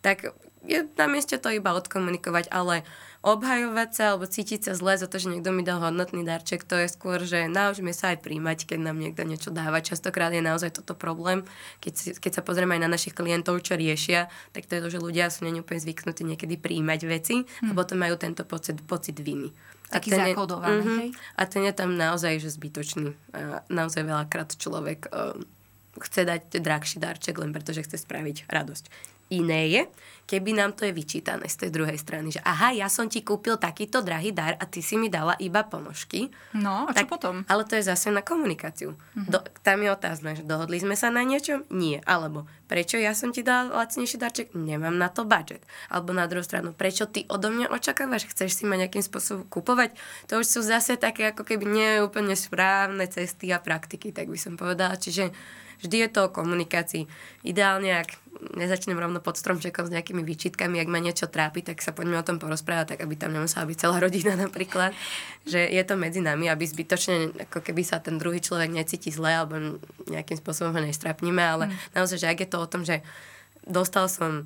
tak 0.03 0.35
je 0.65 0.87
na 0.97 1.05
mieste 1.05 1.37
to 1.37 1.53
iba 1.53 1.75
odkomunikovať, 1.77 2.49
ale 2.49 2.87
obhajovať 3.25 3.89
sa 3.91 4.03
alebo 4.13 4.29
cítiť 4.29 4.69
sa 4.69 4.73
zle 4.77 4.95
za 4.95 5.09
to, 5.09 5.17
že 5.19 5.27
niekto 5.27 5.49
mi 5.51 5.65
dal 5.65 5.81
hodnotný 5.81 6.23
darček, 6.23 6.63
to 6.63 6.79
je 6.85 6.87
skôr, 6.87 7.19
že 7.25 7.49
naučme 7.49 7.91
sa 7.91 8.13
aj 8.13 8.23
príjmať, 8.23 8.69
keď 8.69 8.79
nám 8.79 8.97
niekto 9.01 9.25
niečo 9.25 9.49
dáva. 9.49 9.83
Častokrát 9.83 10.31
je 10.31 10.39
naozaj 10.39 10.79
toto 10.79 10.93
problém, 10.93 11.43
keď, 11.81 12.21
keď 12.21 12.31
sa 12.39 12.45
pozrieme 12.45 12.77
aj 12.77 12.81
na 12.87 12.93
našich 12.93 13.17
klientov, 13.17 13.59
čo 13.65 13.75
riešia, 13.75 14.29
tak 14.53 14.69
to 14.69 14.77
je 14.77 14.81
to, 14.85 14.89
že 14.93 15.03
ľudia 15.03 15.27
sú 15.33 15.43
není 15.43 15.59
úplne 15.59 15.81
zvyknutí 15.81 16.23
niekedy 16.23 16.55
príjmať 16.61 16.99
veci 17.09 17.35
hmm. 17.43 17.69
a 17.69 17.71
potom 17.73 17.97
majú 17.99 18.15
tento 18.15 18.45
pocit, 18.45 18.79
pocit 18.85 19.17
viny. 19.17 19.51
Taký 19.87 20.11
a 20.11 20.13
ten 20.13 20.19
zakodovaný, 20.35 20.83
uh-huh, 20.83 20.99
hej? 20.99 21.09
A 21.39 21.41
ten 21.47 21.63
je 21.63 21.71
tam 21.71 21.95
naozaj 21.95 22.43
že 22.43 22.51
zbytočný. 22.51 23.15
A 23.31 23.63
naozaj 23.71 24.03
veľakrát 24.03 24.51
človek 24.59 25.07
uh, 25.07 25.31
chce 26.03 26.27
dať 26.27 26.59
drahší 26.59 26.99
darček 26.99 27.39
len 27.39 27.55
preto, 27.55 27.71
že 27.71 27.87
chce 27.87 28.03
spraviť 28.03 28.51
radosť. 28.51 29.15
Iné 29.27 29.67
je, 29.67 29.81
keby 30.27 30.55
nám 30.55 30.75
to 30.75 30.83
je 30.83 30.91
vyčítané 30.91 31.47
z 31.47 31.67
tej 31.67 31.69
druhej 31.71 31.95
strany, 31.95 32.35
že 32.35 32.43
aha, 32.43 32.75
ja 32.75 32.91
som 32.91 33.07
ti 33.07 33.23
kúpil 33.23 33.55
takýto 33.55 34.03
drahý 34.03 34.35
dar 34.35 34.59
a 34.59 34.67
ty 34.67 34.83
si 34.83 34.99
mi 34.99 35.07
dala 35.07 35.35
iba 35.39 35.63
ponožky. 35.63 36.27
No, 36.55 36.87
a 36.87 36.91
tak, 36.91 37.07
čo 37.07 37.15
potom? 37.15 37.35
Ale 37.47 37.63
to 37.63 37.79
je 37.79 37.87
zase 37.87 38.11
na 38.11 38.19
komunikáciu. 38.23 38.95
Mm-hmm. 38.95 39.31
Do, 39.31 39.39
tam 39.63 39.79
je 39.83 39.89
otázne, 39.91 40.35
že 40.35 40.43
dohodli 40.43 40.83
sme 40.83 40.99
sa 40.99 41.07
na 41.07 41.23
niečom? 41.23 41.63
Nie. 41.71 42.03
Alebo 42.03 42.43
prečo 42.67 42.99
ja 42.99 43.15
som 43.15 43.31
ti 43.31 43.43
dal 43.43 43.71
lacnejší 43.71 44.19
darček? 44.19 44.51
Nemám 44.51 44.99
na 44.99 45.07
to 45.07 45.23
budget. 45.23 45.63
Alebo 45.87 46.11
na 46.11 46.27
druhú 46.27 46.43
stranu, 46.43 46.75
prečo 46.75 47.07
ty 47.07 47.23
odo 47.31 47.47
mňa 47.47 47.71
očakávaš? 47.71 48.27
Chceš 48.27 48.51
si 48.51 48.63
ma 48.67 48.75
nejakým 48.75 49.03
spôsobom 49.03 49.47
kupovať? 49.47 49.95
To 50.27 50.43
už 50.43 50.47
sú 50.47 50.59
zase 50.59 50.99
také 50.99 51.31
ako 51.31 51.47
keby 51.47 51.63
nie 51.67 51.89
úplne 52.03 52.35
správne 52.35 53.07
cesty 53.07 53.51
a 53.55 53.63
praktiky, 53.63 54.11
tak 54.11 54.27
by 54.27 54.35
som 54.35 54.59
povedala. 54.59 54.99
Čiže 54.99 55.31
vždy 55.83 55.97
je 56.05 56.09
to 56.09 56.19
o 56.27 56.33
komunikácii. 56.33 57.09
Ideálne, 57.47 58.03
ak 58.03 58.15
nezačnem 58.37 58.97
rovno 58.97 59.17
pod 59.17 59.37
stromčekom 59.37 59.89
s 59.89 59.93
nejakými 59.93 60.21
výčitkami, 60.21 60.77
ak 60.77 60.89
ma 60.89 61.01
niečo 61.01 61.25
trápi, 61.25 61.65
tak 61.65 61.81
sa 61.81 61.89
poďme 61.89 62.21
o 62.21 62.27
tom 62.27 62.37
porozprávať, 62.37 62.95
tak 62.95 62.99
aby 63.05 63.17
tam 63.17 63.33
nemusela 63.33 63.65
byť 63.65 63.77
celá 63.77 63.97
rodina 63.97 64.37
napríklad. 64.37 64.93
Že 65.49 65.65
je 65.73 65.83
to 65.83 65.95
medzi 65.97 66.21
nami, 66.21 66.45
aby 66.49 66.63
zbytočne, 66.65 67.33
ako 67.49 67.65
keby 67.65 67.81
sa 67.81 67.97
ten 67.97 68.21
druhý 68.21 68.37
človek 68.37 68.69
necíti 68.69 69.09
zle 69.09 69.33
alebo 69.33 69.81
nejakým 70.05 70.37
spôsobom 70.37 70.73
ho 70.77 70.81
nestrapníme, 70.85 71.41
ale 71.41 71.69
mm. 71.69 71.97
naozaj, 71.97 72.17
že 72.21 72.29
ak 72.29 72.39
je 72.45 72.49
to 72.49 72.57
o 72.61 72.69
tom, 72.69 72.81
že 72.85 73.01
dostal 73.65 74.05
som 74.05 74.45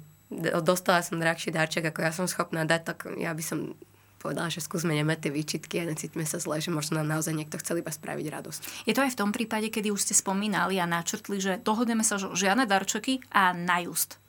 dostala 0.63 1.03
som 1.03 1.19
drahší 1.19 1.51
darček, 1.51 1.91
ako 1.91 1.99
ja 2.07 2.11
som 2.15 2.23
schopná 2.23 2.63
dať, 2.63 2.81
tak 2.87 2.97
ja 3.19 3.35
by 3.35 3.43
som 3.43 3.75
povedala, 4.21 4.53
že 4.53 4.61
skúsme 4.61 4.93
nemať 4.93 5.27
tie 5.27 5.31
výčitky 5.33 5.75
a 5.81 5.89
necítme 5.89 6.21
sa 6.29 6.37
zle, 6.37 6.61
že 6.61 6.69
možno 6.69 7.01
nám 7.01 7.17
naozaj 7.17 7.33
niekto 7.33 7.57
chcel 7.57 7.81
iba 7.81 7.89
spraviť 7.89 8.25
radosť. 8.29 8.61
Je 8.85 8.93
to 8.93 9.01
aj 9.01 9.17
v 9.17 9.19
tom 9.19 9.33
prípade, 9.33 9.73
kedy 9.73 9.89
už 9.89 10.05
ste 10.05 10.13
spomínali 10.13 10.77
a 10.77 10.85
načrtli, 10.85 11.41
že 11.41 11.57
dohodneme 11.65 12.05
sa, 12.05 12.21
že 12.21 12.29
žiadne 12.29 12.69
darčeky 12.69 13.25
a 13.33 13.57
najust. 13.57 14.21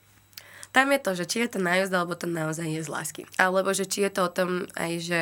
Tam 0.73 0.89
je 0.89 0.99
to, 1.05 1.13
že 1.13 1.29
či 1.29 1.45
je 1.45 1.49
to 1.53 1.61
najuzd, 1.61 1.93
alebo 1.93 2.17
to 2.17 2.25
naozaj 2.25 2.65
je 2.65 2.81
z 2.81 2.89
lásky. 2.89 3.23
Alebo 3.37 3.77
že 3.77 3.85
či 3.85 4.09
je 4.09 4.11
to 4.17 4.21
o 4.25 4.33
tom 4.33 4.65
aj, 4.73 4.93
že 5.05 5.21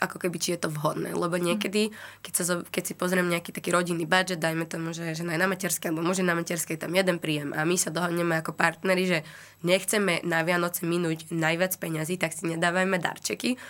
ako 0.00 0.16
keby, 0.16 0.36
či 0.40 0.56
je 0.56 0.66
to 0.66 0.72
vhodné. 0.72 1.12
Lebo 1.12 1.36
mhm. 1.36 1.44
niekedy, 1.54 1.92
keď, 2.24 2.32
sa, 2.34 2.44
keď 2.64 2.82
si 2.82 2.94
pozriem 2.96 3.28
nejaký 3.28 3.52
taký 3.52 3.70
rodinný 3.70 4.08
budget, 4.08 4.40
dajme 4.40 4.64
tomu, 4.64 4.96
že 4.96 5.12
žena 5.12 5.36
je 5.36 5.40
na 5.44 5.46
materskej, 5.46 5.92
alebo 5.92 6.02
muž 6.02 6.24
na 6.24 6.32
materskej, 6.32 6.80
tam 6.80 6.96
jeden 6.96 7.20
príjem 7.20 7.52
a 7.52 7.62
my 7.68 7.76
sa 7.76 7.92
dohodneme 7.92 8.40
ako 8.40 8.56
partneri, 8.56 9.04
že 9.06 9.18
nechceme 9.62 10.24
na 10.24 10.40
Vianoce 10.42 10.88
minúť 10.88 11.28
najviac 11.30 11.76
peňazí, 11.76 12.16
tak 12.16 12.32
si 12.32 12.48
nedávajme 12.48 12.96
darčeky, 12.96 13.60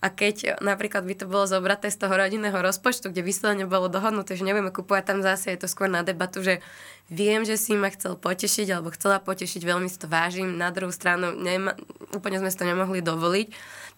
a 0.00 0.08
keď 0.08 0.64
napríklad 0.64 1.04
by 1.04 1.12
to 1.12 1.28
bolo 1.28 1.44
zobraté 1.44 1.92
z 1.92 2.00
toho 2.00 2.16
rodinného 2.16 2.56
rozpočtu, 2.56 3.12
kde 3.12 3.20
vyslovene 3.20 3.68
bolo 3.68 3.92
dohodnuté, 3.92 4.32
že 4.32 4.48
nebudeme 4.48 4.72
kupovať, 4.72 5.04
tam 5.04 5.20
zase 5.20 5.52
je 5.52 5.60
to 5.60 5.68
skôr 5.68 5.92
na 5.92 6.00
debatu, 6.00 6.40
že 6.40 6.64
viem, 7.12 7.44
že 7.44 7.60
si 7.60 7.76
ma 7.76 7.92
chcel 7.92 8.16
potešiť 8.16 8.72
alebo 8.72 8.88
chcela 8.96 9.20
potešiť, 9.20 9.60
veľmi 9.60 9.92
si 9.92 10.00
to 10.00 10.08
vážim. 10.08 10.56
Na 10.56 10.72
druhú 10.72 10.88
stranu 10.88 11.36
nema, 11.36 11.76
úplne 12.16 12.40
sme 12.40 12.48
si 12.48 12.56
to 12.56 12.64
nemohli 12.64 13.04
dovoliť. 13.04 13.46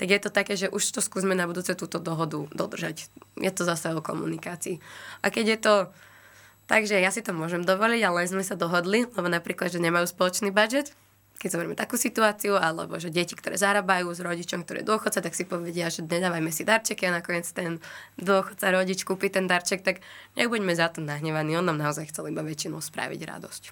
Tak 0.03 0.09
je 0.11 0.21
to 0.27 0.31
také, 0.35 0.59
že 0.59 0.67
už 0.75 0.83
to 0.83 0.99
skúsme 0.99 1.39
na 1.39 1.47
budúce 1.47 1.79
túto 1.79 2.03
dohodu 2.03 2.51
dodržať. 2.51 3.07
Je 3.39 3.51
to 3.55 3.63
zase 3.63 3.95
o 3.95 4.03
komunikácii. 4.03 4.83
A 5.23 5.31
keď 5.31 5.47
je 5.55 5.61
to 5.63 5.75
Takže 6.63 6.95
ja 6.95 7.11
si 7.11 7.21
to 7.21 7.37
môžem 7.37 7.67
dovoliť, 7.67 8.01
ale 8.01 8.25
sme 8.25 8.41
sa 8.41 8.57
dohodli, 8.57 9.05
lebo 9.05 9.29
napríklad, 9.29 9.69
že 9.69 9.83
nemajú 9.83 10.09
spoločný 10.09 10.55
budget, 10.55 10.95
keď 11.43 11.59
zoberieme 11.59 11.75
takú 11.75 11.99
situáciu, 11.99 12.55
alebo 12.55 13.03
že 13.03 13.11
deti, 13.11 13.35
ktoré 13.35 13.59
zarábajú 13.59 14.15
s 14.15 14.23
rodičom, 14.23 14.63
ktorý 14.63 14.87
je 14.87 14.91
dôchodca, 14.95 15.19
tak 15.19 15.35
si 15.35 15.43
povedia, 15.43 15.91
že 15.91 16.07
nedávajme 16.07 16.55
si 16.55 16.63
darčeky 16.63 17.11
a 17.11 17.19
nakoniec 17.19 17.51
ten 17.51 17.83
dôchodca 18.15 18.71
rodič 18.71 19.03
kúpi 19.03 19.27
ten 19.27 19.51
darček, 19.51 19.83
tak 19.83 20.07
nech 20.39 20.47
buďme 20.47 20.71
za 20.79 20.87
to 20.95 21.03
nahnevaní. 21.03 21.59
On 21.59 21.67
nám 21.67 21.83
naozaj 21.83 22.15
chcel 22.15 22.31
iba 22.31 22.47
väčšinou 22.47 22.79
spraviť 22.79 23.21
radosť. 23.27 23.63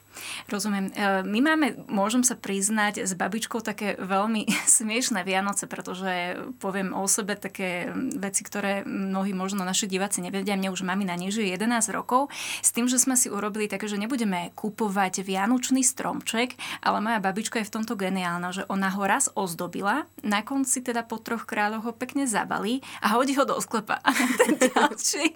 Rozumiem. 0.50 0.90
E, 0.90 1.22
my 1.22 1.38
máme, 1.46 1.87
môžem 1.87 2.26
sa 2.26 2.35
priznať, 2.35 3.06
s 3.06 3.14
babičkou 3.14 3.62
také 3.62 3.94
veľmi 4.02 4.50
smiešné 4.83 5.22
Vianoce, 5.22 5.70
pretože 5.70 6.42
poviem 6.59 6.90
o 6.90 7.06
sebe 7.06 7.38
také 7.38 7.94
veci, 8.18 8.42
ktoré 8.42 8.83
mnohí 8.83 9.30
možno 9.30 9.62
naši 9.62 9.87
diváci 9.87 10.18
nevedia. 10.18 10.59
Mne 10.59 10.74
už 10.74 10.83
mami 10.83 11.06
na 11.06 11.14
nežije 11.14 11.54
11 11.54 11.94
rokov. 11.94 12.35
S 12.66 12.74
tým, 12.74 12.90
že 12.90 12.98
sme 12.98 13.14
si 13.14 13.30
urobili 13.30 13.70
také, 13.70 13.87
že 13.87 13.94
nebudeme 13.94 14.50
kupovať 14.59 15.22
vianočný 15.22 15.87
stromček, 15.87 16.59
ale 16.83 16.98
moja 16.98 17.22
babička 17.22 17.60
je 17.61 17.68
v 17.68 17.75
tomto 17.81 17.94
geniálna, 17.94 18.51
že 18.51 18.64
ona 18.73 18.88
ho 18.90 19.03
raz 19.05 19.29
ozdobila, 19.37 20.09
na 20.25 20.40
konci 20.40 20.81
teda 20.81 21.05
po 21.05 21.20
troch 21.20 21.44
kráľoch 21.44 21.85
ho 21.85 21.92
pekne 21.92 22.25
zabalí 22.25 22.81
a 23.05 23.14
hodí 23.16 23.37
ho 23.37 23.44
do 23.44 23.61
sklepa. 23.61 24.01
A 24.11 24.11
ten 24.12 24.57
ďalší 24.59 25.33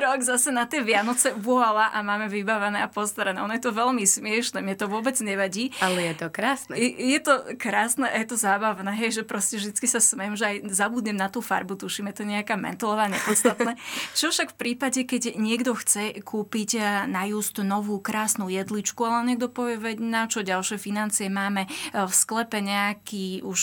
rok 0.00 0.20
zase 0.24 0.50
na 0.50 0.64
tie 0.66 0.82
Vianoce 0.82 1.32
vohala 1.36 1.92
a 1.92 2.02
máme 2.02 2.26
vybavené 2.26 2.82
a 2.82 2.88
postarané. 2.88 3.38
Ono 3.40 3.52
je 3.54 3.62
to 3.62 3.72
veľmi 3.72 4.02
smiešne, 4.02 4.64
mne 4.64 4.74
to 4.74 4.90
vôbec 4.90 5.14
nevadí. 5.20 5.70
Ale 5.78 6.12
je 6.12 6.14
to 6.18 6.26
krásne. 6.32 6.74
Je, 6.74 6.90
je 6.92 7.20
to 7.22 7.34
krásne 7.60 8.08
a 8.08 8.16
je 8.16 8.26
to 8.26 8.36
zábavné, 8.36 8.90
hej, 8.96 9.20
že 9.20 9.22
proste 9.22 9.60
vždy 9.60 9.86
sa 9.86 10.00
smiem, 10.00 10.34
že 10.34 10.44
aj 10.44 10.56
zabudnem 10.72 11.16
na 11.16 11.28
tú 11.28 11.44
farbu, 11.44 11.76
tuším, 11.78 12.10
je 12.10 12.22
to 12.22 12.24
nejaká 12.26 12.56
mentolová, 12.56 13.06
nepodstatné. 13.12 13.76
Čo 14.18 14.32
však 14.32 14.54
v 14.54 14.56
prípade, 14.56 15.00
keď 15.04 15.38
niekto 15.38 15.76
chce 15.76 16.20
kúpiť 16.22 16.70
eh, 16.78 16.84
na 17.06 17.28
just 17.28 17.58
novú 17.60 17.98
krásnu 18.00 18.48
jedličku, 18.48 19.02
ale 19.02 19.34
niekto 19.34 19.50
povie, 19.50 19.76
veď 19.80 19.96
na 20.00 20.22
čo 20.30 20.46
ďalšie 20.46 20.78
financie 20.78 21.26
má 21.28 21.50
máme 21.58 21.66
e, 21.66 21.70
v 22.06 22.12
sklepe 22.14 22.58
nejaký 22.62 23.42
už 23.42 23.60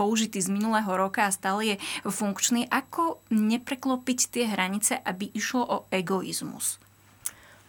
použitý 0.00 0.40
z 0.40 0.48
minulého 0.48 0.88
roka 0.88 1.28
a 1.28 1.34
stále 1.34 1.76
je 1.76 1.76
funkčný. 2.08 2.64
Ako 2.72 3.20
nepreklopiť 3.28 4.18
tie 4.32 4.44
hranice, 4.48 4.96
aby 5.04 5.28
išlo 5.36 5.62
o 5.68 5.76
egoizmus? 5.92 6.80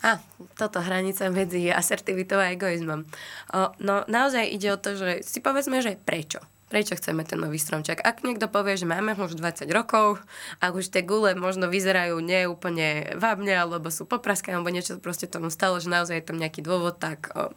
A, 0.03 0.19
toto 0.59 0.83
hranica 0.83 1.31
medzi 1.31 1.71
asertivitou 1.71 2.35
a 2.35 2.51
egoizmom. 2.51 3.07
O, 3.55 3.71
no 3.79 4.03
naozaj 4.07 4.51
ide 4.51 4.75
o 4.75 4.79
to, 4.79 4.99
že 4.99 5.23
si 5.23 5.39
povedzme, 5.39 5.79
že 5.79 5.95
prečo 5.95 6.43
prečo 6.73 6.97
chceme 6.97 7.21
ten 7.21 7.37
nový 7.37 7.61
stromček. 7.61 8.01
Ak 8.01 8.25
niekto 8.25 8.49
povie, 8.49 8.73
že 8.73 8.89
máme 8.89 9.13
ho 9.13 9.29
už 9.29 9.37
20 9.37 9.69
rokov, 9.69 10.17
ak 10.57 10.73
už 10.73 10.89
tie 10.89 11.05
gule 11.05 11.37
možno 11.37 11.69
vyzerajú 11.69 12.17
neúplne 12.17 13.13
vábne, 13.13 13.53
alebo 13.53 13.93
sú 13.93 14.09
popraské, 14.09 14.57
alebo 14.57 14.73
niečo 14.73 14.97
proste 14.97 15.29
tomu 15.29 15.53
stalo, 15.53 15.77
že 15.77 15.93
naozaj 15.93 16.17
je 16.17 16.25
tam 16.33 16.41
nejaký 16.41 16.65
dôvod, 16.65 16.97
tak 16.97 17.29
o, 17.37 17.53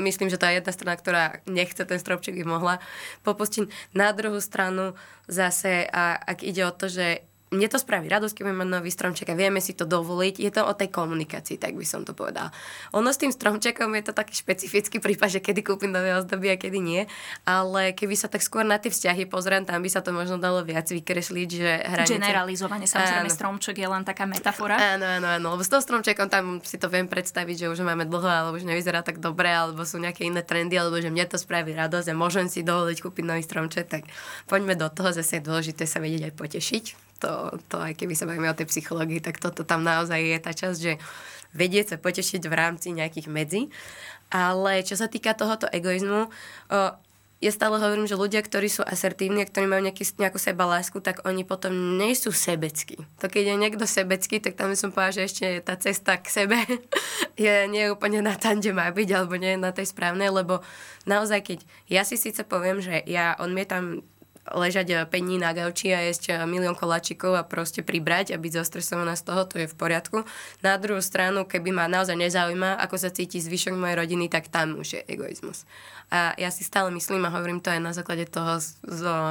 myslím, 0.00 0.32
že 0.32 0.40
tá 0.40 0.48
jedna 0.50 0.72
strana, 0.72 0.96
ktorá 0.96 1.24
nechce 1.44 1.84
ten 1.84 2.00
stropček, 2.00 2.40
by 2.40 2.46
mohla 2.48 2.74
popustiť. 3.22 3.94
Na 3.94 4.10
druhú 4.16 4.40
stranu 4.40 4.96
zase, 5.28 5.86
a 5.86 6.16
ak 6.16 6.42
ide 6.42 6.64
o 6.64 6.72
to, 6.72 6.88
že 6.88 7.29
mne 7.50 7.66
to 7.66 7.82
spraví 7.82 8.06
radosť, 8.06 8.30
keď 8.38 8.44
máme 8.46 8.62
nový 8.62 8.94
stromček 8.94 9.26
a 9.26 9.34
vieme 9.34 9.58
si 9.58 9.74
to 9.74 9.82
dovoliť. 9.82 10.38
Je 10.38 10.54
to 10.54 10.62
o 10.62 10.70
tej 10.70 10.86
komunikácii, 10.94 11.58
tak 11.58 11.74
by 11.74 11.82
som 11.82 12.06
to 12.06 12.14
povedala. 12.14 12.54
Ono 12.94 13.10
s 13.10 13.18
tým 13.18 13.34
stromčekom 13.34 13.90
je 13.98 14.04
to 14.06 14.12
taký 14.14 14.38
špecifický 14.38 15.02
prípad, 15.02 15.34
že 15.34 15.40
kedy 15.42 15.66
kúpim 15.66 15.90
nové 15.90 16.14
ozdoby 16.14 16.54
a 16.54 16.56
kedy 16.56 16.78
nie. 16.78 17.02
Ale 17.42 17.90
keby 17.90 18.14
sa 18.14 18.30
tak 18.30 18.46
skôr 18.46 18.62
na 18.62 18.78
tie 18.78 18.94
vzťahy 18.94 19.26
pozriem, 19.26 19.66
tam 19.66 19.82
by 19.82 19.90
sa 19.90 19.98
to 19.98 20.14
možno 20.14 20.38
dalo 20.38 20.62
viac 20.62 20.86
vykresliť, 20.86 21.48
že 21.50 21.70
hranice... 21.90 22.22
Generalizovanie, 22.22 22.86
samozrejme, 22.86 23.26
áno. 23.26 23.34
stromček 23.34 23.82
je 23.82 23.88
len 23.90 24.06
taká 24.06 24.30
metafora. 24.30 24.78
Áno, 24.78 25.18
áno, 25.18 25.26
áno. 25.34 25.46
Lebo 25.58 25.66
s 25.66 25.70
toho 25.74 25.82
stromčekom 25.82 26.30
tam 26.30 26.62
si 26.62 26.78
to 26.78 26.86
viem 26.86 27.10
predstaviť, 27.10 27.66
že 27.66 27.70
už 27.74 27.82
máme 27.82 28.06
dlho, 28.06 28.30
alebo 28.30 28.62
už 28.62 28.62
nevyzerá 28.62 29.02
tak 29.02 29.18
dobre, 29.18 29.50
alebo 29.50 29.82
sú 29.82 29.98
nejaké 29.98 30.22
iné 30.22 30.46
trendy, 30.46 30.78
alebo 30.78 31.02
že 31.02 31.10
mne 31.10 31.26
to 31.26 31.34
spraví 31.34 31.74
radosť 31.74 32.06
a 32.06 32.14
môžem 32.14 32.46
si 32.46 32.62
dovoliť 32.62 33.02
kúpiť 33.02 33.24
nový 33.26 33.42
stromček, 33.42 33.90
tak 33.90 34.06
poďme 34.46 34.78
do 34.78 34.86
toho, 34.86 35.10
zase 35.10 35.42
je 35.42 35.46
dôležité 35.50 35.82
sa 35.82 35.98
vedieť 35.98 36.30
aj 36.30 36.34
potešiť 36.38 37.09
to, 37.20 37.60
to 37.68 37.76
aj 37.76 37.92
keby 37.94 38.16
sa 38.16 38.24
bavíme 38.24 38.48
o 38.48 38.56
tej 38.56 38.66
psychológii, 38.66 39.20
tak 39.20 39.38
toto 39.38 39.62
tam 39.62 39.84
naozaj 39.84 40.18
je 40.18 40.38
tá 40.40 40.52
časť, 40.56 40.78
že 40.80 40.92
vedieť 41.52 41.94
sa 41.94 41.96
potešiť 42.00 42.42
v 42.46 42.54
rámci 42.54 42.96
nejakých 42.96 43.28
medzi. 43.28 43.68
Ale 44.30 44.86
čo 44.86 44.94
sa 44.94 45.10
týka 45.10 45.34
tohoto 45.34 45.66
egoizmu, 45.68 46.30
ja 47.40 47.50
stále 47.56 47.80
hovorím, 47.80 48.04
že 48.04 48.20
ľudia, 48.20 48.44
ktorí 48.44 48.68
sú 48.68 48.84
asertívni 48.84 49.40
a 49.40 49.48
ktorí 49.48 49.64
majú 49.64 49.80
nejaký, 49.88 50.20
nejakú 50.20 50.36
seba 50.36 50.68
lásku, 50.68 51.00
tak 51.00 51.24
oni 51.24 51.48
potom 51.48 51.72
nie 51.96 52.12
sú 52.12 52.36
sebeckí. 52.36 53.00
To 53.24 53.32
keď 53.32 53.56
je 53.56 53.56
niekto 53.56 53.84
sebecký, 53.88 54.44
tak 54.44 54.60
tam 54.60 54.76
som 54.76 54.92
povedala, 54.92 55.16
že 55.16 55.22
ešte 55.24 55.46
tá 55.64 55.72
cesta 55.80 56.20
k 56.20 56.28
sebe 56.28 56.60
je 57.40 57.64
nie 57.72 57.88
je 57.88 57.92
úplne 57.96 58.20
na 58.20 58.36
tam, 58.36 58.60
kde 58.60 58.76
má 58.76 58.92
byť, 58.92 59.08
alebo 59.16 59.40
nie 59.40 59.56
je 59.56 59.64
na 59.64 59.72
tej 59.72 59.88
správnej, 59.88 60.28
lebo 60.28 60.60
naozaj, 61.08 61.40
keď 61.40 61.58
ja 61.88 62.04
si 62.04 62.20
síce 62.20 62.44
poviem, 62.44 62.84
že 62.84 63.00
ja 63.08 63.32
odmietam 63.40 64.04
ležať 64.48 65.04
5 65.04 65.12
dní 65.12 65.36
na 65.36 65.52
gauči 65.52 65.92
a 65.92 66.00
jesť 66.00 66.48
milión 66.48 66.72
koláčikov 66.72 67.36
a 67.36 67.44
proste 67.44 67.84
pribrať 67.84 68.32
a 68.32 68.40
byť 68.40 68.64
zostresovaná 68.64 69.12
z 69.14 69.28
toho, 69.28 69.44
to 69.44 69.60
je 69.60 69.66
v 69.68 69.76
poriadku. 69.76 70.24
Na 70.64 70.80
druhú 70.80 71.04
stranu, 71.04 71.44
keby 71.44 71.70
ma 71.70 71.84
naozaj 71.86 72.16
nezaujíma, 72.16 72.80
ako 72.80 72.96
sa 72.96 73.12
cíti 73.12 73.38
zvyšok 73.38 73.76
mojej 73.76 74.00
rodiny, 74.00 74.32
tak 74.32 74.48
tam 74.48 74.80
už 74.80 74.88
je 74.96 75.00
egoizmus. 75.06 75.68
A 76.10 76.34
ja 76.34 76.50
si 76.50 76.66
stále 76.66 76.90
myslím 76.90 77.22
a 77.22 77.30
hovorím 77.30 77.62
to 77.62 77.70
aj 77.70 77.78
na 77.78 77.94
základe 77.94 78.26
toho, 78.26 78.58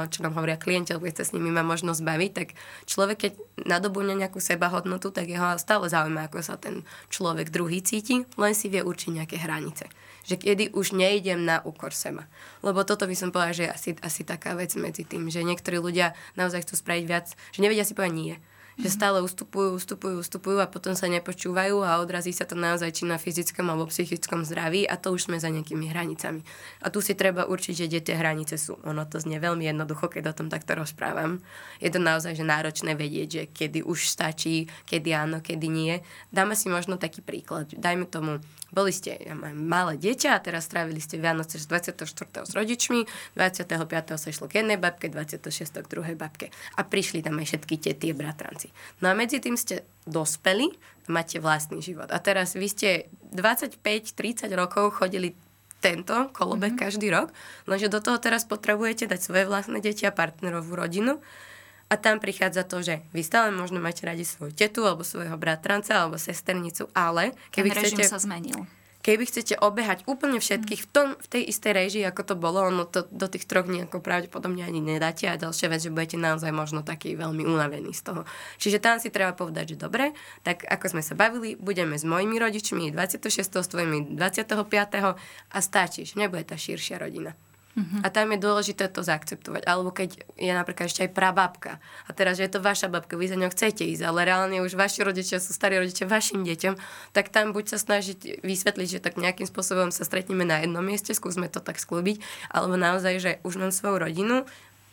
čo 0.08 0.18
nám 0.24 0.32
hovoria 0.32 0.56
klienti, 0.56 0.96
keď 0.96 1.20
sa 1.20 1.28
s 1.28 1.34
nimi 1.36 1.52
má 1.52 1.60
možnosť 1.60 2.00
baviť, 2.00 2.30
tak 2.32 2.48
človek, 2.88 3.18
keď 3.28 3.32
nadobúne 3.68 4.16
nejakú 4.16 4.40
sebahodnotu, 4.40 5.12
tak 5.12 5.28
jeho 5.28 5.60
stále 5.60 5.92
zaujíma, 5.92 6.32
ako 6.32 6.40
sa 6.40 6.56
ten 6.56 6.80
človek 7.12 7.52
druhý 7.52 7.84
cíti, 7.84 8.24
len 8.40 8.56
si 8.56 8.72
vie 8.72 8.80
určiť 8.80 9.10
nejaké 9.12 9.36
hranice 9.36 9.92
že 10.30 10.38
kedy 10.38 10.70
už 10.70 10.94
nejdem 10.94 11.42
na 11.42 11.58
úkor 11.66 11.90
seba. 11.90 12.30
Lebo 12.62 12.86
toto 12.86 13.10
by 13.10 13.18
som 13.18 13.34
povedala, 13.34 13.58
že 13.58 13.66
je 13.66 13.74
asi, 13.74 13.90
asi 13.98 14.22
taká 14.22 14.54
vec 14.54 14.70
medzi 14.78 15.02
tým, 15.02 15.26
že 15.26 15.42
niektorí 15.42 15.82
ľudia 15.82 16.14
naozaj 16.38 16.62
chcú 16.62 16.78
spraviť 16.78 17.04
viac, 17.10 17.26
že 17.50 17.58
nevedia 17.58 17.82
si 17.82 17.98
povedať 17.98 18.14
nie 18.14 18.34
že 18.80 18.88
stále 18.88 19.20
ustupujú, 19.20 19.76
ustupujú, 19.76 20.24
ustupujú 20.24 20.58
a 20.62 20.70
potom 20.70 20.96
sa 20.96 21.10
nepočúvajú 21.12 21.84
a 21.84 22.00
odrazí 22.00 22.32
sa 22.32 22.48
to 22.48 22.56
naozaj 22.56 22.88
či 22.96 23.04
na 23.04 23.20
fyzickom 23.20 23.68
alebo 23.68 23.90
psychickom 23.92 24.42
zdraví 24.48 24.88
a 24.88 24.96
to 24.96 25.12
už 25.12 25.28
sme 25.28 25.36
za 25.36 25.52
nejakými 25.52 25.92
hranicami. 25.92 26.40
A 26.80 26.88
tu 26.88 27.04
si 27.04 27.12
treba 27.12 27.44
určiť, 27.44 27.74
že 27.76 27.86
kde 27.92 28.00
tie 28.00 28.16
hranice 28.16 28.56
sú. 28.56 28.80
Ono 28.88 29.04
to 29.04 29.20
znie 29.20 29.36
veľmi 29.36 29.68
jednoducho, 29.68 30.08
keď 30.08 30.32
o 30.32 30.36
tom 30.36 30.48
takto 30.48 30.72
rozprávam. 30.80 31.44
Je 31.78 31.92
to 31.92 32.00
naozaj 32.00 32.32
že 32.32 32.44
náročné 32.46 32.96
vedieť, 32.96 33.28
že 33.28 33.42
kedy 33.52 33.84
už 33.84 34.08
stačí, 34.08 34.72
kedy 34.88 35.12
áno, 35.12 35.44
kedy 35.44 35.66
nie. 35.68 36.00
Dáme 36.32 36.56
si 36.56 36.72
možno 36.72 36.96
taký 36.96 37.20
príklad. 37.20 37.68
Dajme 37.76 38.08
tomu, 38.08 38.40
boli 38.70 38.94
ste 38.94 39.18
malé 39.54 39.98
dieťa 39.98 40.34
a 40.34 40.42
teraz 40.42 40.70
strávili 40.70 41.02
ste 41.02 41.18
Vianoce 41.18 41.58
24. 41.58 42.06
s 42.46 42.52
rodičmi, 42.54 43.06
25. 43.34 43.66
sa 44.16 44.26
išlo 44.30 44.46
k 44.46 44.62
jednej 44.62 44.78
babke, 44.78 45.10
26. 45.10 45.82
k 45.82 45.86
druhej 45.86 46.14
babke. 46.14 46.54
A 46.78 46.86
prišli 46.86 47.22
tam 47.22 47.38
aj 47.42 47.54
všetky 47.54 47.74
tie 47.82 48.12
bratranci. 48.14 48.70
No 49.02 49.10
a 49.10 49.14
medzi 49.18 49.42
tým 49.42 49.58
ste 49.58 49.82
dospeli 50.06 50.70
a 51.06 51.08
máte 51.10 51.42
vlastný 51.42 51.82
život. 51.82 52.08
A 52.14 52.18
teraz 52.22 52.54
vy 52.54 52.70
ste 52.70 52.88
25-30 53.34 54.46
rokov 54.54 55.02
chodili 55.02 55.34
tento 55.80 56.28
kolobek 56.36 56.76
mm-hmm. 56.76 56.84
každý 56.86 57.08
rok, 57.08 57.32
lenže 57.64 57.88
do 57.88 58.04
toho 58.04 58.20
teraz 58.20 58.44
potrebujete 58.44 59.08
dať 59.08 59.20
svoje 59.20 59.44
vlastné 59.48 59.80
deti 59.80 60.04
a 60.04 60.12
partnerovú 60.12 60.76
rodinu 60.76 61.18
a 61.90 61.94
tam 61.98 62.22
prichádza 62.22 62.62
to, 62.62 62.86
že 62.86 63.02
vy 63.10 63.26
stále 63.26 63.50
možno 63.50 63.82
máte 63.82 64.06
radi 64.06 64.22
svoju 64.22 64.54
tetu 64.54 64.86
alebo 64.86 65.02
svojho 65.02 65.34
bratranca 65.34 65.98
alebo 65.98 66.22
sesternicu, 66.22 66.86
ale 66.94 67.34
keby 67.50 67.74
Ten 67.74 67.82
chcete... 67.82 68.06
sa 68.06 68.22
zmenil. 68.22 68.62
Keby 69.00 69.24
chcete 69.24 69.56
obehať 69.56 70.04
úplne 70.04 70.44
všetkých 70.44 70.84
v, 70.84 70.88
tom, 70.92 71.08
v 71.16 71.26
tej 71.32 71.42
istej 71.48 71.72
režii, 71.72 72.04
ako 72.04 72.20
to 72.20 72.34
bolo, 72.36 72.68
ono 72.68 72.84
to 72.84 73.08
do 73.08 73.32
tých 73.32 73.48
troch 73.48 73.64
dní 73.64 73.88
ako 73.88 74.04
pravdepodobne 74.04 74.60
ani 74.60 74.84
nedáte 74.84 75.24
a 75.24 75.40
ďalšia 75.40 75.72
vec, 75.72 75.80
že 75.80 75.88
budete 75.88 76.20
naozaj 76.20 76.52
možno 76.52 76.84
taký 76.84 77.16
veľmi 77.16 77.48
unavení 77.48 77.96
z 77.96 78.12
toho. 78.12 78.28
Čiže 78.60 78.76
tam 78.76 79.00
si 79.00 79.08
treba 79.08 79.32
povedať, 79.32 79.72
že 79.72 79.88
dobre, 79.88 80.12
tak 80.44 80.68
ako 80.68 80.92
sme 80.92 81.02
sa 81.02 81.16
bavili, 81.16 81.56
budeme 81.56 81.96
s 81.96 82.04
mojimi 82.04 82.36
rodičmi 82.36 82.92
26. 82.92 83.40
s 83.40 83.68
tvojimi 83.72 84.20
25. 84.20 84.52
a 85.48 85.58
stačí, 85.64 86.04
že 86.04 86.20
nebude 86.20 86.44
tá 86.44 86.60
širšia 86.60 87.00
rodina. 87.00 87.32
Uh-huh. 87.78 88.02
A 88.02 88.10
tam 88.10 88.34
je 88.34 88.42
dôležité 88.42 88.90
to 88.90 89.06
zaakceptovať. 89.06 89.62
Alebo 89.62 89.94
keď 89.94 90.18
je 90.34 90.50
napríklad 90.50 90.90
ešte 90.90 91.06
aj 91.06 91.14
prababka. 91.14 91.78
A 92.06 92.10
teraz, 92.10 92.42
že 92.42 92.50
je 92.50 92.58
to 92.58 92.60
vaša 92.60 92.90
babka, 92.90 93.14
vy 93.14 93.30
za 93.30 93.38
ňou 93.38 93.54
chcete 93.54 93.86
ísť, 93.86 94.02
ale 94.02 94.26
reálne 94.26 94.58
už 94.58 94.74
vaši 94.74 95.06
rodičia 95.06 95.38
sú 95.38 95.54
starí 95.54 95.78
rodičia 95.78 96.10
vašim 96.10 96.42
deťom, 96.42 96.74
tak 97.14 97.30
tam 97.30 97.54
buď 97.54 97.76
sa 97.76 97.78
snažiť 97.78 98.42
vysvetliť, 98.42 98.88
že 98.98 99.00
tak 99.02 99.22
nejakým 99.22 99.46
spôsobom 99.46 99.94
sa 99.94 100.02
stretneme 100.02 100.42
na 100.42 100.66
jednom 100.66 100.82
mieste, 100.82 101.14
skúsme 101.14 101.46
to 101.46 101.62
tak 101.62 101.78
sklúbiť, 101.78 102.18
alebo 102.50 102.74
naozaj, 102.74 103.14
že 103.22 103.32
už 103.46 103.62
mám 103.62 103.70
svoju 103.70 104.02
rodinu 104.02 104.42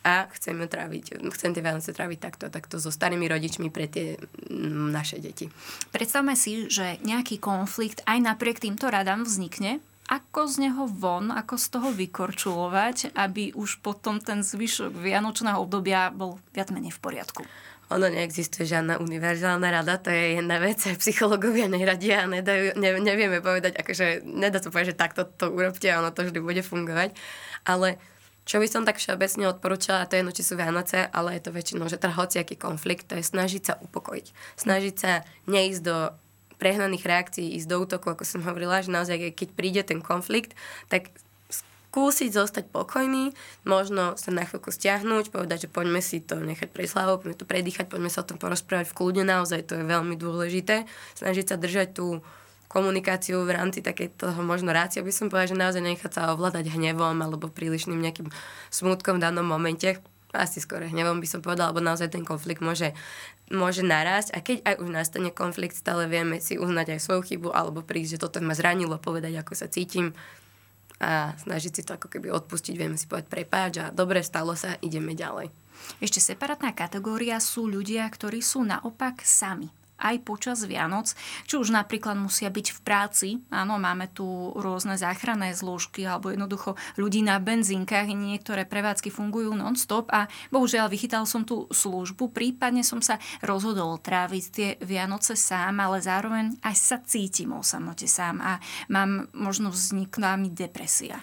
a 0.07 0.29
chcem 0.39 0.55
tráviť, 0.55 1.19
chcem 1.35 1.51
tie 1.51 1.59
Vianoce 1.65 1.91
tráviť 1.91 2.19
takto, 2.21 2.45
takto 2.47 2.79
so 2.79 2.93
starými 2.93 3.27
rodičmi 3.27 3.67
pre 3.67 3.91
tie 3.91 4.15
mm, 4.47 4.95
naše 4.95 5.19
deti. 5.19 5.51
Predstavme 5.91 6.37
si, 6.39 6.71
že 6.71 7.01
nejaký 7.03 7.41
konflikt 7.41 8.05
aj 8.07 8.23
napriek 8.23 8.63
týmto 8.63 8.87
radám 8.87 9.27
vznikne, 9.27 9.83
ako 10.07 10.47
z 10.47 10.55
neho 10.67 10.87
von, 10.87 11.35
ako 11.35 11.59
z 11.59 11.67
toho 11.67 11.89
vykorčulovať, 11.91 13.11
aby 13.11 13.51
už 13.51 13.83
potom 13.83 14.23
ten 14.23 14.39
zvyšok 14.39 14.95
vianočného 14.95 15.59
obdobia 15.59 16.07
bol 16.15 16.39
viac 16.55 16.71
menej 16.71 16.95
v 16.95 17.03
poriadku. 17.03 17.43
Ono 17.87 18.03
neexistuje 18.03 18.67
žiadna 18.67 18.99
univerzálna 18.99 19.67
rada, 19.71 19.95
to 19.95 20.11
je 20.11 20.39
jedna 20.39 20.59
vec, 20.59 20.79
psychológovia 21.03 21.71
neradia 21.71 22.23
a 22.23 22.27
nedajú, 22.27 22.75
ne, 22.75 22.99
nevieme 22.99 23.39
povedať, 23.39 23.79
akože 23.79 24.27
nedá 24.27 24.59
sa 24.59 24.71
povedať, 24.71 24.91
že 24.91 24.99
takto 24.99 25.23
to 25.23 25.51
urobte 25.51 25.87
a 25.87 25.99
ono 26.03 26.11
to 26.11 26.27
vždy 26.27 26.39
bude 26.43 26.63
fungovať. 26.63 27.15
Ale 27.63 27.95
čo 28.47 28.63
by 28.63 28.67
som 28.67 28.87
tak 28.87 28.99
všeobecne 28.99 29.51
odporúčala, 29.51 30.07
to 30.07 30.15
je 30.15 30.19
jedno, 30.23 30.31
či 30.31 30.43
sú 30.43 30.55
Vianoce, 30.55 31.03
ale 31.11 31.35
je 31.35 31.43
to 31.43 31.51
väčšinou, 31.51 31.91
že 31.91 31.99
teda 31.99 32.15
hociaký 32.15 32.55
konflikt, 32.55 33.11
to 33.11 33.19
je 33.19 33.23
snažiť 33.27 33.63
sa 33.63 33.73
upokojiť. 33.79 34.31
Snažiť 34.55 34.95
sa 34.95 35.27
neísť 35.51 35.81
do 35.83 36.15
prehnaných 36.57 37.05
reakcií 37.05 37.57
ísť 37.57 37.67
do 37.69 37.77
útoku, 37.81 38.13
ako 38.13 38.25
som 38.25 38.41
hovorila, 38.45 38.81
že 38.81 38.93
naozaj 38.93 39.33
keď 39.33 39.49
príde 39.53 39.81
ten 39.85 40.01
konflikt, 40.01 40.57
tak 40.89 41.13
skúsiť 41.49 42.29
zostať 42.29 42.65
pokojný, 42.69 43.33
možno 43.65 44.13
sa 44.19 44.29
na 44.29 44.45
chvíľku 44.45 44.69
stiahnuť, 44.69 45.33
povedať, 45.33 45.65
že 45.65 45.73
poďme 45.73 46.03
si 46.03 46.21
to 46.21 46.37
nechať 46.37 46.69
preslavou, 46.69 47.17
poďme 47.17 47.41
to 47.41 47.49
predýchať, 47.49 47.89
poďme 47.89 48.13
sa 48.13 48.21
o 48.21 48.29
tom 48.29 48.37
porozprávať 48.37 48.91
v 48.91 48.97
kľude, 48.97 49.23
naozaj 49.25 49.65
to 49.65 49.73
je 49.81 49.85
veľmi 49.87 50.13
dôležité. 50.19 50.85
Snažiť 51.17 51.45
sa 51.49 51.55
držať 51.57 51.97
tú 51.97 52.21
komunikáciu 52.67 53.41
v 53.47 53.55
rámci 53.55 53.79
takého 53.79 54.11
možno 54.43 54.75
rácia 54.75 54.99
by 54.99 55.09
som 55.09 55.31
povedala, 55.31 55.49
že 55.49 55.57
naozaj 55.57 55.81
nechať 55.81 56.11
sa 56.11 56.35
ovládať 56.35 56.69
hnevom 56.75 57.15
alebo 57.15 57.47
prílišným 57.47 57.97
nejakým 57.97 58.27
smutkom 58.69 59.17
v 59.17 59.23
danom 59.23 59.47
momente, 59.47 59.97
asi 60.35 60.59
skôr 60.59 60.83
hnevom 60.83 61.23
by 61.23 61.27
som 61.27 61.39
povedala, 61.39 61.71
alebo 61.71 61.79
naozaj 61.79 62.11
ten 62.11 62.27
konflikt 62.27 62.59
môže, 62.59 62.91
môže 63.47 63.83
narásť 63.83 64.35
a 64.35 64.43
keď 64.43 64.57
aj 64.67 64.75
už 64.83 64.89
nastane 64.91 65.29
konflikt, 65.31 65.79
stále 65.79 66.07
vieme 66.11 66.43
si 66.43 66.59
uznať 66.59 66.97
aj 66.97 66.99
svoju 66.99 67.21
chybu 67.23 67.49
alebo 67.55 67.83
prísť, 67.83 68.19
že 68.19 68.21
toto 68.27 68.43
ma 68.43 68.51
zranilo, 68.51 68.99
povedať, 68.99 69.39
ako 69.39 69.53
sa 69.55 69.71
cítim 69.71 70.11
a 70.97 71.37
snažiť 71.37 71.71
si 71.71 71.81
to 71.85 71.93
ako 71.93 72.09
keby 72.09 72.33
odpustiť, 72.33 72.73
vieme 72.73 72.97
si 72.97 73.05
povedať 73.05 73.29
prepáč 73.29 73.73
a 73.79 73.93
dobre, 73.93 74.25
stalo 74.25 74.57
sa, 74.57 74.81
ideme 74.81 75.13
ďalej. 75.13 75.53
Ešte 76.01 76.19
separátna 76.19 76.73
kategória 76.73 77.37
sú 77.37 77.69
ľudia, 77.69 78.03
ktorí 78.09 78.41
sú 78.41 78.65
naopak 78.65 79.21
sami 79.21 79.69
aj 80.01 80.25
počas 80.25 80.65
Vianoc, 80.65 81.13
či 81.45 81.55
už 81.57 81.73
napríklad 81.73 82.17
musia 82.17 82.49
byť 82.49 82.67
v 82.73 82.79
práci, 82.83 83.29
áno, 83.53 83.77
máme 83.77 84.11
tu 84.11 84.53
rôzne 84.57 84.97
záchranné 84.97 85.53
zložky 85.53 86.03
alebo 86.03 86.33
jednoducho 86.33 86.75
ľudí 86.97 87.21
na 87.21 87.37
benzínkach, 87.37 88.09
niektoré 88.09 88.65
prevádzky 88.65 89.09
fungujú 89.09 89.53
non-stop 89.53 90.09
a 90.09 90.27
bohužiaľ 90.51 90.89
vychytal 90.91 91.23
som 91.29 91.45
tú 91.47 91.69
službu, 91.69 92.33
prípadne 92.33 92.81
som 92.81 92.99
sa 92.99 93.21
rozhodol 93.45 94.01
tráviť 94.01 94.43
tie 94.49 94.69
Vianoce 94.83 95.37
sám, 95.37 95.77
ale 95.79 96.01
zároveň 96.01 96.57
aj 96.61 96.75
sa 96.75 96.97
cítim 97.01 97.53
o 97.53 97.61
samote 97.61 98.09
sám 98.09 98.41
a 98.41 98.57
mám 98.89 99.29
možno 99.33 99.69
vzniknúť 99.69 100.15
mi 100.37 100.49
depresia. 100.49 101.21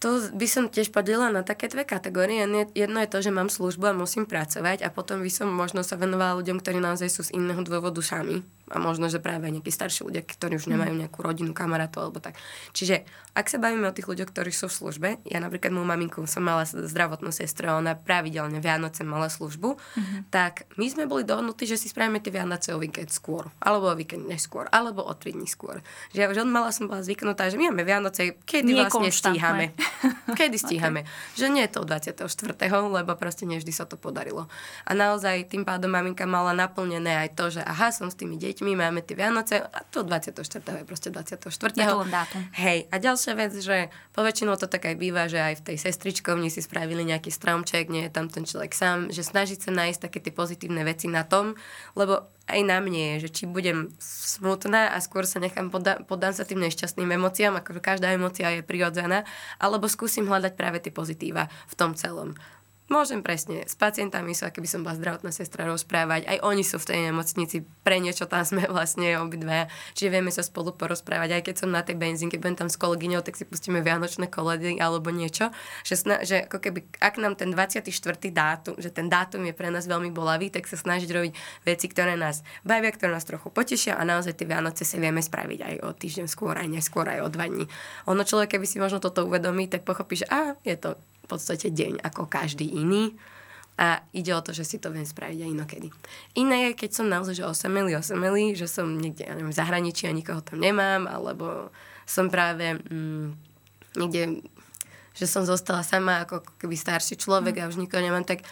To 0.00 0.32
by 0.32 0.46
som 0.48 0.72
tiež 0.72 0.96
podelila 0.96 1.28
na 1.28 1.44
také 1.44 1.68
dve 1.68 1.84
kategórie. 1.84 2.40
Jedno 2.72 2.98
je 3.04 3.12
to, 3.12 3.20
že 3.20 3.28
mám 3.28 3.52
službu 3.52 3.92
a 3.92 3.92
musím 3.92 4.24
pracovať 4.24 4.80
a 4.80 4.88
potom 4.88 5.20
by 5.20 5.28
som 5.28 5.52
možno 5.52 5.84
sa 5.84 6.00
venovala 6.00 6.40
ľuďom, 6.40 6.56
ktorí 6.56 6.80
naozaj 6.80 7.08
sú 7.12 7.20
z 7.28 7.36
iného 7.36 7.60
dôvodu 7.60 8.00
sami 8.00 8.40
a 8.70 8.78
možno, 8.78 9.10
že 9.10 9.18
práve 9.18 9.50
nejakí 9.50 9.68
starší 9.68 10.06
ľudia, 10.06 10.22
ktorí 10.22 10.56
už 10.62 10.70
nemajú 10.70 10.94
mhm. 10.94 11.00
nejakú 11.06 11.18
rodinu, 11.20 11.50
kamarátov 11.50 12.06
alebo 12.06 12.22
tak. 12.22 12.38
Čiže 12.70 13.02
ak 13.30 13.46
sa 13.46 13.62
bavíme 13.62 13.86
o 13.86 13.94
tých 13.94 14.10
ľuďoch, 14.10 14.30
ktorí 14.30 14.50
sú 14.50 14.66
v 14.66 14.74
službe, 14.74 15.08
ja 15.26 15.38
napríklad 15.38 15.70
moju 15.70 15.86
maminku 15.86 16.18
som 16.26 16.42
mala 16.42 16.66
zdravotnú 16.66 17.30
sestru 17.30 17.70
a 17.70 17.78
ona 17.78 17.94
pravidelne 17.94 18.58
Vianoce 18.58 19.06
mala 19.06 19.30
službu, 19.30 19.78
mm-hmm. 19.78 20.20
tak 20.34 20.66
my 20.74 20.86
sme 20.90 21.06
boli 21.06 21.22
dohodnutí, 21.22 21.62
že 21.62 21.78
si 21.78 21.86
spravíme 21.86 22.18
tie 22.18 22.34
Vianoce 22.34 22.74
o 22.74 22.82
víkend 22.82 23.14
skôr, 23.14 23.46
alebo 23.62 23.90
o 23.90 23.94
víkend 23.94 24.26
neskôr, 24.26 24.66
alebo 24.74 25.06
o 25.06 25.12
tri 25.14 25.30
dní 25.30 25.46
skôr. 25.46 25.78
Že 26.10 26.18
ja 26.18 26.26
už 26.26 26.42
od 26.42 26.50
mala 26.50 26.74
som 26.74 26.90
bola 26.90 27.06
zvyknutá, 27.06 27.46
že 27.48 27.56
my 27.56 27.70
máme 27.70 27.86
Vianoce, 27.86 28.34
kedy 28.42 28.70
vlastne 28.76 29.10
stíhame. 29.14 29.66
kedy 30.38 30.56
stíhame. 30.58 31.06
okay. 31.06 31.38
Že 31.38 31.46
nie 31.54 31.62
je 31.66 31.72
to 31.74 31.80
24. 31.86 32.26
lebo 32.68 33.12
proste 33.14 33.46
nevždy 33.46 33.72
sa 33.72 33.86
to 33.86 33.94
podarilo. 33.94 34.50
A 34.84 34.92
naozaj 34.92 35.48
tým 35.48 35.62
pádom 35.64 35.88
maminka 35.88 36.28
mala 36.28 36.50
naplnené 36.52 37.24
aj 37.24 37.28
to, 37.38 37.44
že 37.48 37.62
aha, 37.64 37.88
som 37.94 38.12
s 38.12 38.18
tými 38.18 38.36
deťmi 38.36 38.59
deťmi, 38.60 38.76
máme 38.76 39.00
tie 39.00 39.16
Vianoce 39.16 39.64
a 39.64 39.80
to 39.88 40.04
24. 40.04 40.36
je 40.60 40.84
proste 40.84 41.08
24. 41.08 41.48
Je 41.72 41.88
to 41.88 42.00
len 42.04 42.12
dátum. 42.12 42.44
Hej, 42.52 42.84
a 42.92 43.00
ďalšia 43.00 43.32
vec, 43.32 43.56
že 43.56 43.88
poväčšinou 44.12 44.60
to 44.60 44.68
tak 44.68 44.84
aj 44.84 45.00
býva, 45.00 45.32
že 45.32 45.40
aj 45.40 45.64
v 45.64 45.72
tej 45.72 45.76
sestričkovni 45.80 46.52
si 46.52 46.60
spravili 46.60 47.00
nejaký 47.08 47.32
stromček, 47.32 47.88
nie 47.88 48.04
je 48.04 48.12
tam 48.12 48.28
ten 48.28 48.44
človek 48.44 48.76
sám, 48.76 49.08
že 49.08 49.24
snažiť 49.24 49.64
sa 49.64 49.70
nájsť 49.72 50.00
také 50.04 50.20
tie 50.20 50.32
pozitívne 50.36 50.84
veci 50.84 51.08
na 51.08 51.24
tom, 51.24 51.56
lebo 51.96 52.28
aj 52.50 52.60
na 52.66 52.82
mne 52.84 53.16
je, 53.16 53.30
že 53.30 53.30
či 53.32 53.42
budem 53.46 53.94
smutná 54.02 54.92
a 54.92 54.98
skôr 55.00 55.24
sa 55.24 55.40
nechám, 55.40 55.72
podá, 55.72 56.02
podám 56.02 56.34
sa 56.36 56.44
tým 56.44 56.60
nešťastným 56.60 57.08
emóciám, 57.16 57.56
ako 57.56 57.80
každá 57.80 58.12
emócia 58.12 58.60
je 58.60 58.66
prirodzená, 58.66 59.24
alebo 59.56 59.88
skúsim 59.88 60.28
hľadať 60.28 60.52
práve 60.58 60.82
tie 60.82 60.92
pozitíva 60.92 61.48
v 61.70 61.74
tom 61.78 61.94
celom. 61.96 62.36
Môžem 62.90 63.22
presne 63.22 63.62
s 63.70 63.78
pacientami 63.78 64.34
sa, 64.34 64.50
keby 64.50 64.66
som 64.66 64.82
bola 64.82 64.98
zdravotná 64.98 65.30
sestra, 65.30 65.62
rozprávať. 65.62 66.26
Aj 66.26 66.42
oni 66.42 66.66
sú 66.66 66.74
v 66.82 66.90
tej 66.90 66.98
nemocnici, 67.06 67.62
pre 67.86 68.02
niečo 68.02 68.26
tam 68.26 68.42
sme 68.42 68.66
vlastne 68.74 69.14
obidve. 69.22 69.70
Čiže 69.94 70.10
vieme 70.10 70.34
sa 70.34 70.42
spolu 70.42 70.74
porozprávať. 70.74 71.38
Aj 71.38 71.42
keď 71.46 71.54
som 71.54 71.70
na 71.70 71.86
tej 71.86 71.94
benzínke, 71.94 72.42
budem 72.42 72.58
tam 72.58 72.66
s 72.66 72.74
kolegyňou, 72.74 73.22
tak 73.22 73.38
si 73.38 73.46
pustíme 73.46 73.78
vianočné 73.78 74.26
koledy 74.26 74.82
alebo 74.82 75.14
niečo. 75.14 75.54
Že, 75.86 75.94
sna- 75.94 76.22
že 76.26 76.50
ako 76.50 76.58
keby, 76.58 76.90
ak 76.98 77.14
nám 77.22 77.38
ten 77.38 77.54
24. 77.54 77.94
dátum, 78.34 78.74
že 78.74 78.90
ten 78.90 79.06
dátum 79.06 79.46
je 79.46 79.54
pre 79.54 79.70
nás 79.70 79.86
veľmi 79.86 80.10
bolavý, 80.10 80.50
tak 80.50 80.66
sa 80.66 80.74
snažiť 80.74 81.06
robiť 81.14 81.32
veci, 81.62 81.86
ktoré 81.86 82.18
nás 82.18 82.42
bavia, 82.66 82.90
ktoré 82.90 83.14
nás 83.14 83.22
trochu 83.22 83.54
potešia 83.54 83.94
a 83.94 84.02
naozaj 84.02 84.34
tie 84.34 84.50
Vianoce 84.50 84.82
si 84.82 84.98
vieme 84.98 85.22
spraviť 85.22 85.62
aj 85.62 85.74
o 85.86 85.94
týždeň 85.94 86.26
skôr, 86.26 86.58
aj 86.58 86.66
neskôr, 86.66 87.06
aj 87.06 87.22
o 87.22 87.30
dva 87.30 87.46
dní. 87.46 87.70
Ono 88.10 88.26
človek, 88.26 88.58
keby 88.58 88.66
si 88.66 88.82
možno 88.82 88.98
toto 88.98 89.22
uvedomí, 89.30 89.70
tak 89.70 89.86
pochopí, 89.86 90.18
že 90.18 90.26
á, 90.26 90.58
je 90.66 90.74
to 90.74 90.98
podstate 91.30 91.70
deň 91.70 92.02
ako 92.02 92.26
každý 92.26 92.66
iný 92.66 93.14
a 93.80 94.04
ide 94.12 94.36
o 94.36 94.44
to, 94.44 94.52
že 94.52 94.66
si 94.66 94.76
to 94.76 94.92
viem 94.92 95.08
spraviť 95.08 95.40
aj 95.40 95.50
inokedy. 95.56 95.88
Iné 96.36 96.68
je, 96.68 96.84
keď 96.84 96.90
som 97.00 97.06
naozaj 97.08 97.40
že 97.40 97.48
osamelý, 97.48 97.96
osamelý, 97.96 98.52
že 98.52 98.68
som 98.68 98.84
niekde, 98.92 99.24
ja 99.24 99.32
neviem, 99.32 99.54
v 99.54 99.60
zahraničí 99.62 100.04
a 100.04 100.12
nikoho 100.12 100.44
tam 100.44 100.60
nemám, 100.60 101.08
alebo 101.08 101.72
som 102.04 102.28
práve 102.28 102.76
mm, 102.76 103.26
niekde, 103.96 104.44
že 105.16 105.24
som 105.24 105.48
zostala 105.48 105.80
sama 105.80 106.28
ako 106.28 106.44
keby 106.60 106.76
starší 106.76 107.16
človek 107.16 107.56
a 107.56 107.70
už 107.72 107.80
nikoho 107.80 108.04
nemám, 108.04 108.28
tak 108.28 108.44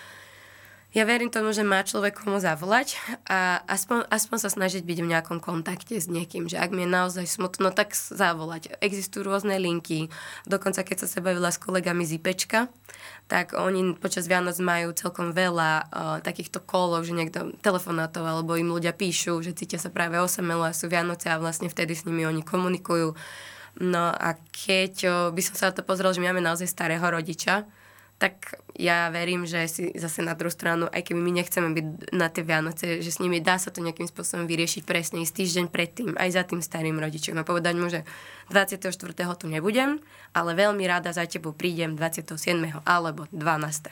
ja 0.88 1.04
verím 1.04 1.28
tomu, 1.28 1.52
že 1.52 1.60
má 1.60 1.84
človek 1.84 2.16
komu 2.16 2.40
zavolať 2.40 2.96
a 3.28 3.60
aspoň, 3.68 4.08
aspoň 4.08 4.38
sa 4.40 4.48
snažiť 4.48 4.88
byť 4.88 4.98
v 5.04 5.10
nejakom 5.12 5.36
kontakte 5.36 6.00
s 6.00 6.08
niekým, 6.08 6.48
že 6.48 6.56
ak 6.56 6.72
mi 6.72 6.88
je 6.88 6.90
naozaj 6.90 7.28
smutno, 7.28 7.68
tak 7.76 7.92
zavolať. 7.92 8.72
Existujú 8.80 9.28
rôzne 9.28 9.60
linky, 9.60 10.08
dokonca 10.48 10.80
keď 10.80 11.04
som 11.04 11.08
sa 11.12 11.20
bavila 11.20 11.52
s 11.52 11.60
kolegami 11.60 12.08
z 12.08 12.16
IPčka, 12.16 12.72
tak 13.28 13.52
oni 13.52 14.00
počas 14.00 14.32
Vianoc 14.32 14.56
majú 14.64 14.96
celkom 14.96 15.36
veľa 15.36 15.70
uh, 15.76 15.84
takýchto 16.24 16.64
kolov, 16.64 17.04
že 17.04 17.12
niekto 17.12 17.52
telefonátov 17.60 18.24
alebo 18.24 18.56
im 18.56 18.72
ľudia 18.72 18.96
píšu, 18.96 19.44
že 19.44 19.52
cítia 19.52 19.76
sa 19.76 19.92
práve 19.92 20.16
osamelo 20.16 20.64
a 20.64 20.72
sú 20.72 20.88
Vianoce 20.88 21.28
a 21.28 21.36
vlastne 21.36 21.68
vtedy 21.68 21.92
s 21.92 22.08
nimi 22.08 22.24
oni 22.24 22.40
komunikujú. 22.40 23.12
No 23.84 24.04
a 24.08 24.40
keď 24.56 24.94
uh, 25.04 25.12
by 25.36 25.42
som 25.44 25.52
sa 25.52 25.68
na 25.68 25.76
to 25.76 25.84
pozrel, 25.84 26.16
že 26.16 26.24
máme 26.24 26.40
naozaj 26.40 26.64
starého 26.64 27.04
rodiča, 27.04 27.68
tak 28.18 28.58
ja 28.78 29.10
verím, 29.14 29.46
že 29.46 29.66
si 29.70 29.90
zase 29.94 30.22
na 30.22 30.34
druhú 30.34 30.50
stranu, 30.50 30.90
aj 30.90 31.06
keby 31.06 31.18
my 31.18 31.32
nechceme 31.38 31.70
byť 31.70 31.86
na 32.14 32.26
tie 32.26 32.42
Vianoce, 32.42 32.86
že 32.98 33.10
s 33.14 33.22
nimi 33.22 33.38
dá 33.38 33.58
sa 33.58 33.70
to 33.70 33.78
nejakým 33.78 34.10
spôsobom 34.10 34.46
vyriešiť 34.46 34.82
presne 34.86 35.22
z 35.22 35.34
týždeň 35.34 35.66
predtým, 35.70 36.14
aj 36.18 36.30
za 36.34 36.42
tým 36.42 36.58
starým 36.58 36.98
rodičom. 36.98 37.38
A 37.38 37.46
povedať 37.46 37.74
mu, 37.78 37.86
že 37.90 38.02
24. 38.50 38.90
tu 39.38 39.46
nebudem, 39.46 40.02
ale 40.34 40.50
veľmi 40.54 40.82
rada 40.86 41.14
za 41.14 41.26
tebou 41.30 41.54
prídem 41.54 41.94
27. 41.94 42.38
alebo 42.86 43.30
12. 43.30 43.86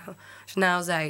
Že 0.51 0.57
naozaj 0.59 1.05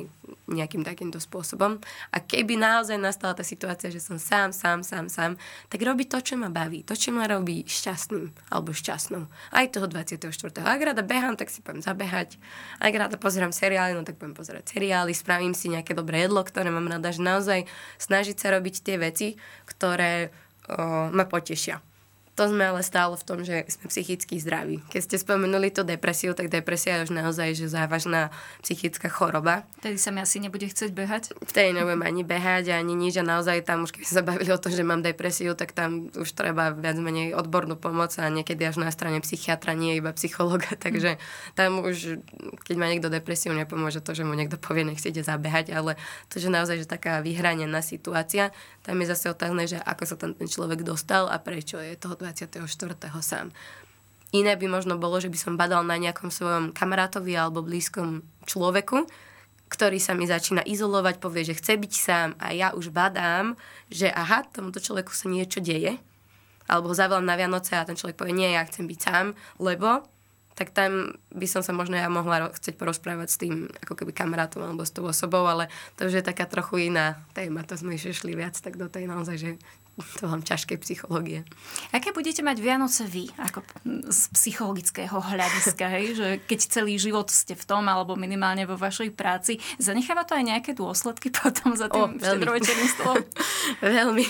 nejakým 0.50 0.82
takýmto 0.82 1.22
spôsobom. 1.22 1.78
A 2.10 2.16
keby 2.18 2.58
naozaj 2.58 2.98
nastala 2.98 3.36
tá 3.36 3.44
situácia, 3.46 3.92
že 3.92 4.02
som 4.02 4.18
sám, 4.18 4.50
sám, 4.50 4.82
sám, 4.82 5.06
sám, 5.06 5.32
tak 5.70 5.80
robí 5.84 6.08
to, 6.08 6.18
čo 6.18 6.34
ma 6.34 6.50
baví, 6.50 6.82
to, 6.82 6.98
čo 6.98 7.14
ma 7.14 7.28
robí 7.30 7.62
šťastným 7.62 8.50
alebo 8.50 8.74
šťastnou. 8.74 9.28
Aj 9.54 9.66
toho 9.70 9.86
24. 9.86 10.26
Ak 10.64 10.80
rada 10.82 11.02
behám, 11.06 11.38
tak 11.38 11.52
si 11.52 11.62
poviem 11.62 11.84
zabehať. 11.84 12.40
Ak 12.82 12.94
rada 12.94 13.05
pozerám 13.14 13.54
seriály, 13.54 13.94
no 13.94 14.02
tak 14.02 14.18
budem 14.18 14.34
pozerať 14.34 14.74
seriály, 14.74 15.14
spravím 15.14 15.54
si 15.54 15.70
nejaké 15.70 15.94
dobré 15.94 16.26
jedlo, 16.26 16.42
ktoré 16.42 16.74
mám 16.74 16.90
rada, 16.90 17.14
že 17.14 17.22
naozaj 17.22 17.70
snažiť 18.02 18.34
sa 18.34 18.50
robiť 18.58 18.82
tie 18.82 18.98
veci, 18.98 19.38
ktoré 19.70 20.34
o, 20.66 21.14
ma 21.14 21.22
potešia. 21.30 21.78
To 22.36 22.52
sme 22.52 22.68
ale 22.68 22.84
stále 22.84 23.16
v 23.16 23.24
tom, 23.24 23.40
že 23.48 23.64
sme 23.64 23.88
psychicky 23.88 24.36
zdraví. 24.36 24.84
Keď 24.92 25.00
ste 25.00 25.16
spomenuli 25.16 25.72
to 25.72 25.88
depresiu, 25.88 26.36
tak 26.36 26.52
depresia 26.52 27.00
je 27.00 27.08
už 27.08 27.16
naozaj 27.16 27.56
že 27.56 27.72
závažná 27.72 28.28
psychická 28.60 29.08
choroba. 29.08 29.64
Tedy 29.80 29.96
sa 29.96 30.12
mi 30.12 30.20
asi 30.20 30.36
nebude 30.44 30.68
chcieť 30.68 30.92
behať? 30.92 31.32
Vtedy 31.48 31.72
nebudem 31.72 32.04
ani 32.04 32.28
behať, 32.28 32.76
ani 32.76 32.92
nič. 32.92 33.16
A 33.16 33.24
naozaj 33.24 33.64
tam 33.64 33.88
už 33.88 33.96
keď 33.96 34.04
sa 34.04 34.20
bavili 34.20 34.52
o 34.52 34.60
tom, 34.60 34.68
že 34.68 34.84
mám 34.84 35.00
depresiu, 35.00 35.56
tak 35.56 35.72
tam 35.72 36.12
už 36.12 36.36
treba 36.36 36.76
viac 36.76 37.00
menej 37.00 37.32
odbornú 37.32 37.80
pomoc 37.80 38.12
a 38.20 38.28
niekedy 38.28 38.68
až 38.68 38.84
na 38.84 38.92
strane 38.92 39.16
psychiatra, 39.24 39.72
nie 39.72 39.96
iba 39.96 40.12
psychologa. 40.12 40.76
Takže 40.84 41.16
tam 41.56 41.80
už, 41.88 42.20
keď 42.68 42.76
má 42.76 42.84
niekto 42.92 43.08
depresiu, 43.08 43.56
nepomôže 43.56 44.04
to, 44.04 44.12
že 44.12 44.28
mu 44.28 44.36
niekto 44.36 44.60
povie, 44.60 44.84
nech 44.84 45.00
si 45.00 45.08
ide 45.08 45.24
zabehať, 45.24 45.72
ale 45.72 45.96
to, 46.28 46.36
že 46.36 46.52
naozaj 46.52 46.84
že 46.84 46.88
taká 46.88 47.24
vyhranená 47.24 47.80
situácia, 47.80 48.52
tam 48.84 49.00
je 49.00 49.08
zase 49.08 49.32
otázne, 49.32 49.64
že 49.64 49.80
ako 49.80 50.04
sa 50.04 50.16
tam 50.20 50.36
ten 50.36 50.46
človek 50.46 50.84
dostal 50.84 51.32
a 51.32 51.40
prečo 51.40 51.80
je 51.80 51.96
toho 51.96 52.14
24. 52.32 52.66
sám. 53.22 53.54
Iné 54.34 54.58
by 54.58 54.66
možno 54.66 54.98
bolo, 54.98 55.22
že 55.22 55.30
by 55.30 55.38
som 55.38 55.54
badal 55.54 55.86
na 55.86 55.94
nejakom 55.94 56.34
svojom 56.34 56.74
kamarátovi 56.74 57.38
alebo 57.38 57.62
blízkom 57.62 58.26
človeku, 58.42 59.06
ktorý 59.70 59.98
sa 60.02 60.18
mi 60.18 60.26
začína 60.26 60.66
izolovať, 60.66 61.22
povie, 61.22 61.46
že 61.46 61.58
chce 61.58 61.78
byť 61.78 61.92
sám 61.94 62.28
a 62.42 62.50
ja 62.50 62.74
už 62.74 62.90
badám, 62.90 63.54
že 63.90 64.10
aha, 64.10 64.42
tomuto 64.50 64.82
človeku 64.82 65.14
sa 65.14 65.30
niečo 65.30 65.62
deje, 65.62 65.98
alebo 66.66 66.90
ho 66.90 66.94
zavolám 66.94 67.26
na 67.26 67.38
Vianoce 67.38 67.78
a 67.78 67.86
ten 67.86 67.94
človek 67.94 68.18
povie, 68.18 68.34
nie, 68.34 68.50
ja 68.54 68.66
chcem 68.66 68.86
byť 68.90 68.98
sám, 68.98 69.26
lebo 69.62 70.02
tak 70.56 70.72
tam 70.72 71.20
by 71.36 71.46
som 71.46 71.60
sa 71.60 71.76
možno 71.76 72.00
ja 72.00 72.08
mohla 72.08 72.48
chcieť 72.48 72.80
porozprávať 72.80 73.28
s 73.28 73.36
tým 73.36 73.68
ako 73.84 73.92
keby 73.92 74.16
kamarátom 74.16 74.64
alebo 74.64 74.88
s 74.88 74.94
tou 74.94 75.04
osobou, 75.04 75.44
ale 75.44 75.68
to 76.00 76.08
už 76.08 76.18
je 76.18 76.24
taká 76.24 76.48
trochu 76.48 76.88
iná 76.88 77.20
téma, 77.36 77.60
to 77.62 77.76
sme 77.76 77.94
išli 77.94 78.32
viac 78.32 78.56
tak 78.56 78.80
do 78.80 78.88
tej 78.88 79.04
naozaj, 79.04 79.36
že 79.36 79.50
to 79.96 80.28
mám 80.28 80.44
ťažké 80.44 80.76
psychológie. 80.84 81.48
Aké 81.88 82.12
budete 82.12 82.44
mať 82.44 82.60
Vianoce 82.60 83.08
vy, 83.08 83.32
ako 83.40 83.64
z 84.12 84.20
psychologického 84.36 85.16
hľadiska, 85.16 85.86
hej? 85.88 86.04
že 86.12 86.28
keď 86.44 86.60
celý 86.68 87.00
život 87.00 87.32
ste 87.32 87.56
v 87.56 87.64
tom, 87.64 87.88
alebo 87.88 88.12
minimálne 88.12 88.68
vo 88.68 88.76
vašej 88.76 89.16
práci, 89.16 89.56
zanecháva 89.80 90.28
to 90.28 90.36
aj 90.36 90.44
nejaké 90.44 90.70
dôsledky 90.76 91.32
potom 91.36 91.72
za 91.72 91.88
tým 91.88 92.20
štedrovečerným 92.20 92.88
stolom? 92.92 93.24
veľmi. 93.80 94.26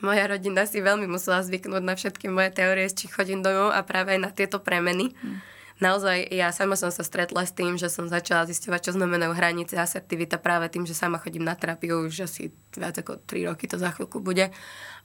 Moja 0.00 0.24
rodina 0.32 0.64
si 0.64 0.80
veľmi 0.80 1.04
musela 1.04 1.44
zvyknúť 1.44 1.82
na 1.84 1.92
všetky 1.92 2.32
moje 2.32 2.56
teórie, 2.56 2.88
či 2.88 3.12
chodím 3.12 3.44
domov 3.44 3.76
a 3.76 3.84
práve 3.84 4.16
aj 4.16 4.20
na 4.20 4.30
tieto 4.32 4.64
premeny. 4.64 5.12
Hmm 5.20 5.51
naozaj 5.82 6.30
ja 6.30 6.54
sama 6.54 6.78
som 6.78 6.94
sa 6.94 7.02
stretla 7.02 7.42
s 7.42 7.50
tým, 7.50 7.74
že 7.74 7.90
som 7.90 8.06
začala 8.06 8.46
zisťovať, 8.46 8.80
čo 8.86 8.92
znamenajú 8.94 9.34
hranice, 9.34 9.74
asertivita 9.74 10.38
práve 10.38 10.70
tým, 10.70 10.86
že 10.86 10.94
sama 10.94 11.18
chodím 11.18 11.42
na 11.42 11.58
terapiu 11.58 12.06
už 12.06 12.30
asi 12.30 12.54
viac 12.78 12.94
ako 13.02 13.18
3 13.26 13.50
roky 13.50 13.66
to 13.66 13.76
za 13.82 13.90
chvíľku 13.90 14.22
bude. 14.22 14.54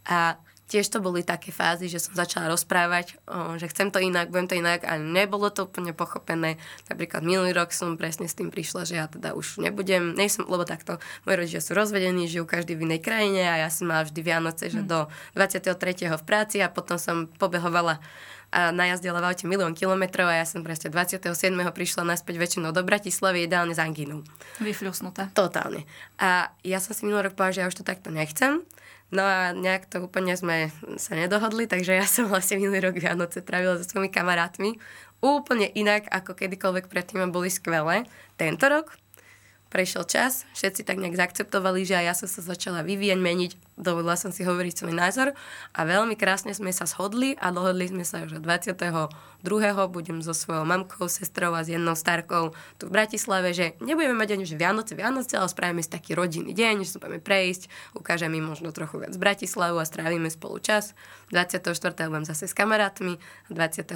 A 0.06 0.38
tiež 0.68 0.92
to 0.92 1.00
boli 1.00 1.24
také 1.24 1.56
fázy, 1.56 1.88
že 1.88 2.04
som 2.04 2.12
začala 2.12 2.52
rozprávať, 2.52 3.16
že 3.56 3.72
chcem 3.72 3.88
to 3.88 4.04
inak, 4.04 4.28
budem 4.28 4.48
to 4.52 4.56
inak 4.60 4.84
a 4.84 5.00
nebolo 5.00 5.48
to 5.48 5.64
úplne 5.64 5.96
pochopené. 5.96 6.60
Napríklad 6.92 7.24
minulý 7.24 7.56
rok 7.56 7.72
som 7.72 7.96
presne 7.96 8.28
s 8.28 8.36
tým 8.36 8.52
prišla, 8.52 8.84
že 8.84 9.00
ja 9.00 9.08
teda 9.08 9.32
už 9.32 9.64
nebudem, 9.64 10.14
som, 10.28 10.44
lebo 10.44 10.68
takto, 10.68 11.00
moji 11.24 11.36
rodičia 11.40 11.64
sú 11.64 11.72
rozvedení, 11.72 12.28
žijú 12.28 12.44
každý 12.44 12.76
v 12.76 12.84
inej 12.84 13.02
krajine 13.02 13.48
a 13.48 13.64
ja 13.64 13.70
som 13.72 13.88
mala 13.88 14.04
vždy 14.04 14.20
Vianoce, 14.20 14.68
že 14.68 14.84
hm. 14.84 14.88
do 14.92 15.00
23. 15.40 16.20
v 16.20 16.24
práci 16.28 16.60
a 16.60 16.68
potom 16.68 17.00
som 17.00 17.32
pobehovala 17.40 18.04
a 18.52 18.72
najazdila 18.72 19.20
v 19.20 19.28
aute 19.28 19.46
milión 19.46 19.76
kilometrov 19.76 20.32
a 20.32 20.40
ja 20.40 20.46
som 20.48 20.64
proste 20.64 20.88
27. 20.88 21.28
prišla 21.52 22.08
naspäť 22.08 22.40
väčšinou 22.40 22.72
do 22.72 22.82
Bratislavy, 22.82 23.46
ideálne 23.46 23.76
s 23.76 23.82
anginou. 23.82 24.24
Vyfľusnutá. 24.64 25.36
Totálne. 25.36 25.84
A 26.16 26.52
ja 26.64 26.80
som 26.80 26.96
si 26.96 27.04
minulý 27.04 27.28
rok 27.28 27.36
povedala, 27.36 27.56
že 27.56 27.62
ja 27.64 27.70
už 27.70 27.78
to 27.80 27.86
takto 27.86 28.08
nechcem. 28.08 28.64
No 29.08 29.24
a 29.24 29.56
nejak 29.56 29.88
to 29.88 30.04
úplne 30.04 30.36
sme 30.36 30.68
sa 31.00 31.16
nedohodli, 31.16 31.64
takže 31.64 31.96
ja 31.96 32.04
som 32.04 32.28
vlastne 32.28 32.60
minulý 32.60 32.92
rok 32.92 33.00
Vianoce 33.00 33.40
trávila 33.40 33.80
so 33.80 33.88
svojimi 33.88 34.12
kamarátmi. 34.12 34.80
Úplne 35.24 35.72
inak, 35.76 36.12
ako 36.12 36.36
kedykoľvek 36.36 36.92
predtým 36.92 37.24
boli 37.32 37.48
skvelé. 37.48 38.04
Tento 38.36 38.68
rok 38.68 39.00
prešiel 39.68 40.08
čas, 40.08 40.48
všetci 40.56 40.88
tak 40.88 41.00
nejak 41.00 41.20
zaakceptovali, 41.20 41.84
že 41.84 42.00
aj 42.00 42.06
ja 42.08 42.14
som 42.16 42.28
sa 42.32 42.40
začala 42.40 42.84
vyvíjať, 42.88 43.20
meniť, 43.20 43.52
dovolila 43.78 44.18
som 44.18 44.34
si 44.34 44.42
hovoriť 44.42 44.74
svoj 44.84 44.94
názor 44.98 45.38
a 45.72 45.80
veľmi 45.86 46.18
krásne 46.18 46.52
sme 46.52 46.74
sa 46.74 46.90
shodli 46.90 47.38
a 47.38 47.54
dohodli 47.54 47.88
sme 47.88 48.04
sa, 48.04 48.26
že 48.26 48.42
20 48.42 48.74
druhého 49.46 49.86
budem 49.88 50.20
so 50.26 50.34
svojou 50.34 50.66
mamkou, 50.66 51.06
sestrou 51.06 51.54
a 51.54 51.62
s 51.62 51.70
jednou 51.70 51.94
starkou 51.94 52.58
tu 52.82 52.90
v 52.90 52.92
Bratislave, 52.92 53.54
že 53.54 53.78
nebudeme 53.80 54.18
mať 54.18 54.34
ani 54.34 54.46
že 54.50 54.58
Vianoce, 54.58 54.98
Vianoce, 54.98 55.38
ale 55.38 55.48
spravíme 55.48 55.82
si 55.86 55.92
taký 55.94 56.18
rodinný 56.18 56.58
deň, 56.58 56.84
že 56.84 56.98
sa 56.98 57.00
budeme 57.00 57.22
prejsť, 57.22 57.70
ukážem 57.94 58.34
im 58.34 58.50
možno 58.50 58.74
trochu 58.74 58.98
viac 58.98 59.14
Bratislavu 59.14 59.78
a 59.78 59.86
strávime 59.86 60.34
spolu 60.34 60.58
čas. 60.58 60.98
24. 61.30 61.70
budem 62.08 62.26
zase 62.26 62.48
s 62.48 62.56
kamarátmi, 62.56 63.20
25. 63.52 63.94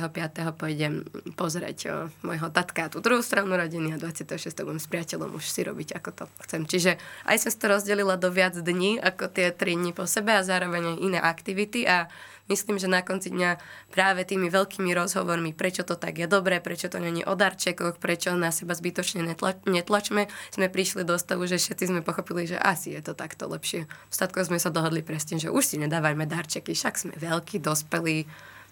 pôjdem 0.60 1.08
pozrieť 1.39 1.78
o, 1.88 1.96
môjho 2.28 2.52
tatka 2.52 2.91
tú 2.91 3.00
druhú 3.00 3.24
stranu 3.24 3.56
rodiny 3.56 3.96
a 3.96 3.98
26. 3.98 4.52
budem 4.62 4.82
s 4.84 4.88
priateľom 4.91 5.32
už 5.39 5.46
si 5.48 5.63
robiť, 5.63 5.96
ako 5.96 6.10
to 6.12 6.24
chcem. 6.44 6.67
Čiže 6.67 6.91
aj 7.26 7.38
som 7.39 7.52
to 7.56 7.65
rozdelila 7.72 8.20
do 8.20 8.30
viac 8.30 8.54
dní, 8.54 9.00
ako 9.00 9.32
tie 9.32 9.56
tri 9.56 9.71
dní 9.76 9.92
po 9.92 10.06
sebe 10.08 10.36
a 10.36 10.46
zároveň 10.46 10.96
aj 10.96 10.98
iné 11.02 11.20
aktivity 11.20 11.88
a 11.88 12.12
myslím, 12.52 12.76
že 12.76 12.92
na 12.92 13.00
konci 13.00 13.32
dňa 13.32 13.58
práve 13.96 14.28
tými 14.28 14.52
veľkými 14.52 14.92
rozhovormi, 14.92 15.56
prečo 15.56 15.88
to 15.88 15.96
tak 15.96 16.20
je 16.20 16.28
dobré, 16.28 16.60
prečo 16.60 16.92
to 16.92 17.00
není 17.00 17.24
o 17.24 17.34
darčekoch, 17.36 18.00
prečo 18.00 18.36
na 18.36 18.52
seba 18.52 18.76
zbytočne 18.76 19.24
netla- 19.24 19.64
netlačme, 19.64 20.28
sme 20.52 20.68
prišli 20.68 21.08
do 21.08 21.16
stavu, 21.16 21.48
že 21.48 21.60
všetci 21.60 21.88
sme 21.88 22.02
pochopili, 22.04 22.48
že 22.48 22.60
asi 22.60 22.92
je 22.92 23.02
to 23.02 23.16
takto 23.16 23.48
lepšie. 23.48 23.88
V 23.88 24.16
sme 24.44 24.60
sa 24.60 24.70
dohodli 24.74 25.00
presne, 25.06 25.40
že 25.40 25.48
už 25.48 25.64
si 25.64 25.76
nedávajme 25.80 26.28
darčeky, 26.28 26.76
však 26.76 26.96
sme 27.00 27.14
veľkí, 27.16 27.64
dospelí, 27.64 28.28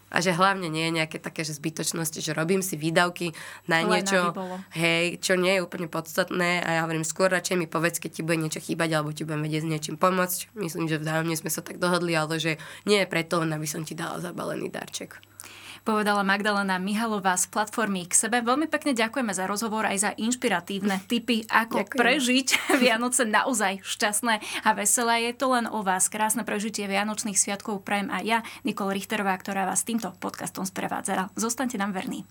a 0.10 0.22
že 0.22 0.34
hlavne 0.34 0.68
nie 0.70 0.90
je 0.90 0.98
nejaké 1.02 1.18
také, 1.22 1.46
že 1.46 1.58
zbytočnosti, 1.58 2.20
že 2.22 2.34
robím 2.34 2.66
si 2.66 2.76
výdavky 2.76 3.34
na 3.70 3.86
Len 3.86 3.90
niečo, 3.90 4.34
hej, 4.74 5.22
čo 5.22 5.38
nie 5.38 5.58
je 5.58 5.64
úplne 5.64 5.86
podstatné. 5.90 6.66
A 6.66 6.70
ja 6.78 6.82
hovorím 6.86 7.06
skôr 7.06 7.30
radšej 7.30 7.58
mi 7.58 7.70
povedz, 7.70 8.02
keď 8.02 8.12
ti 8.20 8.22
bude 8.26 8.42
niečo 8.42 8.62
chýbať 8.62 8.90
alebo 8.98 9.14
ti 9.14 9.24
budem 9.24 9.46
vedieť 9.46 9.64
s 9.66 9.70
niečím 9.70 9.96
pomôcť. 9.96 10.54
Myslím, 10.58 10.90
že 10.90 11.02
vzájomne 11.02 11.38
sme 11.38 11.54
sa 11.54 11.62
tak 11.62 11.78
dohodli, 11.78 12.18
ale 12.18 12.42
že 12.42 12.58
nie 12.90 13.02
je 13.02 13.08
preto, 13.08 13.42
len 13.42 13.54
aby 13.54 13.70
som 13.70 13.86
ti 13.86 13.94
dala 13.94 14.18
zabalený 14.20 14.74
darček 14.74 15.22
povedala 15.90 16.22
Magdalena 16.22 16.78
Mihalová 16.78 17.34
z 17.34 17.50
platformy 17.50 18.06
k 18.06 18.14
sebe. 18.14 18.46
Veľmi 18.46 18.70
pekne 18.70 18.94
ďakujeme 18.94 19.34
za 19.34 19.50
rozhovor 19.50 19.90
aj 19.90 19.98
za 19.98 20.12
inšpiratívne 20.14 21.02
tipy, 21.10 21.50
ako 21.50 21.82
Ďakujem. 21.82 21.98
prežiť 21.98 22.48
Vianoce 22.86 23.26
naozaj 23.26 23.82
šťastné 23.82 24.38
a 24.38 24.70
veselé. 24.78 25.26
Je 25.26 25.34
to 25.34 25.50
len 25.50 25.66
o 25.66 25.82
vás. 25.82 26.06
Krásne 26.06 26.46
prežitie 26.46 26.86
Vianočných 26.86 27.42
sviatkov 27.42 27.82
prajem 27.82 28.14
aj 28.14 28.22
ja, 28.22 28.40
Nikol 28.62 28.94
Richterová, 28.94 29.34
ktorá 29.42 29.66
vás 29.66 29.82
týmto 29.82 30.14
podcastom 30.22 30.70
sprevádzala. 30.70 31.34
Zostaňte 31.34 31.82
nám 31.82 31.98
verní. 31.98 32.22